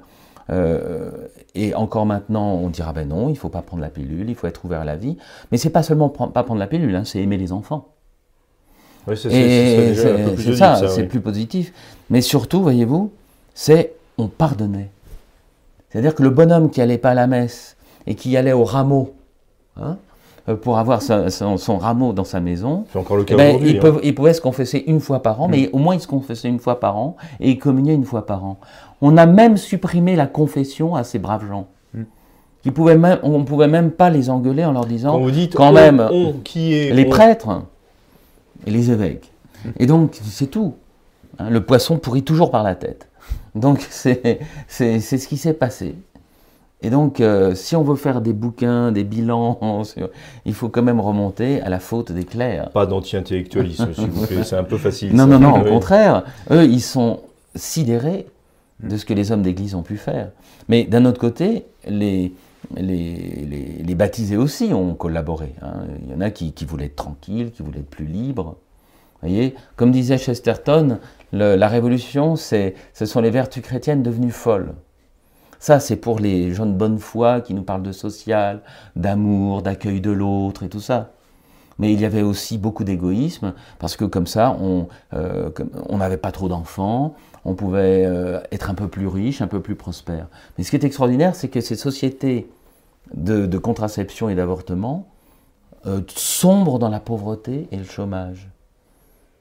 euh, 0.50 1.12
et 1.56 1.74
encore 1.76 2.06
maintenant, 2.06 2.54
on 2.54 2.70
dira 2.70 2.94
ben 2.94 3.08
non, 3.08 3.30
il 3.30 3.36
faut 3.38 3.50
pas 3.50 3.62
prendre 3.62 3.82
la 3.82 3.90
pilule, 3.90 4.30
il 4.30 4.36
faut 4.36 4.48
être 4.48 4.64
ouvert 4.66 4.82
à 4.82 4.86
la 4.86 4.96
vie. 4.96 5.18
Mais 5.52 5.58
c'est 5.58 5.70
pas 5.70 5.84
seulement 5.84 6.08
pre- 6.10 6.32
pas 6.32 6.44
prendre 6.44 6.60
la 6.60 6.68
pilule, 6.68 6.96
hein, 6.96 7.04
c'est 7.06 7.20
aimer 7.20 7.38
les 7.38 7.52
enfants. 7.52 7.90
Ça, 9.16 9.30
c'est- 9.96 9.96
ça, 10.58 10.76
ça, 10.78 10.88
c'est 10.88 11.02
oui. 11.02 11.08
plus 11.08 11.20
positif. 11.22 11.74
Mais 12.10 12.22
surtout, 12.22 12.62
voyez-vous, 12.62 13.12
c'est 13.54 13.94
on 14.18 14.28
pardonnait. 14.28 14.90
C'est-à-dire 15.94 16.16
que 16.16 16.24
le 16.24 16.32
bonhomme 16.32 16.70
qui 16.72 16.82
allait 16.82 16.98
pas 16.98 17.12
à 17.12 17.14
la 17.14 17.28
messe 17.28 17.78
et 18.08 18.16
qui 18.16 18.36
allait 18.36 18.52
au 18.52 18.64
rameau 18.64 19.14
hein, 19.80 19.98
euh, 20.50 20.56
pour 20.56 20.80
avoir 20.80 21.02
sa- 21.04 21.30
son, 21.30 21.58
son 21.58 21.78
rameau 21.78 22.12
dans 22.14 22.24
sa 22.24 22.40
maison, 22.40 22.86
C'est 22.92 22.98
encore 23.00 23.16
le 23.16 23.24
cas 23.24 23.36
eh 23.36 23.38
ben, 23.38 23.56
hein. 23.64 24.00
il 24.04 24.16
pouvait 24.16 24.34
se 24.34 24.42
confesser 24.42 24.84
une 24.88 25.00
fois 25.00 25.22
par 25.22 25.40
an, 25.42 25.48
Mm. 25.48 25.52
mais 25.52 25.70
au 25.72 25.78
moins 25.78 25.94
il 25.94 26.02
se 26.02 26.08
confessait 26.08 26.50
une 26.50 26.60
fois 26.60 26.80
par 26.80 26.98
an 26.98 27.16
et 27.40 27.52
il 27.52 27.60
communiait 27.60 27.94
une 27.94 28.04
fois 28.06 28.26
par 28.26 28.44
an. 28.44 28.58
On 29.02 29.16
a 29.18 29.26
même 29.28 29.56
supprimé 29.56 30.16
la 30.16 30.26
confession 30.28 30.96
à 30.96 31.04
ces 31.04 31.20
braves 31.20 31.48
gens. 31.48 31.68
Mm. 31.94 32.02
Qui 32.64 32.72
pouvaient 32.72 32.98
même, 32.98 33.20
on 33.24 33.38
ne 33.40 33.44
pouvait 33.44 33.68
même 33.68 33.92
pas 33.92 34.10
les 34.10 34.30
engueuler 34.32 34.66
en 34.66 34.72
leur 34.72 34.86
disant 34.86 35.12
Quand 35.14 35.20
vous 35.22 35.32
dites 35.32 35.54
quand 35.56 35.70
on- 35.70 35.74
même, 35.74 36.08
on, 36.12 36.34
qui 36.44 36.74
est 36.74 36.92
les 36.92 37.06
on 37.06 37.10
prêtres 37.10 37.62
et 38.66 38.72
les 38.72 38.90
évêques. 38.92 39.32
Et 39.78 39.86
donc, 39.86 40.18
c'est 40.24 40.48
tout. 40.48 40.74
Hein, 41.40 41.50
le 41.50 41.62
poisson 41.64 41.98
pourrit 41.98 42.24
toujours 42.24 42.52
par 42.52 42.64
la 42.64 42.76
tête. 42.76 43.08
Donc, 43.56 43.86
c'est 43.90 44.40
ce 44.68 45.28
qui 45.28 45.38
s'est 45.38 45.54
passé. 45.54 45.96
Et 46.86 46.90
donc, 46.90 47.22
euh, 47.22 47.56
si 47.56 47.78
on 47.78 47.84
veut 47.84 47.96
faire 47.96 48.20
des 48.20 48.34
bouquins, 48.34 48.92
des 48.92 49.06
bilans, 49.06 49.84
il 50.46 50.54
faut 50.54 50.68
quand 50.70 50.82
même 50.84 51.00
remonter 51.00 51.62
à 51.62 51.70
la 51.70 51.80
faute 51.80 52.12
des 52.12 52.26
clercs. 52.26 52.70
Pas 52.72 52.86
d'anti-intellectualisme, 52.86 53.94
s'il 53.94 54.10
vous 54.10 54.28
plaît, 54.28 54.44
c'est 54.44 54.58
un 54.58 54.66
peu 54.66 54.78
facile. 54.78 55.12
Non, 55.16 55.20
ça. 55.24 55.28
non, 55.28 55.40
non, 55.40 55.62
au 55.62 55.64
contraire. 55.64 56.24
Eux, 56.52 56.66
ils 56.66 56.82
sont 56.82 57.22
sidérés 57.56 58.26
de 58.82 58.98
ce 58.98 59.06
que 59.06 59.14
les 59.14 59.32
hommes 59.32 59.44
d'église 59.44 59.76
ont 59.76 59.84
pu 59.84 59.96
faire. 59.96 60.32
Mais 60.68 60.84
d'un 60.84 61.06
autre 61.06 61.20
côté, 61.22 61.64
les, 61.88 62.34
les, 62.76 63.16
les, 63.50 63.84
les 63.86 63.96
baptisés 63.96 64.36
aussi 64.36 64.74
ont 64.74 64.94
collaboré. 64.96 65.54
hein. 65.62 65.86
Il 66.06 66.12
y 66.12 66.16
en 66.16 66.20
a 66.22 66.32
qui, 66.32 66.52
qui 66.52 66.66
voulaient 66.66 66.86
être 66.88 66.98
tranquilles, 66.98 67.52
qui 67.52 67.64
voulaient 67.64 67.80
être 67.80 67.90
plus 67.90 68.06
libres. 68.08 68.58
Voyez 69.28 69.56
Comme 69.76 69.92
disait 69.92 70.18
Chesterton, 70.18 71.00
la 71.32 71.68
révolution, 71.68 72.36
ce 72.36 72.74
sont 73.06 73.22
les 73.22 73.30
vertus 73.32 73.64
chrétiennes 73.64 74.04
devenues 74.04 74.32
folles. 74.32 74.74
Ça, 75.60 75.80
c'est 75.80 75.96
pour 75.96 76.20
les 76.20 76.54
gens 76.54 76.66
de 76.66 76.74
bonne 76.74 77.00
foi 77.00 77.40
qui 77.40 77.54
nous 77.54 77.64
parlent 77.64 77.84
de 77.84 77.94
social, 77.94 78.62
d'amour, 78.98 79.62
d'accueil 79.62 80.02
de 80.02 80.12
l'autre 80.12 80.64
et 80.64 80.70
tout 80.70 80.82
ça. 80.82 81.12
Mais 81.80 81.94
il 81.94 82.02
y 82.02 82.06
avait 82.06 82.22
aussi 82.22 82.58
beaucoup 82.58 82.84
d'égoïsme, 82.84 83.54
parce 83.80 83.96
que 83.96 84.06
comme 84.06 84.28
ça, 84.28 84.58
on 84.60 84.88
euh, 85.14 85.50
n'avait 85.90 86.18
pas 86.18 86.32
trop 86.32 86.50
d'enfants, 86.50 87.16
on 87.46 87.56
pouvait 87.56 88.06
euh, 88.06 88.42
être 88.52 88.70
un 88.70 88.74
peu 88.74 88.88
plus 88.88 89.08
riche, 89.08 89.42
un 89.42 89.48
peu 89.48 89.62
plus 89.62 89.76
prospère. 89.76 90.28
Mais 90.58 90.64
ce 90.64 90.70
qui 90.70 90.76
est 90.76 90.84
extraordinaire, 90.84 91.34
c'est 91.34 91.48
que 91.48 91.62
ces 91.62 91.76
sociétés 91.76 92.50
de, 93.14 93.46
de 93.46 93.58
contraception 93.58 94.30
et 94.30 94.36
d'avortement 94.36 95.08
euh, 95.86 96.02
sombrent 96.08 96.78
dans 96.80 96.90
la 96.90 97.00
pauvreté 97.00 97.68
et 97.72 97.78
le 97.78 97.84
chômage. 97.86 98.50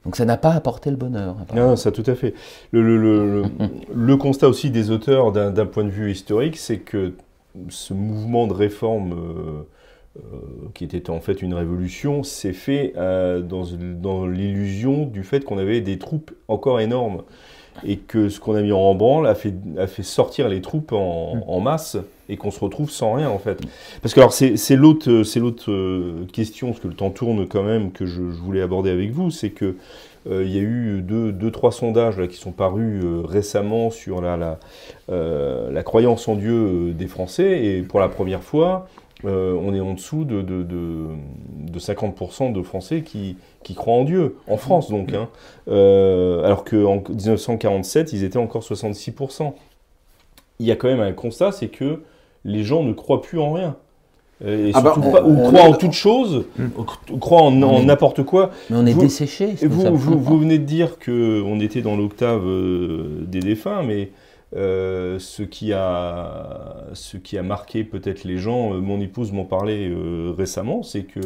Donc 0.05 0.15
ça 0.17 0.25
n'a 0.25 0.37
pas 0.37 0.51
apporté 0.51 0.89
le 0.89 0.97
bonheur. 0.97 1.35
Non, 1.55 1.75
ça 1.75 1.91
tout 1.91 2.03
à 2.07 2.15
fait. 2.15 2.33
Le, 2.71 2.81
le- 2.81 2.97
le- 2.97 3.41
le- 3.43 3.45
le 3.93 4.17
constat 4.17 4.49
aussi 4.49 4.69
des 4.69 4.91
auteurs 4.91 5.31
d'un 5.31 5.51
d'un 5.51 5.65
point 5.65 5.83
de 5.85 5.89
vue 5.89 6.11
historique, 6.11 6.57
c'est 6.57 6.79
que 6.79 7.13
ce 7.69 7.93
mouvement 7.93 8.47
de 8.47 8.53
réforme 8.53 9.13
euh, 9.13 9.63
euh, 10.17 10.21
qui 10.73 10.83
était 10.83 11.09
en 11.09 11.21
fait 11.21 11.41
une 11.41 11.53
révolution 11.53 12.23
s'est 12.23 12.53
fait 12.53 12.93
euh, 12.97 13.41
dans, 13.41 13.63
dans 14.01 14.27
l'illusion 14.27 15.05
du 15.05 15.23
fait 15.23 15.43
qu'on 15.45 15.57
avait 15.57 15.81
des 15.81 15.97
troupes 15.99 16.31
encore 16.47 16.79
énormes 16.81 17.23
et 17.85 17.97
que 17.97 18.29
ce 18.29 18.39
qu'on 18.39 18.55
a 18.55 18.61
mis 18.61 18.71
en 18.71 18.95
branle 18.95 19.27
a 19.27 19.35
fait, 19.35 19.53
a 19.77 19.87
fait 19.87 20.03
sortir 20.03 20.47
les 20.47 20.61
troupes 20.61 20.91
en, 20.93 21.43
en 21.47 21.59
masse 21.59 21.97
et 22.29 22.37
qu'on 22.37 22.51
se 22.51 22.59
retrouve 22.59 22.89
sans 22.89 23.13
rien 23.13 23.29
en 23.29 23.39
fait. 23.39 23.59
Parce 24.01 24.13
que 24.13 24.19
alors 24.19 24.33
c'est 24.33 24.75
l'autre 24.75 25.09
euh, 25.09 25.23
c'est 25.23 25.39
l'autre 25.39 25.71
question 26.31 26.67
parce 26.67 26.79
que 26.79 26.87
le 26.87 26.93
temps 26.93 27.09
tourne 27.09 27.47
quand 27.47 27.63
même 27.63 27.91
que 27.91 28.05
je, 28.05 28.31
je 28.31 28.39
voulais 28.39 28.61
aborder 28.61 28.91
avec 28.91 29.11
vous, 29.11 29.31
c'est 29.31 29.49
que 29.49 29.75
euh, 30.29 30.43
il 30.45 30.55
y 30.55 30.57
a 30.57 30.61
eu 30.61 31.01
deux, 31.01 31.31
deux 31.31 31.51
trois 31.51 31.71
sondages 31.71 32.17
là, 32.17 32.27
qui 32.27 32.37
sont 32.37 32.51
parus 32.51 33.03
euh, 33.03 33.21
récemment 33.25 33.89
sur 33.89 34.21
la, 34.21 34.37
la, 34.37 34.59
euh, 35.09 35.71
la 35.71 35.83
croyance 35.83 36.27
en 36.27 36.35
Dieu 36.35 36.93
des 36.93 37.07
Français 37.07 37.65
et 37.65 37.81
pour 37.81 37.99
la 37.99 38.07
première 38.07 38.43
fois 38.43 38.87
euh, 39.25 39.57
on 39.61 39.73
est 39.73 39.79
en 39.79 39.93
dessous 39.93 40.25
de, 40.25 40.41
de, 40.41 40.63
de, 40.63 41.05
de 41.71 41.79
50% 41.79 42.51
de 42.53 42.61
Français 42.61 43.01
qui, 43.01 43.37
qui 43.63 43.73
croient 43.75 43.93
en 43.95 44.03
Dieu, 44.03 44.35
en 44.47 44.57
France 44.57 44.89
donc. 44.89 45.13
Hein. 45.13 45.29
Euh, 45.69 46.43
alors 46.43 46.63
qu'en 46.65 47.01
1947, 47.09 48.13
ils 48.13 48.23
étaient 48.23 48.37
encore 48.37 48.63
66%. 48.63 49.53
Il 50.59 50.65
y 50.65 50.71
a 50.71 50.75
quand 50.75 50.87
même 50.87 50.99
un 51.01 51.13
constat, 51.13 51.51
c'est 51.51 51.67
que 51.69 52.01
les 52.45 52.63
gens 52.63 52.83
ne 52.83 52.93
croient 52.93 53.21
plus 53.21 53.39
en 53.39 53.51
rien. 53.53 53.75
Et 54.45 54.71
Ah 54.73 54.81
bah, 54.81 54.95
on- 54.97 55.11
pas- 55.11 55.23
ou 55.23 55.31
on 55.39 55.47
croient 55.47 55.61
est- 55.61 55.67
en 55.69 55.73
toute 55.73 55.93
chose, 55.93 56.45
ou 57.09 57.17
croient 57.17 57.43
en, 57.43 57.61
est- 57.61 57.85
n'importe 57.85 58.23
quoi. 58.23 58.51
Mais 58.69 58.75
on 58.77 58.85
est 58.85 58.91
Vous- 58.91 59.01
desséché. 59.01 59.53
Vous, 59.61 59.81
ça. 59.83 59.89
vous, 59.89 60.19
vous 60.19 60.39
venez 60.39 60.57
de 60.59 60.65
dire 60.65 60.97
qu'on 60.99 61.59
était 61.61 61.81
dans 61.81 61.95
l'octave 61.95 62.43
euh, 62.45 63.23
des 63.25 63.39
défunts, 63.39 63.83
mais 63.83 64.09
euh, 64.55 65.19
ce, 65.19 65.43
qui 65.43 65.73
a, 65.73 66.85
ce 66.93 67.17
qui 67.17 67.37
a 67.37 67.43
marqué 67.43 67.83
peut-être 67.83 68.23
les 68.23 68.37
gens, 68.37 68.73
euh, 68.73 68.79
mon 68.79 68.99
épouse 69.01 69.31
m'en 69.31 69.45
parlait 69.45 69.87
euh, 69.89 70.33
récemment, 70.37 70.83
c'est 70.83 71.03
que 71.03 71.19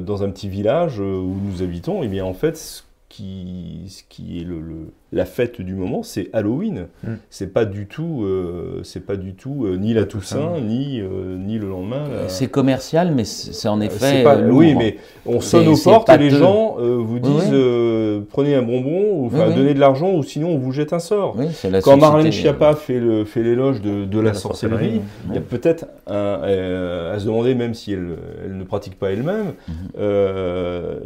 dans 0.00 0.24
un 0.24 0.30
petit 0.30 0.48
village 0.48 0.98
où 0.98 1.36
nous 1.44 1.62
habitons, 1.62 2.02
eh 2.02 2.08
bien 2.08 2.24
en 2.24 2.34
fait, 2.34 2.56
ce 2.56 2.82
qui, 3.08 3.84
ce 3.88 4.02
qui 4.08 4.40
est 4.40 4.44
le- 4.44 4.92
la 5.12 5.24
fête 5.24 5.60
du 5.60 5.74
moment, 5.74 6.02
c'est 6.04 6.28
Halloween. 6.32 6.86
Mm. 7.04 7.08
C'est 7.30 7.52
pas 7.52 7.64
du 7.64 7.86
tout, 7.86 8.22
euh, 8.24 8.80
c'est 8.84 9.04
pas 9.04 9.16
du 9.16 9.34
tout 9.34 9.64
euh, 9.66 9.76
ni 9.76 9.92
la 9.92 10.04
Toussaint, 10.04 10.60
ni, 10.60 11.00
euh, 11.00 11.36
ni 11.36 11.58
le 11.58 11.68
lendemain. 11.68 12.04
la- 12.08 12.28
C'est 12.28 12.46
commercial, 12.46 13.12
mais 13.14 13.24
c'est 13.24 13.68
en 13.68 13.80
effet. 13.80 13.96
c'est 13.98 14.22
pas- 14.22 14.36
euh, 14.36 14.50
oui, 14.50 14.74
mais 14.76 14.96
on 15.26 15.40
sonne 15.40 15.66
aux 15.68 15.76
portes 15.76 16.08
et 16.10 16.18
les 16.18 16.30
gens 16.30 16.76
euh, 16.78 16.96
vous 16.96 17.18
disent 17.18 17.48
oui. 17.50 17.54
euh, 17.54 18.20
prenez 18.30 18.54
un 18.54 18.62
bonbon, 18.62 19.10
ou 19.14 19.26
enfin 19.26 19.38
Oui, 19.38 19.44
oui. 19.48 19.54
donnez 19.56 19.74
de 19.74 19.80
l'argent, 19.80 20.12
ou 20.14 20.22
sinon 20.22 20.50
on 20.50 20.58
vous 20.58 20.70
jette 20.72 20.92
un 20.92 20.98
sort. 21.00 21.34
Oui, 21.36 21.46
c'est 21.52 21.70
la 21.70 21.80
Quand 21.80 21.96
Marlène 21.96 22.30
Schiappa 22.30 22.74
fait 22.74 23.00
le- 23.00 23.24
fait 23.24 23.42
l'éloge 23.42 23.80
de, 23.82 24.04
de 24.04 24.18
la, 24.18 24.26
la 24.30 24.34
sorcellerie, 24.34 24.84
sorcellerie, 24.84 25.00
il 25.28 25.34
y 25.34 25.38
a 25.38 25.40
peut-être 25.40 25.86
un- 26.06 26.14
euh, 26.14 27.14
à 27.14 27.18
se 27.18 27.26
demander, 27.26 27.54
même 27.56 27.74
si 27.74 27.92
elle, 27.92 28.16
elle 28.44 28.56
ne 28.56 28.64
pratique 28.64 28.96
pas 28.98 29.10
elle-même, 29.10 29.54
Mhm. 29.66 29.74
euh, 29.98 31.00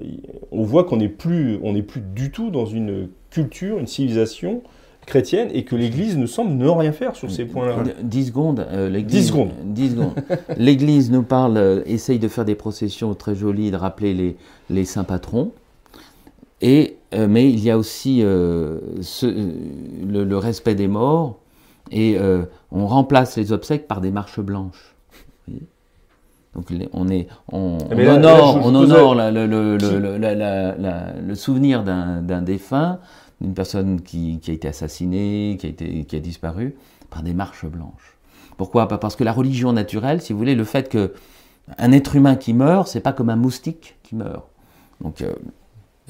on 0.52 0.62
voit 0.62 0.84
qu'on 0.84 0.96
n'est 0.98 1.08
plus, 1.08 1.58
on 1.62 1.72
n'est 1.72 1.82
plus 1.82 2.02
du 2.14 2.30
tout 2.30 2.50
dans 2.50 2.66
une 2.66 3.08
culture, 3.34 3.78
une 3.78 3.86
civilisation 3.86 4.62
chrétienne, 5.06 5.48
et 5.52 5.64
que 5.64 5.76
l'Église 5.76 6.16
ne 6.16 6.24
semble 6.26 6.52
ne 6.54 6.66
rien 6.68 6.92
faire 6.92 7.14
sur 7.16 7.30
ces 7.30 7.44
points-là. 7.44 7.74
Euh, 7.80 7.92
10 8.02 8.26
secondes. 8.28 8.66
euh, 8.70 8.88
l'Église- 8.88 9.20
10 9.22 9.26
secondes. 9.28 9.50
10 9.64 9.90
secondes. 9.90 10.12
L'Église 10.56 11.10
nous 11.10 11.22
parle, 11.24 11.56
euh, 11.58 11.82
essaye 11.84 12.18
de 12.18 12.28
faire 12.28 12.44
des 12.46 12.54
processions 12.54 13.12
très 13.14 13.34
jolies, 13.34 13.70
de 13.70 13.76
rappeler 13.76 14.14
les, 14.14 14.36
les 14.70 14.84
saints 14.86 15.04
patrons. 15.04 15.50
Et, 16.62 16.96
euh, 17.14 17.26
mais 17.28 17.50
il 17.50 17.60
y 17.62 17.70
a 17.70 17.76
aussi 17.76 18.22
euh, 18.22 18.78
ce- 19.02 19.26
le, 19.26 20.24
le 20.24 20.38
respect 20.38 20.74
des 20.74 20.88
morts. 20.88 21.38
Et 21.90 22.16
on 22.72 22.86
remplace 22.86 23.36
les 23.36 23.52
obsèques 23.52 23.86
par 23.86 24.00
des 24.00 24.10
marches 24.10 24.40
blanches. 24.40 24.94
Vous 25.46 25.52
voyez? 25.52 25.66
Donc 26.54 26.88
on, 26.94 27.08
est, 27.08 27.26
on, 27.52 27.76
là- 27.90 28.14
honore, 28.14 28.20
là, 28.22 28.52
je- 28.56 28.62
je 28.62 28.68
on 28.68 28.74
honore 28.74 29.14
la- 29.14 29.30
le, 29.30 29.46
le- 29.46 29.76
Qui- 29.76 29.90
le- 29.92 29.98
le- 30.00 30.16
la- 30.16 30.34
la- 30.34 30.74
la- 30.76 31.12
le 31.20 31.34
souvenir 31.34 31.82
d'un 31.84 32.40
défunt, 32.42 33.00
d'une 33.40 33.54
personne 33.54 34.00
qui, 34.00 34.38
qui 34.40 34.50
a 34.50 34.54
été 34.54 34.68
assassinée, 34.68 35.56
qui 35.58 35.66
a, 35.66 35.70
été, 35.70 36.04
qui 36.04 36.16
a 36.16 36.20
disparu, 36.20 36.74
par 37.10 37.22
des 37.22 37.34
marches 37.34 37.66
blanches. 37.66 38.16
Pourquoi? 38.56 38.86
Pas 38.88 38.98
Parce 38.98 39.16
que 39.16 39.24
la 39.24 39.32
religion 39.32 39.72
naturelle, 39.72 40.20
si 40.20 40.32
vous 40.32 40.38
voulez, 40.38 40.54
le 40.54 40.64
fait 40.64 40.88
que 40.88 41.12
un 41.78 41.92
être 41.92 42.14
humain 42.14 42.36
qui 42.36 42.52
meurt, 42.52 42.88
c'est 42.88 43.00
pas 43.00 43.12
comme 43.12 43.30
un 43.30 43.36
moustique 43.36 43.96
qui 44.02 44.14
meurt. 44.14 44.44
Donc, 45.00 45.22
euh, 45.22 45.32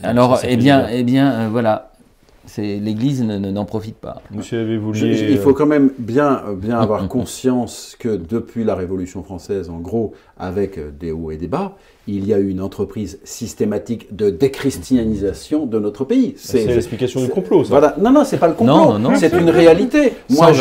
alors, 0.03 0.37
ça 0.37 0.43
fait 0.49 0.55
eh 0.55 0.57
bien, 0.57 0.87
eh 0.89 1.05
bien, 1.05 1.33
euh, 1.33 1.49
voilà, 1.49 1.93
c'est 2.47 2.79
l'Église 2.79 3.23
ne- 3.23 3.39
ne- 3.39 3.51
n'en 3.51 3.65
profite 3.65 3.97
pas. 3.97 4.21
Monsieur 4.33 5.31
il 5.31 5.39
faut 5.39 5.55
quand 5.55 5.67
même 5.67 5.91
bien, 5.99 6.43
euh, 6.47 6.55
bien 6.55 6.79
avoir 6.79 7.07
conscience 7.09 7.97
que 7.99 8.17
depuis 8.17 8.65
la 8.65 8.75
Révolution 8.75 9.23
française, 9.23 9.71
en 9.71 9.79
gros, 9.79 10.13
avec 10.37 10.77
euh, 10.79 10.91
des 10.91 11.13
hauts 11.13 11.31
et 11.31 11.37
des 11.37 11.49
bas, 11.49 11.77
il 12.07 12.27
y 12.27 12.35
a 12.35 12.39
eu 12.39 12.49
une 12.51 12.61
entreprise 12.61 13.19
systématique 13.25 14.15
de 14.15 14.31
déchristianisation 14.31 15.67
de 15.67 15.79
notre 15.79 16.05
pays. 16.05 16.35
C'est 16.37 16.67
l'explication 16.67 17.21
du 17.23 17.29
complot, 17.29 17.65
ça. 17.65 17.71
Voilà. 17.71 17.97
Non, 18.01 18.11
non, 18.13 18.25
c'est 18.25 18.39
pas 18.39 18.49
le 18.49 18.55
complot. 18.55 18.75
Non, 18.75 18.93
non, 18.99 19.11
non. 19.11 19.17
c'est 19.17 19.33
une 19.33 19.51
réalité. 19.51 20.13
Moi, 20.31 20.53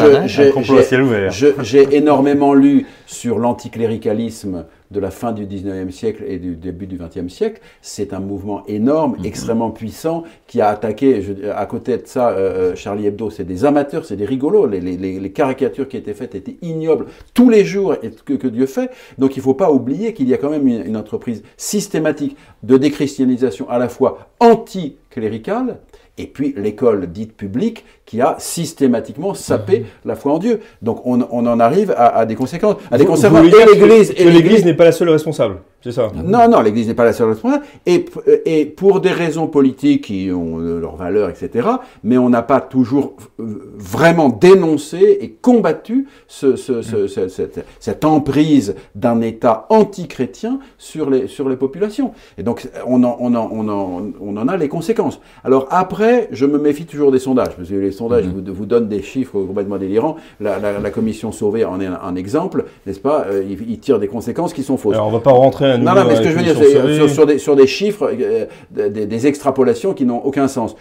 j'ai- 1.61 1.95
énormément 1.95 2.53
lu 2.53 2.85
sur 3.05 3.39
l'anticléricalisme 3.39 4.65
de 4.91 4.99
la 4.99 5.09
fin 5.09 5.31
du 5.31 5.47
19e 5.47 5.89
siècle 5.91 6.23
et 6.27 6.37
du 6.37 6.55
début 6.55 6.85
du 6.85 6.97
20e 6.97 7.27
siècle. 7.27 7.59
C'est 7.81 8.13
un 8.13 8.19
mouvement 8.19 8.63
énorme, 8.67 9.15
extrêmement 9.23 9.71
puissant, 9.71 10.23
qui 10.45 10.61
a 10.61 10.69
attaqué, 10.69 11.21
je- 11.23 11.49
à 11.49 11.65
côté 11.65 11.97
de 11.97 12.03
ça, 12.05 12.29
euh, 12.29 12.75
Charlie 12.75 13.07
Hebdo, 13.07 13.31
c'est 13.31 13.43
des 13.43 13.65
amateurs, 13.65 14.05
c'est 14.05 14.15
des 14.15 14.25
rigolos. 14.25 14.67
Les, 14.67 14.79
les- 14.79 14.95
les- 14.97 15.19
les 15.19 15.31
caricatures 15.31 15.87
qui 15.87 15.97
étaient 15.97 16.13
faites 16.13 16.35
étaient 16.35 16.57
ignobles 16.61 17.07
tous 17.33 17.49
les 17.49 17.65
jours 17.65 17.95
et 18.03 18.11
que, 18.23 18.33
que 18.33 18.47
Dieu 18.47 18.67
fait. 18.67 18.91
Donc 19.17 19.35
il 19.35 19.39
ne 19.39 19.43
faut 19.43 19.55
pas 19.55 19.71
oublier 19.71 20.13
qu'il 20.13 20.29
y 20.29 20.33
a 20.33 20.37
quand 20.37 20.51
même 20.51 20.67
une, 20.67 20.85
une 20.85 20.97
entreprise 20.97 21.32
systématique 21.57 22.37
de 22.63 22.77
déchristianisation 22.77 23.69
à 23.69 23.77
la 23.77 23.89
fois 23.89 24.29
anticléricale 24.39 25.79
et 26.17 26.27
puis 26.27 26.53
l'école 26.57 27.11
dite 27.11 27.35
publique 27.35 27.85
qui 28.05 28.21
a 28.21 28.35
systématiquement 28.39 29.33
sapé 29.33 29.85
la 30.05 30.15
foi 30.15 30.33
en 30.33 30.37
Dieu. 30.39 30.59
Donc 30.81 31.01
on, 31.05 31.25
on 31.31 31.45
en 31.47 31.59
arrive 31.59 31.91
à, 31.97 32.17
à 32.17 32.25
des 32.25 32.35
conséquences, 32.35 32.75
à 32.91 32.97
des 32.97 33.03
Vous- 33.05 33.11
conséquences. 33.11 33.39
vous 33.41 33.47
Et 33.47 33.65
l'Église, 33.65 34.13
que 34.13 34.21
et 34.21 34.29
l'Église 34.31 34.65
n'est 34.65 34.73
pas 34.73 34.85
la 34.85 34.91
seule 34.91 35.09
responsable, 35.09 35.57
c'est 35.81 35.91
ça? 35.91 36.09
Non, 36.15 36.47
non, 36.49 36.61
l'Église 36.61 36.87
n'est 36.87 36.93
pas 36.93 37.05
la 37.05 37.13
seule 37.13 37.29
responsable. 37.29 37.63
Et, 37.85 38.05
et 38.45 38.65
pour 38.65 38.99
des 39.01 39.11
raisons 39.11 39.47
politiques 39.47 40.03
qui 40.05 40.31
ont 40.31 40.57
leurs 40.57 40.95
valeurs, 40.95 41.29
etc., 41.29 41.67
mais 42.03 42.17
on 42.17 42.29
n'a 42.29 42.41
pas 42.41 42.61
toujours 42.61 43.13
vraiment 43.37 44.29
dénoncé 44.29 45.17
et 45.21 45.29
combattu 45.31 46.07
ce, 46.27 46.55
ce- 46.55 46.81
ce- 46.81 47.07
ce- 47.07 47.27
cette, 47.27 47.65
cette 47.79 48.05
emprise 48.05 48.75
d'un 48.95 49.21
État 49.21 49.65
antichrétien 49.69 50.59
sur 50.77 51.09
les, 51.09 51.27
sur 51.27 51.47
les 51.49 51.55
populations. 51.55 52.11
Et 52.37 52.43
donc, 52.43 52.67
on 52.85 53.03
en, 53.03 53.17
on, 53.19 53.33
en, 53.35 53.49
on, 53.51 53.69
en, 53.69 54.01
on 54.21 54.37
en 54.37 54.47
a 54.47 54.57
les 54.57 54.67
conséquences. 54.69 55.19
Alors 55.43 55.67
après, 55.69 56.27
je 56.31 56.45
me 56.45 56.57
méfie 56.57 56.85
toujours 56.85 57.11
des 57.11 57.19
sondages, 57.19 57.55
parce 57.55 57.69
que 57.69 57.75
les 57.75 57.91
sondages 57.91 58.02
vous, 58.07 58.41
vous 58.53 58.65
donnent 58.65 58.87
des 58.87 59.01
chiffres 59.01 59.41
complètement 59.41 59.77
délirants. 59.77 60.15
La, 60.39 60.59
la, 60.59 60.79
la 60.79 60.89
commission 60.91 61.31
Sauvé 61.31 61.65
en 61.65 61.79
est 61.81 61.85
un, 61.85 61.99
un 62.01 62.15
exemple, 62.15 62.65
n'est-ce 62.85 62.99
pas? 62.99 63.25
Euh, 63.29 63.43
ils, 63.47 63.69
ils 63.69 63.79
tirent 63.79 63.99
des 63.99 64.07
conséquences 64.07 64.53
qui 64.53 64.63
sont 64.63 64.77
fausses. 64.77 64.95
Alors 64.95 65.07
on 65.07 65.11
va 65.11 65.19
pas 65.19 65.31
rentrer 65.31 65.71
à 65.71 65.77
nouveau 65.77 65.93
Non, 65.93 66.01
non, 66.01 66.07
mais 66.07 66.15
ce 66.15 66.21
que 66.21 66.29
je 66.29 66.35
veux 66.35 66.43
dire, 66.43 66.55
c'est 66.57 66.73
Sauvé. 66.73 66.95
sur, 66.95 67.09
sur 67.09 67.25
des, 67.25 67.37
sur 67.37 67.55
des 67.55 67.67
chiffres, 67.67 68.11
euh, 68.11 68.45
des, 68.71 69.05
des 69.05 69.27
extrapolations 69.27 69.93
qui 69.93 70.05
n'ont 70.05 70.19
aucun 70.23 70.47
sens. 70.47 70.75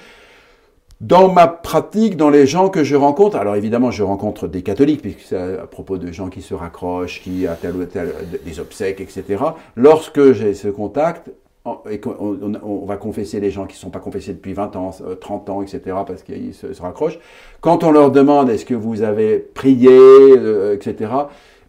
Dans 1.00 1.32
ma 1.32 1.48
pratique, 1.48 2.16
dans 2.16 2.30
les 2.30 2.46
gens 2.46 2.68
que 2.68 2.84
je 2.84 2.94
rencontre, 2.94 3.36
alors 3.36 3.56
évidemment, 3.56 3.90
je 3.90 4.04
rencontre 4.04 4.46
des 4.46 4.62
catholiques, 4.62 5.02
puisque 5.02 5.22
c'est 5.22 5.36
à 5.36 5.66
propos 5.66 5.98
de 5.98 6.12
gens 6.12 6.28
qui 6.28 6.42
se 6.42 6.54
raccrochent, 6.54 7.20
qui 7.22 7.44
a 7.44 7.54
tel 7.54 7.74
ou 7.74 7.84
tel, 7.86 8.12
des 8.44 8.60
obsèques, 8.60 9.00
etc. 9.00 9.24
Lorsque 9.74 10.30
j'ai 10.32 10.54
ce 10.54 10.68
contact, 10.68 11.32
on, 11.64 12.52
on 12.62 12.86
va 12.86 12.96
confesser 12.96 13.40
les 13.40 13.50
gens 13.50 13.66
qui 13.66 13.76
ne 13.76 13.80
sont 13.80 13.90
pas 13.90 14.00
confessés 14.00 14.32
depuis 14.32 14.52
20 14.52 14.76
ans, 14.76 14.90
euh, 15.06 15.14
30 15.14 15.50
ans, 15.50 15.62
etc., 15.62 15.80
parce 16.06 16.22
qu'ils 16.22 16.54
se, 16.54 16.72
se 16.72 16.82
raccrochent. 16.82 17.18
Quand 17.60 17.84
on 17.84 17.92
leur 17.92 18.10
demande 18.10 18.50
est-ce 18.50 18.64
que 18.64 18.74
vous 18.74 19.02
avez 19.02 19.38
prié, 19.38 19.90
euh, 19.90 20.74
etc., 20.74 21.10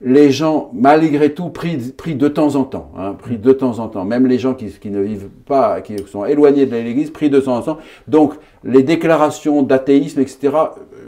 les 0.06 0.32
gens, 0.32 0.70
malgré 0.74 1.34
tout, 1.34 1.50
prient, 1.50 1.94
prient 1.96 2.16
de 2.16 2.28
temps 2.28 2.56
en 2.56 2.66
temps, 2.66 2.92
hein, 2.98 3.16
prient 3.18 3.38
de 3.38 3.54
temps 3.54 3.80
en 3.80 3.88
temps. 3.88 4.04
Même 4.04 4.28
les 4.28 4.38
gens 4.38 4.54
qui, 4.54 4.68
qui 4.68 4.90
ne 4.90 5.00
vivent 5.00 5.30
pas, 5.46 5.80
qui 5.80 5.96
sont 6.08 6.26
éloignés 6.26 6.66
de 6.66 6.76
l'Église, 6.76 7.10
prient 7.10 7.30
de 7.30 7.40
temps 7.40 7.58
en 7.58 7.62
temps. 7.62 7.78
Donc, 8.10 8.34
les 8.66 8.84
déclarations 8.84 9.62
d'athéisme, 9.62 10.20
etc., 10.20 10.58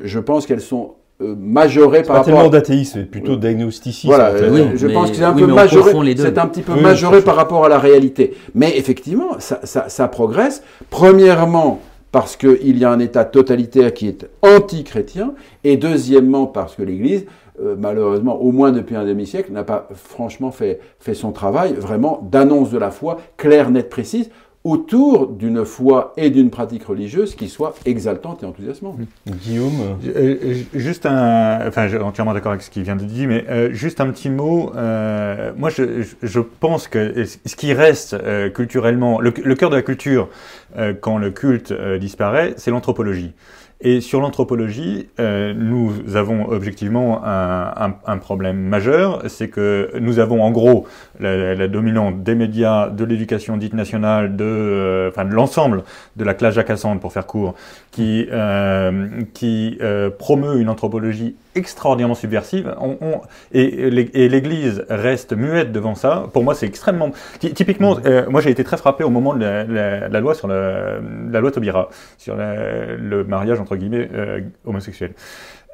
je 0.02 0.20
pense 0.20 0.46
qu'elles 0.46 0.62
sont 0.62 0.92
euh, 0.92 1.05
majoré 1.20 2.00
C'est 2.00 2.04
par 2.08 2.08
pas 2.08 2.20
rapport 2.20 2.26
tellement 2.26 2.48
à... 2.48 2.50
d'athéisme, 2.50 3.00
mais 3.00 3.06
plutôt 3.06 3.36
d'agnosticisme. 3.38 4.08
Voilà, 4.08 4.32
en 4.32 4.36
fait. 4.36 4.44
euh, 4.44 4.52
Oui, 4.52 4.62
je 4.78 4.88
mais- 4.88 4.94
pense 4.94 5.12
que 5.12 5.16
c'est 5.18 5.24
un 5.24 5.34
oui, 5.34 5.42
peu 5.44 5.48
majoré. 5.54 5.92
C'est 6.18 6.38
un 6.38 6.48
petit 6.48 6.62
peu 6.62 6.74
Oui, 6.74 6.82
majoré 6.82 7.22
par 7.22 7.36
rapport 7.36 7.64
à 7.66 7.70
la 7.70 7.80
réalité. 7.80 8.36
Mais 8.54 8.78
effectivement, 8.78 9.40
ça, 9.40 9.60
ça- 9.64 9.88
ça 9.90 10.08
progresse. 10.08 10.62
Premièrement, 10.90 11.80
parce 12.12 12.36
qu'il 12.38 12.78
y 12.78 12.84
a 12.86 12.92
un 12.92 13.00
État 13.00 13.26
totalitaire 13.26 13.94
qui 13.94 14.08
est 14.08 14.26
anti-chrétien, 14.42 15.34
et 15.64 15.78
deuxièmement, 15.78 16.46
parce 16.48 16.76
que 16.76 16.82
l'Église, 16.84 17.26
euh, 17.62 17.76
malheureusement, 17.80 18.42
au 18.42 18.52
moins 18.52 18.72
depuis 18.72 18.96
un 18.96 19.06
demi-siècle, 19.06 19.52
n'a 19.52 19.64
pas 19.64 19.88
franchement 19.94 20.52
fait, 20.52 20.80
fait 21.00 21.14
son 21.14 21.32
travail 21.32 21.74
vraiment 21.74 22.20
d'annonce 22.32 22.72
de 22.72 22.78
la 22.78 22.92
foi 22.92 23.18
claire, 23.38 23.70
nette, 23.70 23.90
précise, 23.90 24.30
autour 24.66 25.28
d'une 25.28 25.64
foi 25.64 26.12
et 26.18 26.32
d'une 26.32 26.50
pratique 26.50 26.84
religieuse 26.86 27.36
qui 27.36 27.48
soit 27.50 27.76
exaltante 27.86 28.42
et 28.42 28.48
enthousiasmante. 28.48 28.98
Guillaume, 29.28 29.72
Euh, 30.08 30.36
euh, 30.44 30.56
Juste 30.74 31.06
un, 31.06 31.60
enfin, 31.68 31.88
je 31.88 31.96
suis 31.96 32.04
entièrement 32.04 32.34
d'accord 32.34 32.52
avec 32.52 32.64
ce 32.64 32.72
qu'il 32.72 32.82
vient 32.82 32.96
de 32.96 33.06
dire, 33.06 33.28
mais 33.30 33.46
euh, 33.48 33.72
juste 33.72 34.02
un 34.02 34.10
petit 34.10 34.30
mot. 34.32 34.72
euh, 34.76 35.52
moi, 35.56 35.70
je, 35.70 36.40
pense 36.60 36.88
que 36.88 37.24
ce 37.24 37.56
qui 37.56 37.74
reste 37.74 38.16
euh, 38.16 38.50
culturellement, 38.50 39.22
le, 39.22 39.32
le 39.44 39.56
cœur 39.56 39.70
de 39.70 39.76
la 39.76 39.84
culture, 39.84 40.30
euh, 40.78 40.94
quand 41.00 41.20
le 41.20 41.30
culte 41.30 41.72
euh, 41.72 42.00
disparaît, 42.00 42.56
c'est 42.58 42.72
l'anthropologie. 42.72 43.34
Et 43.82 44.00
sur 44.00 44.22
l'anthropologie, 44.22 45.10
euh, 45.20 45.54
nous 45.54 45.92
avons 46.16 46.48
objectivement 46.50 47.22
un, 47.26 47.74
un- 47.76 47.96
un 48.08 48.18
problème 48.18 48.58
majeur, 48.58 49.22
c'est 49.28 49.50
que 49.50 49.92
nous 50.00 50.20
avons 50.20 50.42
en 50.44 50.50
gros 50.52 50.88
la, 51.20 51.54
la 51.56 51.68
dominante 51.68 52.24
des 52.24 52.36
médias, 52.36 52.90
de 52.90 53.04
l'éducation 53.04 53.58
dite 53.58 53.74
nationale, 53.74 54.38
de, 54.38 54.46
euh, 54.46 55.10
enfin, 55.10 55.26
de 55.26 55.34
l'ensemble 55.34 55.84
de 56.16 56.24
la 56.24 56.34
classe 56.34 56.56
jacassante, 56.56 57.02
pour 57.02 57.12
faire 57.12 57.28
court, 57.28 57.54
qui, 57.92 58.28
euh, 58.32 59.08
qui 59.34 59.78
euh, 59.82 60.10
promeut 60.10 60.58
une 60.60 60.70
anthropologie 60.70 61.36
extraordinairement 61.54 62.16
subversive. 62.16 62.74
On- 62.80 62.98
on- 63.02 63.22
et 63.52 63.90
l'É- 63.90 64.10
et 64.14 64.30
l'Église 64.30 64.86
reste 64.90 65.34
muette 65.34 65.72
devant 65.74 65.96
ça. 65.96 66.26
Pour 66.34 66.44
moi, 66.44 66.56
c'est 66.56 66.66
extrêmement... 66.66 67.12
Ty- 67.40 67.54
Typiquement, 67.54 67.98
euh, 68.06 68.26
moi 68.30 68.40
j'ai 68.42 68.52
été 68.52 68.64
très 68.64 68.78
frappé 68.78 69.04
au 69.04 69.10
moment 69.10 69.34
de 69.34 69.42
la, 69.42 69.64
la- 69.66 70.08
la 70.08 70.20
loi 70.22 70.34
sur 70.34 70.48
la 70.48 71.00
loi 71.42 71.52
Taubira, 71.52 71.90
sur 72.18 72.36
le 72.38 73.24
mariage 73.24 73.60
entre 73.66 73.76
guillemets 73.76 74.08
euh, 74.14 74.42
homosexuel. 74.64 75.12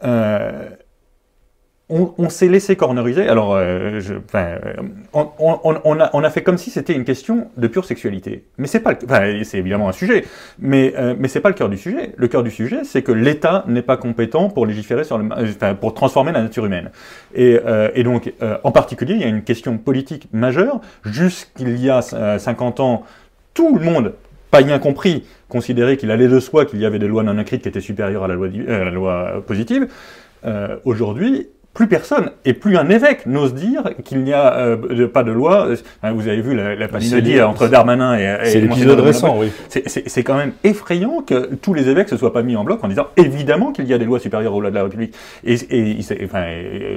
Euh, 0.04 0.70
on, 1.94 2.30
s'est 2.30 2.48
laissé 2.48 2.78
corneriser. 2.78 3.28
Alors, 3.28 3.54
euh, 3.54 4.00
je- 4.00 4.14
enfin, 4.14 4.60
on, 5.12 6.00
a, 6.00 6.10
on 6.14 6.24
a 6.24 6.30
fait 6.30 6.42
comme 6.42 6.58
si 6.58 6.70
c'était 6.70 6.94
une 6.94 7.04
question 7.04 7.50
de 7.58 7.68
pure 7.68 7.84
sexualité. 7.84 8.46
Mais 8.58 8.68
c'est 8.68 8.80
pas, 8.80 8.94
le- 8.94 9.44
c'est 9.44 9.58
évidemment 9.58 9.90
un 9.90 9.92
sujet, 9.92 10.24
mais 10.58 10.94
euh, 10.98 11.16
mais 11.20 11.28
c'est 11.28 11.42
pas 11.42 11.50
le 11.50 11.56
cœur 11.56 11.68
du 11.68 11.76
sujet. 11.78 12.14
Le 12.16 12.30
cœur 12.30 12.44
du 12.44 12.50
sujet, 12.50 12.86
c'est 12.86 13.02
que 13.02 13.12
l'État 13.12 13.66
n'est 13.68 13.82
pas 13.82 13.98
compétent 13.98 14.48
pour 14.50 14.66
légiférer 14.66 15.04
sur 15.04 15.18
le, 15.18 15.74
pour 15.76 15.94
transformer 15.94 16.32
la 16.32 16.42
nature 16.42 16.66
humaine. 16.66 16.92
Et, 17.36 17.60
et 17.94 18.04
donc, 18.04 18.32
en 18.64 18.72
particulier, 18.72 19.16
il 19.16 19.22
y 19.22 19.26
a 19.26 19.28
une 19.28 19.44
question 19.44 19.78
politique 19.78 20.30
majeure. 20.32 20.80
Jusqu'il 21.04 21.78
y 21.78 21.90
a 21.90 22.00
euh, 22.14 22.40
50 22.40 22.80
ans, 22.80 23.04
tout 23.54 23.78
le 23.78 23.84
monde 23.84 24.14
païen 24.52 24.78
compris, 24.80 25.24
considérait 25.50 25.98
qu'il 25.98 26.12
allait 26.12 26.28
de 26.28 26.40
soi 26.40 26.66
qu'il 26.66 26.80
y 26.80 26.86
avait 26.86 27.00
des 27.00 27.08
lois 27.08 27.24
non 27.24 27.40
écrites 27.40 27.64
qui 27.64 27.70
étaient 27.70 27.82
supérieures 27.82 28.26
à 28.26 28.28
la 28.28 28.36
loi, 28.36 29.12
euh, 29.14 29.42
positive. 29.42 29.88
Euh, 30.46 30.78
Aujourd'hui, 30.86 31.48
plus 31.74 31.88
personne 31.88 32.32
et 32.44 32.54
plus 32.54 32.76
un 32.76 32.90
évêque 32.90 33.26
n'ose 33.26 33.54
dire 33.54 33.92
qu'il 34.04 34.24
n'y 34.24 34.34
a 34.34 34.54
euh, 34.58 35.08
pas 35.08 35.24
de 35.24 35.32
loi. 35.32 35.68
Hein, 36.04 36.12
Vous 36.12 36.28
avez 36.28 36.42
vu 36.42 36.54
la, 36.54 36.76
la 36.76 36.88
entre 37.50 37.68
Darmanin 37.70 38.18
et, 38.18 38.24
et 38.44 38.46
c'est 38.50 38.60
l'épisode 38.62 39.00
récent, 39.00 39.38
oui. 39.40 39.52
c'est- 39.70 40.24
quand 40.24 40.36
même 40.36 40.52
effrayant 40.66 41.22
que 41.22 41.56
tous 41.56 41.74
les 41.74 41.88
évêques 41.88 42.10
se 42.10 42.18
soient 42.18 42.34
pas 42.34 42.42
mis 42.44 42.56
en 42.58 42.64
bloc 42.66 42.84
en 42.84 42.88
disant 42.90 43.08
évidemment 43.16 43.72
qu'il 43.72 43.86
y 43.86 43.94
a 43.94 43.98
des 43.98 44.04
lois 44.06 44.20
supérieures 44.20 44.54
aux 44.54 44.60
lois 44.62 44.70
de 44.70 44.76
la 44.76 44.84
République. 44.84 45.16
Et, 45.46 45.56
et 45.70 45.98
enfin, 46.26 46.44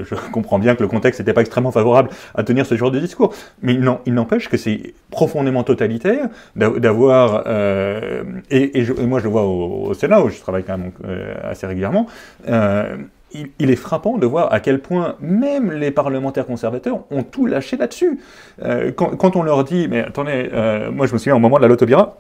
je 0.03 0.15
comprends 0.33 0.59
bien 0.59 0.75
que 0.75 0.83
le 0.83 0.89
contexte 0.89 1.21
n'était 1.21 1.33
pas 1.33 1.41
extrêmement 1.43 1.71
favorable 1.73 2.11
à 2.35 2.43
tenir 2.43 2.67
ce 2.67 2.77
genre 2.77 2.91
de 2.91 2.99
discours, 2.99 3.33
mais 3.63 3.75
il 3.75 3.81
n'en- 3.81 4.01
il 4.07 4.15
n'empêche 4.15 4.49
que 4.49 4.57
c'est 4.57 4.95
profondément 5.11 5.63
totalitaire 5.63 6.29
d'a- 6.57 6.71
d'avoir 6.71 7.45
euh, 7.47 8.25
et, 8.51 8.79
et 8.79 8.85
je- 8.85 8.93
et 8.93 9.07
moi 9.07 9.21
je 9.21 9.25
le 9.25 9.31
vois 9.31 9.43
au, 9.45 9.87
au 9.91 9.95
Sénat 9.95 10.21
où 10.23 10.29
je 10.31 10.41
travaille 10.41 10.65
quand 10.65 10.77
même 10.79 10.91
euh, 11.07 11.33
assez 11.45 11.67
régulièrement. 11.67 12.07
euh, 12.49 12.97
il, 13.35 13.71
est 13.71 13.77
frappant 13.77 14.19
de 14.19 14.27
voir 14.27 14.53
à 14.53 14.61
quel 14.61 14.81
point 14.81 15.17
même 15.21 15.73
les 15.73 15.91
parlementaires 15.91 16.47
conservateurs 16.47 17.01
ont 17.11 17.23
tout 17.23 17.47
lâché 17.47 17.77
là-dessus. 17.77 18.21
Euh, 18.63 18.93
quand, 18.93 19.37
on 19.37 19.43
leur 19.43 19.65
dit, 19.65 19.89
mais 19.89 20.01
attendez, 20.01 20.51
euh, 20.53 20.91
moi 20.91 21.07
je 21.07 21.13
me 21.13 21.19
souviens 21.19 21.37
au 21.37 21.41
moment 21.41 21.57
de 21.57 21.63
la 21.63 21.69
Lotobira, 21.69 22.17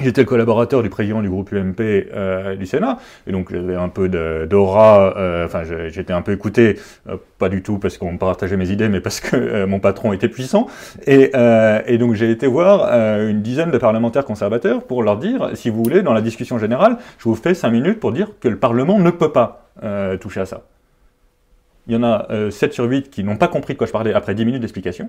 J'étais 0.00 0.20
le 0.20 0.28
collaborateur 0.28 0.84
du 0.84 0.90
président 0.90 1.22
du 1.22 1.28
groupe 1.28 1.52
UMP 1.52 1.80
euh, 1.80 2.54
du 2.54 2.66
Sénat, 2.66 2.98
et 3.26 3.32
donc 3.32 3.50
j'avais 3.50 3.74
un 3.74 3.88
peu 3.88 4.08
d'aura, 4.08 5.12
enfin 5.44 5.62
j'étais 5.88 6.12
un 6.12 6.22
peu 6.22 6.30
écouté, 6.30 6.78
pas 7.38 7.48
du 7.48 7.62
tout 7.62 7.78
parce 7.78 7.98
qu'on 7.98 8.16
partageait 8.16 8.56
mes 8.56 8.70
idées, 8.70 8.88
mais 8.88 9.00
parce 9.00 9.18
que 9.18 9.64
mon 9.64 9.80
patron 9.80 10.12
était 10.12 10.28
puissant, 10.28 10.68
et, 11.08 11.32
donc 11.98 12.14
j'ai 12.14 12.30
été 12.30 12.46
voir 12.46 12.86
une 13.18 13.42
dizaine 13.42 13.72
de 13.72 13.78
parlementaires 13.78 14.24
conservateurs 14.24 14.84
pour 14.84 15.02
leur 15.02 15.16
dire, 15.16 15.50
si 15.54 15.68
vous 15.68 15.82
voulez, 15.82 16.02
dans 16.02 16.14
la 16.14 16.22
discussion 16.22 16.60
générale, 16.60 16.98
je 17.18 17.24
vous 17.24 17.34
fais 17.34 17.54
cinq 17.54 17.70
minutes 17.70 17.98
pour 17.98 18.12
dire 18.12 18.28
que 18.38 18.46
le 18.46 18.56
Parlement 18.56 19.00
ne 19.00 19.10
peut 19.10 19.32
pas 19.32 19.67
euh, 19.82 20.16
à 20.36 20.46
ça. 20.46 20.62
Il 21.86 21.94
y 21.94 21.96
en 21.96 22.02
a 22.02 22.26
euh, 22.30 22.50
7 22.50 22.72
sur 22.74 22.84
8 22.84 23.10
qui 23.10 23.24
n'ont 23.24 23.36
pas 23.36 23.48
compris 23.48 23.72
de 23.72 23.78
quoi 23.78 23.86
je 23.86 23.92
parlais 23.92 24.12
après 24.12 24.34
10 24.34 24.44
minutes 24.44 24.60
d'explication. 24.60 25.08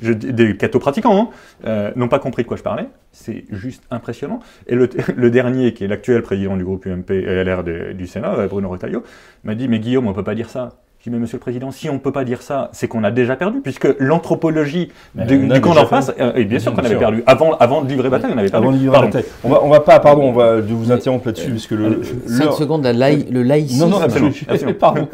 Des 0.00 0.56
catho-pratiquants 0.56 1.20
hein, 1.20 1.28
euh, 1.64 1.92
n'ont 1.96 2.08
pas 2.08 2.20
compris 2.20 2.44
de 2.44 2.48
quoi 2.48 2.56
je 2.56 2.62
parlais. 2.62 2.86
C'est 3.10 3.44
juste 3.50 3.82
impressionnant. 3.90 4.40
Et 4.68 4.76
le, 4.76 4.86
dernier, 5.30 5.74
qui 5.74 5.84
est 5.84 5.88
l'actuel 5.88 6.22
président 6.22 6.56
du 6.56 6.64
groupe 6.64 6.86
UMP 6.86 7.10
LR 7.10 7.64
de- 7.64 7.92
du 7.92 8.06
Sénat, 8.06 8.34
euh, 8.34 8.46
Bruno 8.46 8.68
Retailleau, 8.68 9.02
m'a 9.44 9.54
dit 9.54 9.66
Mais 9.68 9.80
Guillaume, 9.80 10.06
on 10.06 10.10
ne 10.10 10.14
peut 10.14 10.24
pas 10.24 10.36
dire 10.36 10.50
ça. 10.50 10.76
Je 11.00 11.04
dis 11.04 11.10
Mais 11.10 11.18
monsieur 11.20 11.36
le 11.36 11.40
président, 11.40 11.70
si 11.70 11.88
on 11.88 11.94
ne 11.94 11.98
peut 11.98 12.10
pas 12.10 12.24
dire 12.24 12.42
ça, 12.42 12.70
c'est 12.72 12.88
qu'on 12.88 13.04
a 13.04 13.12
déjà 13.12 13.36
perdu, 13.36 13.60
puisque 13.60 13.86
l'anthropologie 14.00 14.90
du, 15.14 15.46
du 15.46 15.60
camp 15.60 15.74
d'en 15.74 15.86
face, 15.86 16.12
euh, 16.18 16.32
et 16.34 16.44
bien 16.44 16.58
sûr 16.58 16.72
qu'on 16.72 16.80
avait 16.80 16.88
sûr. 16.88 16.98
perdu. 16.98 17.22
Avant, 17.26 17.52
avant 17.58 17.82
de 17.82 17.88
livrer 17.88 18.08
bataille, 18.10 18.32
on 18.34 18.38
avait 18.38 18.48
perdu. 18.50 18.66
Avant 18.66 18.74
de 18.76 18.80
livrer 18.80 19.00
bataille. 19.00 19.24
On 19.44 19.48
va, 19.48 19.62
on 19.62 19.68
va 19.68 19.78
pas, 19.80 20.00
pardon, 20.00 20.22
on 20.24 20.32
va 20.32 20.56
de 20.56 20.72
vous 20.74 20.90
interrompre 20.90 21.26
là-dessus 21.26 21.50
parce 21.52 21.66
que 21.68 21.76
le. 21.76 22.02
5 22.26 22.38
l'heure- 22.44 22.54
secondes, 22.56 22.82
la 22.82 22.92
laï- 22.92 23.30
le 23.30 23.44
laïcisme. 23.44 23.84
Non, 23.84 23.90
non, 23.90 24.00
absolument, 24.00 24.32
absolument. 24.48 24.78
Pardon. 24.78 25.08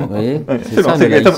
C'est 0.62 0.82
bon, 0.82 0.90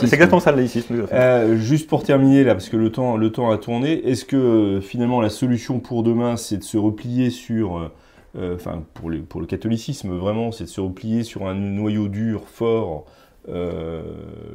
exactement, 0.02 0.40
ça 0.40 0.52
le 0.52 0.58
laïcisme. 0.58 0.94
Euh, 1.12 1.56
juste 1.56 1.88
pour 1.88 2.04
terminer 2.04 2.44
là, 2.44 2.54
parce 2.54 2.68
que 2.68 2.76
le 2.76 2.90
temps, 2.92 3.16
le 3.16 3.30
temps 3.32 3.50
a 3.50 3.58
tourné, 3.58 4.08
est-ce 4.08 4.24
que 4.24 4.36
euh, 4.36 4.80
finalement 4.80 5.20
la 5.20 5.28
solution 5.28 5.80
pour 5.80 6.04
demain, 6.04 6.36
c'est 6.36 6.58
de 6.58 6.62
se 6.64 6.76
replier 6.78 7.30
sur, 7.30 7.78
euh, 7.78 7.92
euh, 8.38 8.54
enfin 8.54 8.82
pour, 8.94 9.10
les- 9.10 9.18
pour 9.18 9.40
le 9.40 9.46
catholicisme 9.46 10.10
vraiment, 10.16 10.52
c'est 10.52 10.64
de 10.64 10.68
se 10.68 10.80
replier 10.80 11.24
sur 11.24 11.46
un 11.48 11.54
noyau 11.54 12.06
dur, 12.06 12.42
fort, 12.46 13.04
euh, 13.06 13.10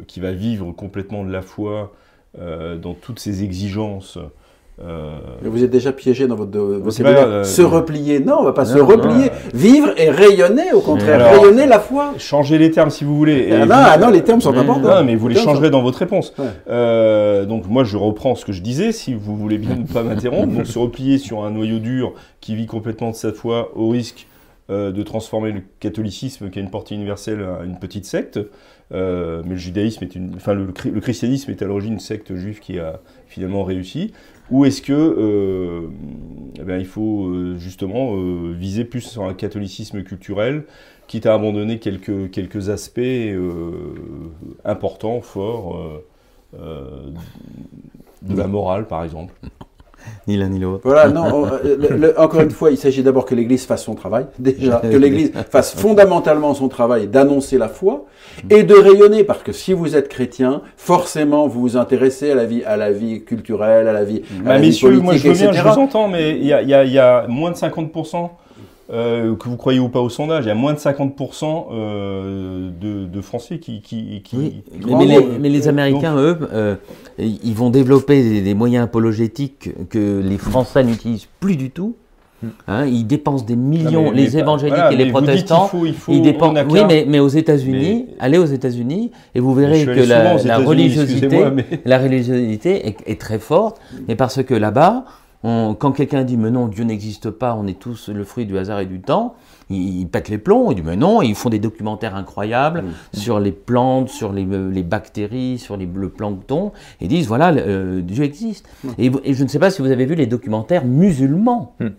qui 0.07 0.19
va 0.19 0.31
vivre 0.31 0.71
complètement 0.73 1.23
de 1.23 1.31
la 1.31 1.41
foi 1.41 1.91
euh, 2.39 2.77
dans 2.77 2.93
toutes 2.93 3.19
ses 3.19 3.43
exigences. 3.43 4.17
euh, 4.81 5.17
Mais 5.43 5.49
vous 5.49 5.63
êtes 5.63 5.69
déjà 5.69 5.91
piégé 5.91 6.27
dans 6.27 6.35
votre, 6.35 6.57
votre 6.57 7.01
euh, 7.05 7.43
Se 7.43 7.61
replier, 7.61 8.19
non, 8.19 8.37
on 8.39 8.43
va 8.43 8.53
pas 8.53 8.65
se 8.65 8.77
non, 8.77 8.85
replier. 8.85 9.29
Vivre 9.53 9.89
et 9.97 10.09
rayonner, 10.09 10.71
au 10.73 10.79
contraire. 10.81 11.21
Alors- 11.25 11.41
rayonner 11.43 11.65
la 11.67 11.79
foi. 11.79 12.13
Changer 12.17 12.57
les 12.57 12.71
termes 12.71 12.89
si 12.89 13.03
vous 13.03 13.15
voulez. 13.15 13.47
et 13.49 13.53
Ah 13.53 13.59
vous- 13.59 13.65
non, 13.69 13.75
ah 13.77 13.97
non, 13.97 14.09
les 14.09 14.23
termes 14.23 14.41
sont 14.41 14.53
Mmh. 14.53 14.57
importants. 14.59 14.95
Non, 14.99 15.03
mais 15.03 15.15
vous 15.15 15.27
les 15.27 15.35
changerez 15.35 15.69
dans 15.69 15.81
votre 15.83 15.99
réponse. 15.99 16.33
Ouais. 16.39 16.45
Euh, 16.69 17.45
donc 17.45 17.67
moi, 17.67 17.83
je 17.83 17.97
reprends 17.97 18.35
ce 18.35 18.45
que 18.45 18.53
je 18.53 18.61
disais, 18.61 18.91
si 18.91 19.13
vous 19.13 19.35
voulez 19.35 19.57
bien 19.57 19.75
ne 19.75 19.85
pas 19.85 20.03
m'interrompre. 20.03 20.53
Donc 20.53 20.67
se 20.67 20.79
replier 20.79 21.17
sur 21.17 21.43
un 21.43 21.51
noyau 21.51 21.79
dur 21.79 22.13
qui 22.39 22.55
vit 22.55 22.65
complètement 22.65 23.11
de 23.11 23.15
sa 23.15 23.31
foi 23.33 23.71
au 23.75 23.89
risque 23.89 24.27
euh, 24.69 24.91
de 24.91 25.03
transformer 25.03 25.51
le 25.51 25.61
catholicisme, 25.81 26.49
qui 26.49 26.59
a 26.59 26.61
une 26.61 26.69
portée 26.69 26.95
universelle, 26.95 27.45
à 27.61 27.65
une 27.65 27.77
petite 27.77 28.05
secte. 28.05 28.39
Euh, 28.93 29.41
mais 29.45 29.51
le 29.51 29.57
judaïsme 29.57 30.03
est 30.03 30.15
une, 30.15 30.35
enfin 30.35 30.53
le, 30.53 30.71
christianisme 30.71 31.51
est 31.51 31.61
à 31.61 31.65
l'origine 31.65 31.93
une 31.93 31.99
secte 31.99 32.35
juive 32.35 32.59
qui 32.59 32.79
a 32.79 32.99
finalement 33.27 33.63
réussi. 33.63 34.11
Ou 34.49 34.65
est-ce 34.65 34.81
que 34.81 34.91
euh, 34.93 35.87
eh 36.59 36.63
ben, 36.63 36.77
il 36.77 36.85
faut 36.85 37.27
euh, 37.27 37.57
justement 37.57 38.15
viser 38.51 38.83
plus 38.83 39.01
sur 39.01 39.23
un 39.23 39.33
catholicisme 39.33 40.03
culturel, 40.03 40.65
quitte 41.07 41.25
à 41.25 41.33
abandonner 41.33 41.79
quelques, 41.79 42.31
quelques 42.31 42.69
aspects 42.69 42.99
importants, 44.65 45.21
forts, 45.21 46.01
de 46.53 48.35
la 48.35 48.47
morale 48.47 48.87
par 48.87 49.03
exemple? 49.05 49.33
Ni 50.27 50.37
l'un 50.37 50.49
ni 50.49 50.59
l'autre. 50.59 50.81
Voilà, 50.83 51.09
non, 51.09 51.23
on- 51.33 51.45
euh, 51.47 51.77
le- 51.79 51.97
le- 51.97 52.19
encore 52.19 52.41
une 52.41 52.51
fois, 52.51 52.69
il 52.71 52.77
s'agit 52.77 53.01
d'abord 53.03 53.25
que 53.25 53.33
l'Église 53.35 53.65
fasse 53.65 53.83
son 53.83 53.95
travail, 53.95 54.25
déjà, 54.37 54.77
que 54.79 54.95
l'Église 54.97 55.31
fasse 55.49 55.73
fondamentalement 55.75 56.53
son 56.53 56.67
travail 56.67 57.07
d'annoncer 57.07 57.57
la 57.57 57.67
foi 57.69 58.05
et 58.49 58.63
de 58.63 58.75
rayonner, 58.75 59.23
parce 59.23 59.41
que 59.43 59.51
si 59.51 59.73
vous 59.73 59.95
êtes 59.95 60.09
chrétien, 60.09 60.61
forcément 60.77 61.47
vous 61.47 61.61
vous 61.61 61.77
intéressez 61.77 62.31
à 62.31 62.35
la 62.35 62.45
vie, 62.45 62.63
à 62.63 62.77
la 62.77 62.91
vie 62.91 63.23
culturelle, 63.23 63.87
à 63.87 63.93
la 63.93 64.03
vie, 64.03 64.21
à 64.41 64.43
Bah, 64.43 64.53
la 64.53 64.59
vie 64.59 64.77
politique, 64.79 65.03
moi 65.03 65.15
je 65.15 65.27
veux 65.27 65.33
bien, 65.33 65.47
etc. 65.49 65.63
je 65.65 65.69
vous 65.73 65.79
entends, 65.79 66.07
mais 66.07 66.31
il 66.37 66.45
y 66.45 66.53
a, 66.53 66.61
il 66.61 66.69
y 66.69 66.73
a- 66.73 66.83
il 66.83 66.91
y 66.91 66.99
a 66.99 67.25
moins 67.27 67.51
de 67.51 67.55
50%, 67.57 68.31
euh, 68.91 69.35
que 69.35 69.47
vous 69.47 69.55
croyez 69.57 69.79
ou 69.79 69.87
pas 69.89 70.01
au 70.01 70.09
sondage, 70.09 70.45
il 70.45 70.47
y 70.49 70.51
a 70.51 70.55
moins 70.55 70.73
de 70.73 70.79
50% 70.79 71.65
euh, 71.71 72.69
de, 72.79 73.05
de 73.05 73.21
Français 73.21 73.59
qui... 73.59 73.81
qui, 73.81 74.21
qui- 74.23 74.35
Oui, 74.37 74.49
qui 74.51 74.77
mais, 74.77 74.79
croient. 74.85 74.97
mais 74.99 75.05
les, 75.05 75.15
Donc, 75.15 75.25
mais 75.39 75.49
les 75.49 75.67
Américains, 75.67 76.15
eux, 76.17 76.37
euh, 76.53 76.75
ils 77.19 77.53
vont 77.55 77.69
développer 77.69 78.21
des, 78.21 78.41
des 78.41 78.53
moyens 78.53 78.83
apologétiques 78.83 79.69
que 79.89 80.21
les 80.21 80.37
Français 80.37 80.83
n'utilisent 80.83 81.27
plus 81.39 81.55
du 81.55 81.69
tout. 81.69 81.95
Hein, 82.67 82.87
ils 82.87 83.05
dépensent 83.05 83.45
des 83.45 83.55
millions, 83.55 84.05
Non, 84.05 84.11
mais- 84.11 84.17
les 84.23 84.29
mais- 84.31 84.39
évangéliques 84.39 84.73
voilà, 84.75 84.91
et 84.91 84.95
les 84.95 85.11
protestants. 85.11 85.67
qu'il 85.69 85.79
faut- 85.79 85.85
il 85.85 85.93
faut- 85.93 86.11
ils 86.11 86.21
dépensent. 86.23 86.55
Oui, 86.71 86.79
mais, 86.87 87.05
mais 87.07 87.19
aux 87.19 87.27
États-Unis, 87.27 88.07
Mais- 88.09 88.15
allez 88.19 88.39
aux 88.39 88.45
États-Unis 88.45 89.11
et 89.35 89.39
vous 89.39 89.53
verrez 89.53 89.85
que 89.85 89.91
la, 90.09 90.57
religiosité, 90.57 91.39
la 91.85 91.99
religiosité 91.99 92.87
est, 92.87 92.97
est 93.05 93.21
très 93.21 93.37
forte, 93.37 93.79
mais 94.07 94.15
parce 94.15 94.41
que 94.43 94.55
là-bas, 94.55 95.05
on- 95.43 95.73
quand 95.73 95.91
quelqu'un 95.91 96.23
dit 96.23 96.37
mais 96.37 96.51
non, 96.51 96.67
Dieu 96.67 96.83
n'existe 96.83 97.29
pas, 97.31 97.55
on 97.55 97.65
est 97.67 97.79
tous 97.79 98.09
le 98.09 98.23
fruit 98.23 98.45
du 98.45 98.57
hasard 98.57 98.79
et 98.79 98.85
du 98.85 99.01
temps, 99.01 99.35
ils, 99.69 100.01
ils 100.01 100.05
pètent 100.07 100.29
les 100.29 100.37
plombs, 100.37 100.71
ils 100.71 100.75
disent 100.75 100.83
mais 100.85 100.95
non, 100.95 101.21
et 101.21 101.27
ils 101.27 101.35
font 101.35 101.49
des 101.49 101.59
documentaires 101.59 102.15
incroyables 102.15 102.83
sur 103.13 103.39
les 103.39 103.51
plantes, 103.51 104.09
sur 104.09 104.33
les, 104.33 104.45
euh, 104.45 104.69
les 104.69 104.83
bactéries, 104.83 105.57
sur 105.57 105.77
les- 105.77 105.85
le 105.91 106.09
plancton, 106.09 106.71
et 106.99 107.05
ils 107.05 107.07
disent 107.07 107.27
voilà, 107.27 107.51
euh, 107.53 108.01
Dieu 108.01 108.23
existe. 108.23 108.67
Et, 108.97 109.11
je 109.33 109.43
ne 109.43 109.47
sais 109.47 109.59
pas 109.59 109.71
si 109.71 109.81
vous 109.81 109.89
avez 109.91 110.05
vu 110.05 110.15
les 110.15 110.27
documentaires 110.27 110.85
musulmans 110.85 111.75
Hmm. 111.79 111.89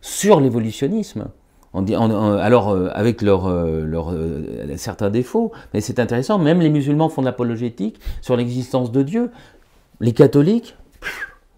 sur 0.00 0.40
l'évolutionnisme. 0.40 1.26
On 1.72 1.82
dit, 1.82 1.94
on- 1.96 2.10
on- 2.10 2.38
alors, 2.38 2.70
euh, 2.70 2.88
avec 2.94 3.20
leurs 3.20 3.48
leur, 3.50 4.10
euh, 4.10 4.76
certains 4.76 5.10
défauts, 5.10 5.52
mais 5.74 5.80
c'est 5.82 5.98
intéressant, 5.98 6.38
même 6.38 6.60
les 6.60 6.70
musulmans 6.70 7.08
font 7.10 7.20
de 7.20 7.26
l'apologétique 7.26 8.00
sur 8.22 8.34
l'existence 8.36 8.90
de 8.92 9.02
Dieu. 9.02 9.30
Les 10.00 10.12
catholiques, 10.12 10.74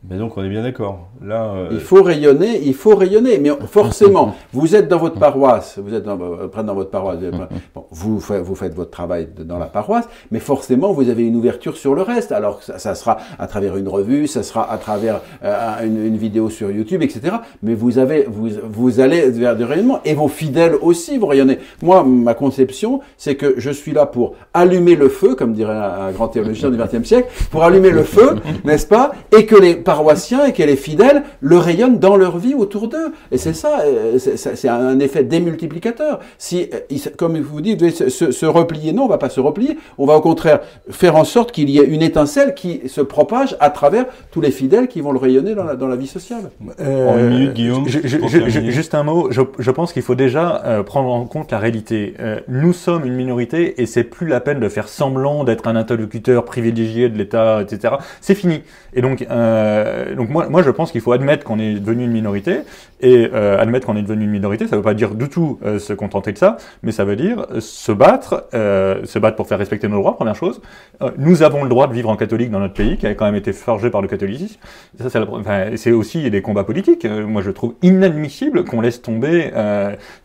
Mais 0.08 0.16
donc 0.16 0.36
on 0.36 0.44
est 0.44 0.48
bien 0.48 0.62
d'accord. 0.62 1.08
Là, 1.20 1.54
euh, 1.56 1.68
Il 1.72 1.80
faut 1.80 2.04
rayonner, 2.04 2.60
il 2.64 2.74
faut 2.74 2.94
rayonner, 2.94 3.38
mais 3.38 3.50
forcément, 3.66 4.36
vous 4.52 4.76
êtes 4.76 4.86
dans 4.86 4.98
votre 4.98 5.18
paroisse, 5.18 5.78
vous 5.82 5.92
êtes 5.92 6.04
dans, 6.04 6.16
près 6.48 6.62
dans 6.62 6.74
votre 6.74 6.90
paroisse, 6.90 7.18
bon, 7.74 7.84
vous, 7.90 8.18
vous 8.18 8.54
faites 8.54 8.74
votre 8.74 8.90
travail 8.90 9.28
dans 9.40 9.58
la 9.58 9.66
paroisse, 9.66 10.08
mais 10.30 10.38
forcément, 10.38 10.92
vous 10.92 11.08
avez 11.08 11.26
une 11.26 11.34
ouverture 11.34 11.76
sur 11.76 11.96
le 11.96 12.02
reste. 12.02 12.30
Alors, 12.30 12.62
ça, 12.62 12.78
ça 12.78 12.94
sera 12.94 13.18
à 13.40 13.48
travers 13.48 13.76
une 13.76 13.88
revue, 13.88 14.28
ça 14.28 14.44
sera 14.44 14.70
à 14.70 14.78
travers 14.78 15.20
euh, 15.42 15.84
une, 15.84 16.06
une 16.06 16.16
vidéo 16.16 16.48
sur 16.48 16.70
YouTube, 16.70 17.02
etc. 17.02 17.36
Mais 17.64 17.74
vous 17.74 17.98
avez, 17.98 18.24
vous, 18.28 18.50
vous 18.70 19.00
allez 19.00 19.28
vers 19.30 19.56
du 19.56 19.64
rayonnement, 19.64 20.00
et 20.04 20.14
vos 20.14 20.28
fidèles 20.28 20.76
aussi, 20.80 21.18
vous 21.18 21.26
rayonnez. 21.26 21.58
Moi, 21.82 22.04
ma 22.04 22.34
conception, 22.34 23.00
c'est 23.16 23.34
que 23.34 23.54
je 23.56 23.70
suis 23.70 23.92
là 23.92 24.06
pour 24.06 24.36
allumer 24.54 24.94
le 24.94 25.08
feu, 25.08 25.34
comme 25.34 25.54
dirait 25.54 25.74
un, 25.74 26.06
un 26.06 26.12
grand 26.12 26.28
théologien 26.28 26.70
du 26.70 26.78
XXe 26.78 27.02
siècle, 27.02 27.28
pour 27.50 27.64
allumer 27.64 27.90
le 27.90 28.04
feu, 28.04 28.36
n'est-ce 28.64 28.86
pas, 28.86 29.10
et 29.36 29.44
que 29.44 29.56
les 29.56 29.74
paroissiens 30.02 30.46
et 30.46 30.52
que 30.52 30.62
les 30.62 30.76
fidèles 30.76 31.22
le 31.40 31.56
rayonnent 31.58 31.98
dans 31.98 32.16
leur 32.16 32.38
vie 32.38 32.54
autour 32.54 32.88
d'eux. 32.88 33.12
Et 33.32 33.38
c'est 33.38 33.52
ça, 33.52 33.80
euh, 33.84 34.18
c'est- 34.18 34.68
un 34.68 34.98
effet 35.00 35.24
démultiplicateur. 35.24 36.20
Si, 36.38 36.68
euh, 36.72 37.10
comme 37.16 37.36
vous 37.38 37.60
dites, 37.60 37.80
vous 37.82 37.86
devez 37.88 38.10
se, 38.32 38.46
replier, 38.46 38.92
non, 38.92 39.04
on 39.04 39.08
va 39.08 39.18
pas 39.18 39.28
se 39.30 39.40
replier, 39.40 39.76
on 39.98 40.06
va 40.06 40.14
au 40.16 40.20
contraire 40.20 40.60
faire 40.90 41.16
en 41.16 41.24
sorte 41.24 41.50
qu'il 41.52 41.68
y 41.70 41.78
ait 41.78 41.84
une 41.84 42.02
étincelle 42.02 42.54
qui 42.54 42.82
se 42.88 43.00
propage 43.00 43.56
à 43.60 43.70
travers 43.70 44.06
tous 44.30 44.40
les 44.40 44.50
fidèles 44.52 44.86
qui 44.88 45.00
vont 45.00 45.12
le 45.12 45.18
rayonner 45.18 45.54
dans 45.54 45.64
la, 45.64 45.74
dans 45.74 45.88
la 45.88 45.96
vie 45.96 46.06
sociale. 46.06 46.50
En 46.80 47.18
une 47.18 47.28
minute, 47.30 47.54
Guillaume, 47.54 47.84
Euh, 47.86 47.88
je- 47.88 48.00
je- 48.04 48.18
je- 48.28 48.48
je- 48.48 48.70
juste 48.70 48.94
un 48.94 49.02
mot. 49.02 49.28
Je, 49.30 49.40
je 49.58 49.70
pense 49.70 49.92
qu'il 49.92 50.02
faut 50.02 50.14
déjà 50.14 50.62
euh, 50.64 50.82
prendre 50.82 51.10
en 51.10 51.24
compte 51.24 51.50
la 51.50 51.58
réalité. 51.58 52.14
Euh, 52.20 52.40
nous 52.48 52.72
sommes 52.72 53.04
une 53.04 53.14
minorité 53.14 53.80
et 53.80 53.86
c'est 53.86 54.04
plus 54.04 54.26
la 54.28 54.40
peine 54.40 54.60
de 54.60 54.68
faire 54.68 54.88
semblant 54.88 55.44
d'être 55.44 55.66
un 55.66 55.76
interlocuteur 55.76 56.44
privilégié 56.44 57.08
de 57.08 57.16
l'État, 57.18 57.62
etc. 57.62 57.94
C'est 58.20 58.34
fini. 58.34 58.62
Et 58.94 59.00
donc, 59.02 59.26
euh, 59.30 59.77
donc 60.16 60.28
moi, 60.28 60.48
moi, 60.48 60.62
je 60.62 60.70
pense 60.70 60.92
qu'il 60.92 61.00
faut 61.00 61.12
admettre 61.12 61.44
qu'on 61.44 61.58
est 61.58 61.74
devenu 61.74 62.04
une 62.04 62.12
minorité 62.12 62.60
et 63.00 63.30
euh, 63.32 63.58
admettre 63.58 63.86
qu'on 63.86 63.96
est 63.96 64.02
devenu 64.02 64.24
une 64.24 64.30
minorité. 64.30 64.66
Ça 64.66 64.76
ne 64.76 64.80
veut 64.80 64.84
pas 64.84 64.94
dire 64.94 65.14
du 65.14 65.28
tout 65.28 65.58
euh, 65.64 65.78
se 65.78 65.92
contenter 65.92 66.32
de 66.32 66.38
ça, 66.38 66.56
mais 66.82 66.92
ça 66.92 67.04
veut 67.04 67.16
dire 67.16 67.46
euh, 67.50 67.60
se 67.60 67.92
battre, 67.92 68.46
euh, 68.54 69.04
se 69.04 69.18
battre 69.18 69.36
pour 69.36 69.46
faire 69.46 69.58
respecter 69.58 69.88
nos 69.88 69.96
droits. 69.98 70.16
Première 70.16 70.34
chose. 70.34 70.60
Euh, 71.02 71.10
nous 71.18 71.42
avons 71.42 71.62
le 71.62 71.68
droit 71.68 71.86
de 71.86 71.92
vivre 71.92 72.08
en 72.10 72.16
catholique 72.16 72.50
dans 72.50 72.60
notre 72.60 72.74
pays, 72.74 72.96
qui 72.96 73.06
a 73.06 73.14
quand 73.14 73.24
même 73.26 73.34
été 73.34 73.52
forgé 73.52 73.90
par 73.90 74.02
le 74.02 74.08
catholicisme. 74.08 74.58
Ça, 75.00 75.10
c'est 75.10 75.20
la- 75.20 75.30
enfin, 75.30 75.66
c'est 75.76 75.92
aussi 75.92 76.30
des 76.30 76.42
combats 76.42 76.64
politiques. 76.64 77.04
Euh, 77.04 77.26
moi, 77.26 77.42
je 77.42 77.50
trouve 77.50 77.74
inadmissible 77.82 78.64
qu'on 78.64 78.80
laisse 78.80 79.02
tomber 79.02 79.50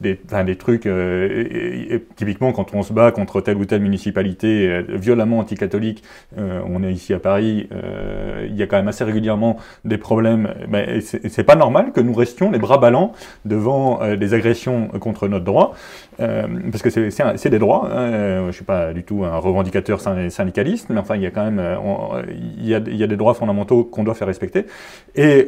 des, 0.01 0.19
enfin, 0.26 0.43
des 0.43 0.55
trucs. 0.55 0.86
et- 0.86 1.93
et- 1.93 2.03
typiquement, 2.15 2.51
quand 2.53 2.74
on 2.74 2.82
se 2.84 2.93
bat 2.93 3.11
contre 3.11 3.41
telle 3.41 3.57
ou 3.57 3.65
telle 3.65 3.82
municipalité 3.82 4.82
violemment 4.89 5.39
anticatholique, 5.39 6.03
on 6.38 6.84
est 6.84 6.91
ici 6.91 7.13
à 7.13 7.19
Paris, 7.19 7.67
il 8.49 8.55
y 8.55 8.63
a 8.63 8.67
quand 8.67 8.78
même 8.78 8.88
assez 8.88 9.03
régulièrement 9.03 9.57
des 9.86 9.97
problèmes. 9.97 10.53
Ben, 10.67 10.88
et 10.89 11.01
c'est 11.01 11.28
c'est 11.30 11.43
pas 11.43 11.55
normal 11.55 11.91
que 11.93 12.01
nous 12.01 12.13
restions 12.13 12.51
les 12.51 12.59
bras 12.64 12.78
ballants 12.80 13.11
devant 13.45 14.01
euh, 14.01 14.16
des 14.16 14.34
agressions 14.34 14.88
contre 15.05 15.28
notre 15.28 15.45
droit, 15.45 15.74
euh, 16.20 16.47
parce 16.72 16.82
que 16.84 16.89
c'est- 16.89 17.49
des 17.49 17.59
droits. 17.59 17.84
hein. 17.91 18.11
Euh, 18.14 18.47
je 18.47 18.55
suis 18.59 18.66
pas 18.66 18.93
du 18.93 19.03
tout 19.03 19.24
un 19.24 19.38
revendicateur 19.38 19.99
syn- 19.99 20.30
syndicaliste, 20.30 20.88
mais 20.89 20.99
enfin, 20.99 21.16
il 21.16 21.22
y 21.22 21.26
a 21.28 21.32
quand 21.32 21.43
même, 21.49 21.61
il 22.59 22.68
y 22.68 22.74
a, 22.74 22.80
il 22.95 22.95
y 22.97 23.03
a 23.03 23.07
des 23.07 23.18
droits 23.18 23.34
fondamentaux 23.36 23.84
qu'on 23.84 24.03
doit 24.03 24.16
faire 24.16 24.28
respecter. 24.28 24.66
Et, 25.16 25.47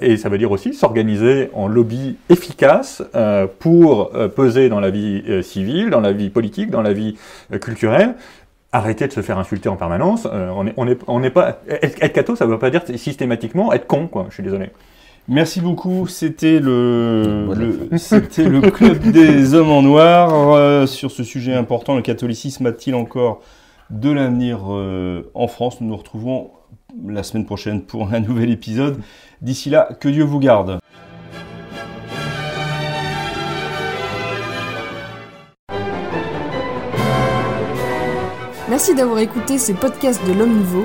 et 0.00 0.16
ça 0.16 0.28
veut 0.28 0.38
dire 0.38 0.50
aussi 0.50 0.74
s'organiser 0.74 1.50
en 1.52 1.68
lobby 1.68 2.16
efficace 2.28 3.02
pour 3.58 4.10
peser 4.36 4.68
dans 4.68 4.80
la 4.80 4.90
vie 4.90 5.22
civile, 5.42 5.90
dans 5.90 6.00
la 6.00 6.12
vie 6.12 6.30
politique, 6.30 6.70
dans 6.70 6.82
la 6.82 6.92
vie 6.92 7.16
culturelle. 7.60 8.14
Arrêter 8.70 9.06
de 9.08 9.12
se 9.12 9.22
faire 9.22 9.38
insulter 9.38 9.68
en 9.70 9.76
permanence. 9.76 10.26
On 10.30 10.66
est, 10.66 10.74
on 10.76 10.86
est, 10.86 10.98
on 11.06 11.20
n'est 11.20 11.30
pas 11.30 11.60
être, 11.68 12.02
être 12.02 12.36
ça 12.36 12.44
ne 12.46 12.50
veut 12.50 12.58
pas 12.58 12.68
dire 12.70 12.82
systématiquement 12.96 13.72
être 13.72 13.86
con, 13.86 14.08
quoi. 14.08 14.26
Je 14.28 14.34
suis 14.34 14.42
désolé. 14.42 14.66
Merci 15.28 15.60
beaucoup. 15.60 16.06
C'était 16.06 16.58
le, 16.58 17.44
Bonne 17.48 17.58
le- 17.90 17.98
c'était 17.98 18.48
le 18.48 18.62
club 18.62 18.98
des 19.10 19.54
hommes 19.54 19.70
en 19.70 19.82
noir 19.82 20.54
euh, 20.54 20.86
sur 20.86 21.10
ce 21.10 21.22
sujet 21.22 21.54
important. 21.54 21.96
Le 21.96 22.02
catholicisme 22.02 22.64
a-t-il 22.66 22.94
encore 22.94 23.40
de 23.90 24.10
l'avenir 24.10 24.60
euh, 24.70 25.30
en 25.34 25.46
France? 25.46 25.80
Nous 25.80 25.88
nous 25.88 25.96
retrouvons 25.96 26.50
la 27.06 27.22
semaine 27.22 27.44
prochaine 27.44 27.82
pour 27.82 28.12
un 28.12 28.20
nouvel 28.20 28.50
épisode. 28.50 29.00
D'ici 29.42 29.68
là, 29.68 29.88
que 30.00 30.08
Dieu 30.08 30.24
vous 30.24 30.38
garde. 30.40 30.78
Merci 38.68 38.94
d'avoir 38.94 39.18
écouté 39.18 39.58
ces 39.58 39.74
podcasts 39.74 40.24
de 40.26 40.32
l'Homme 40.32 40.56
Nouveau. 40.58 40.84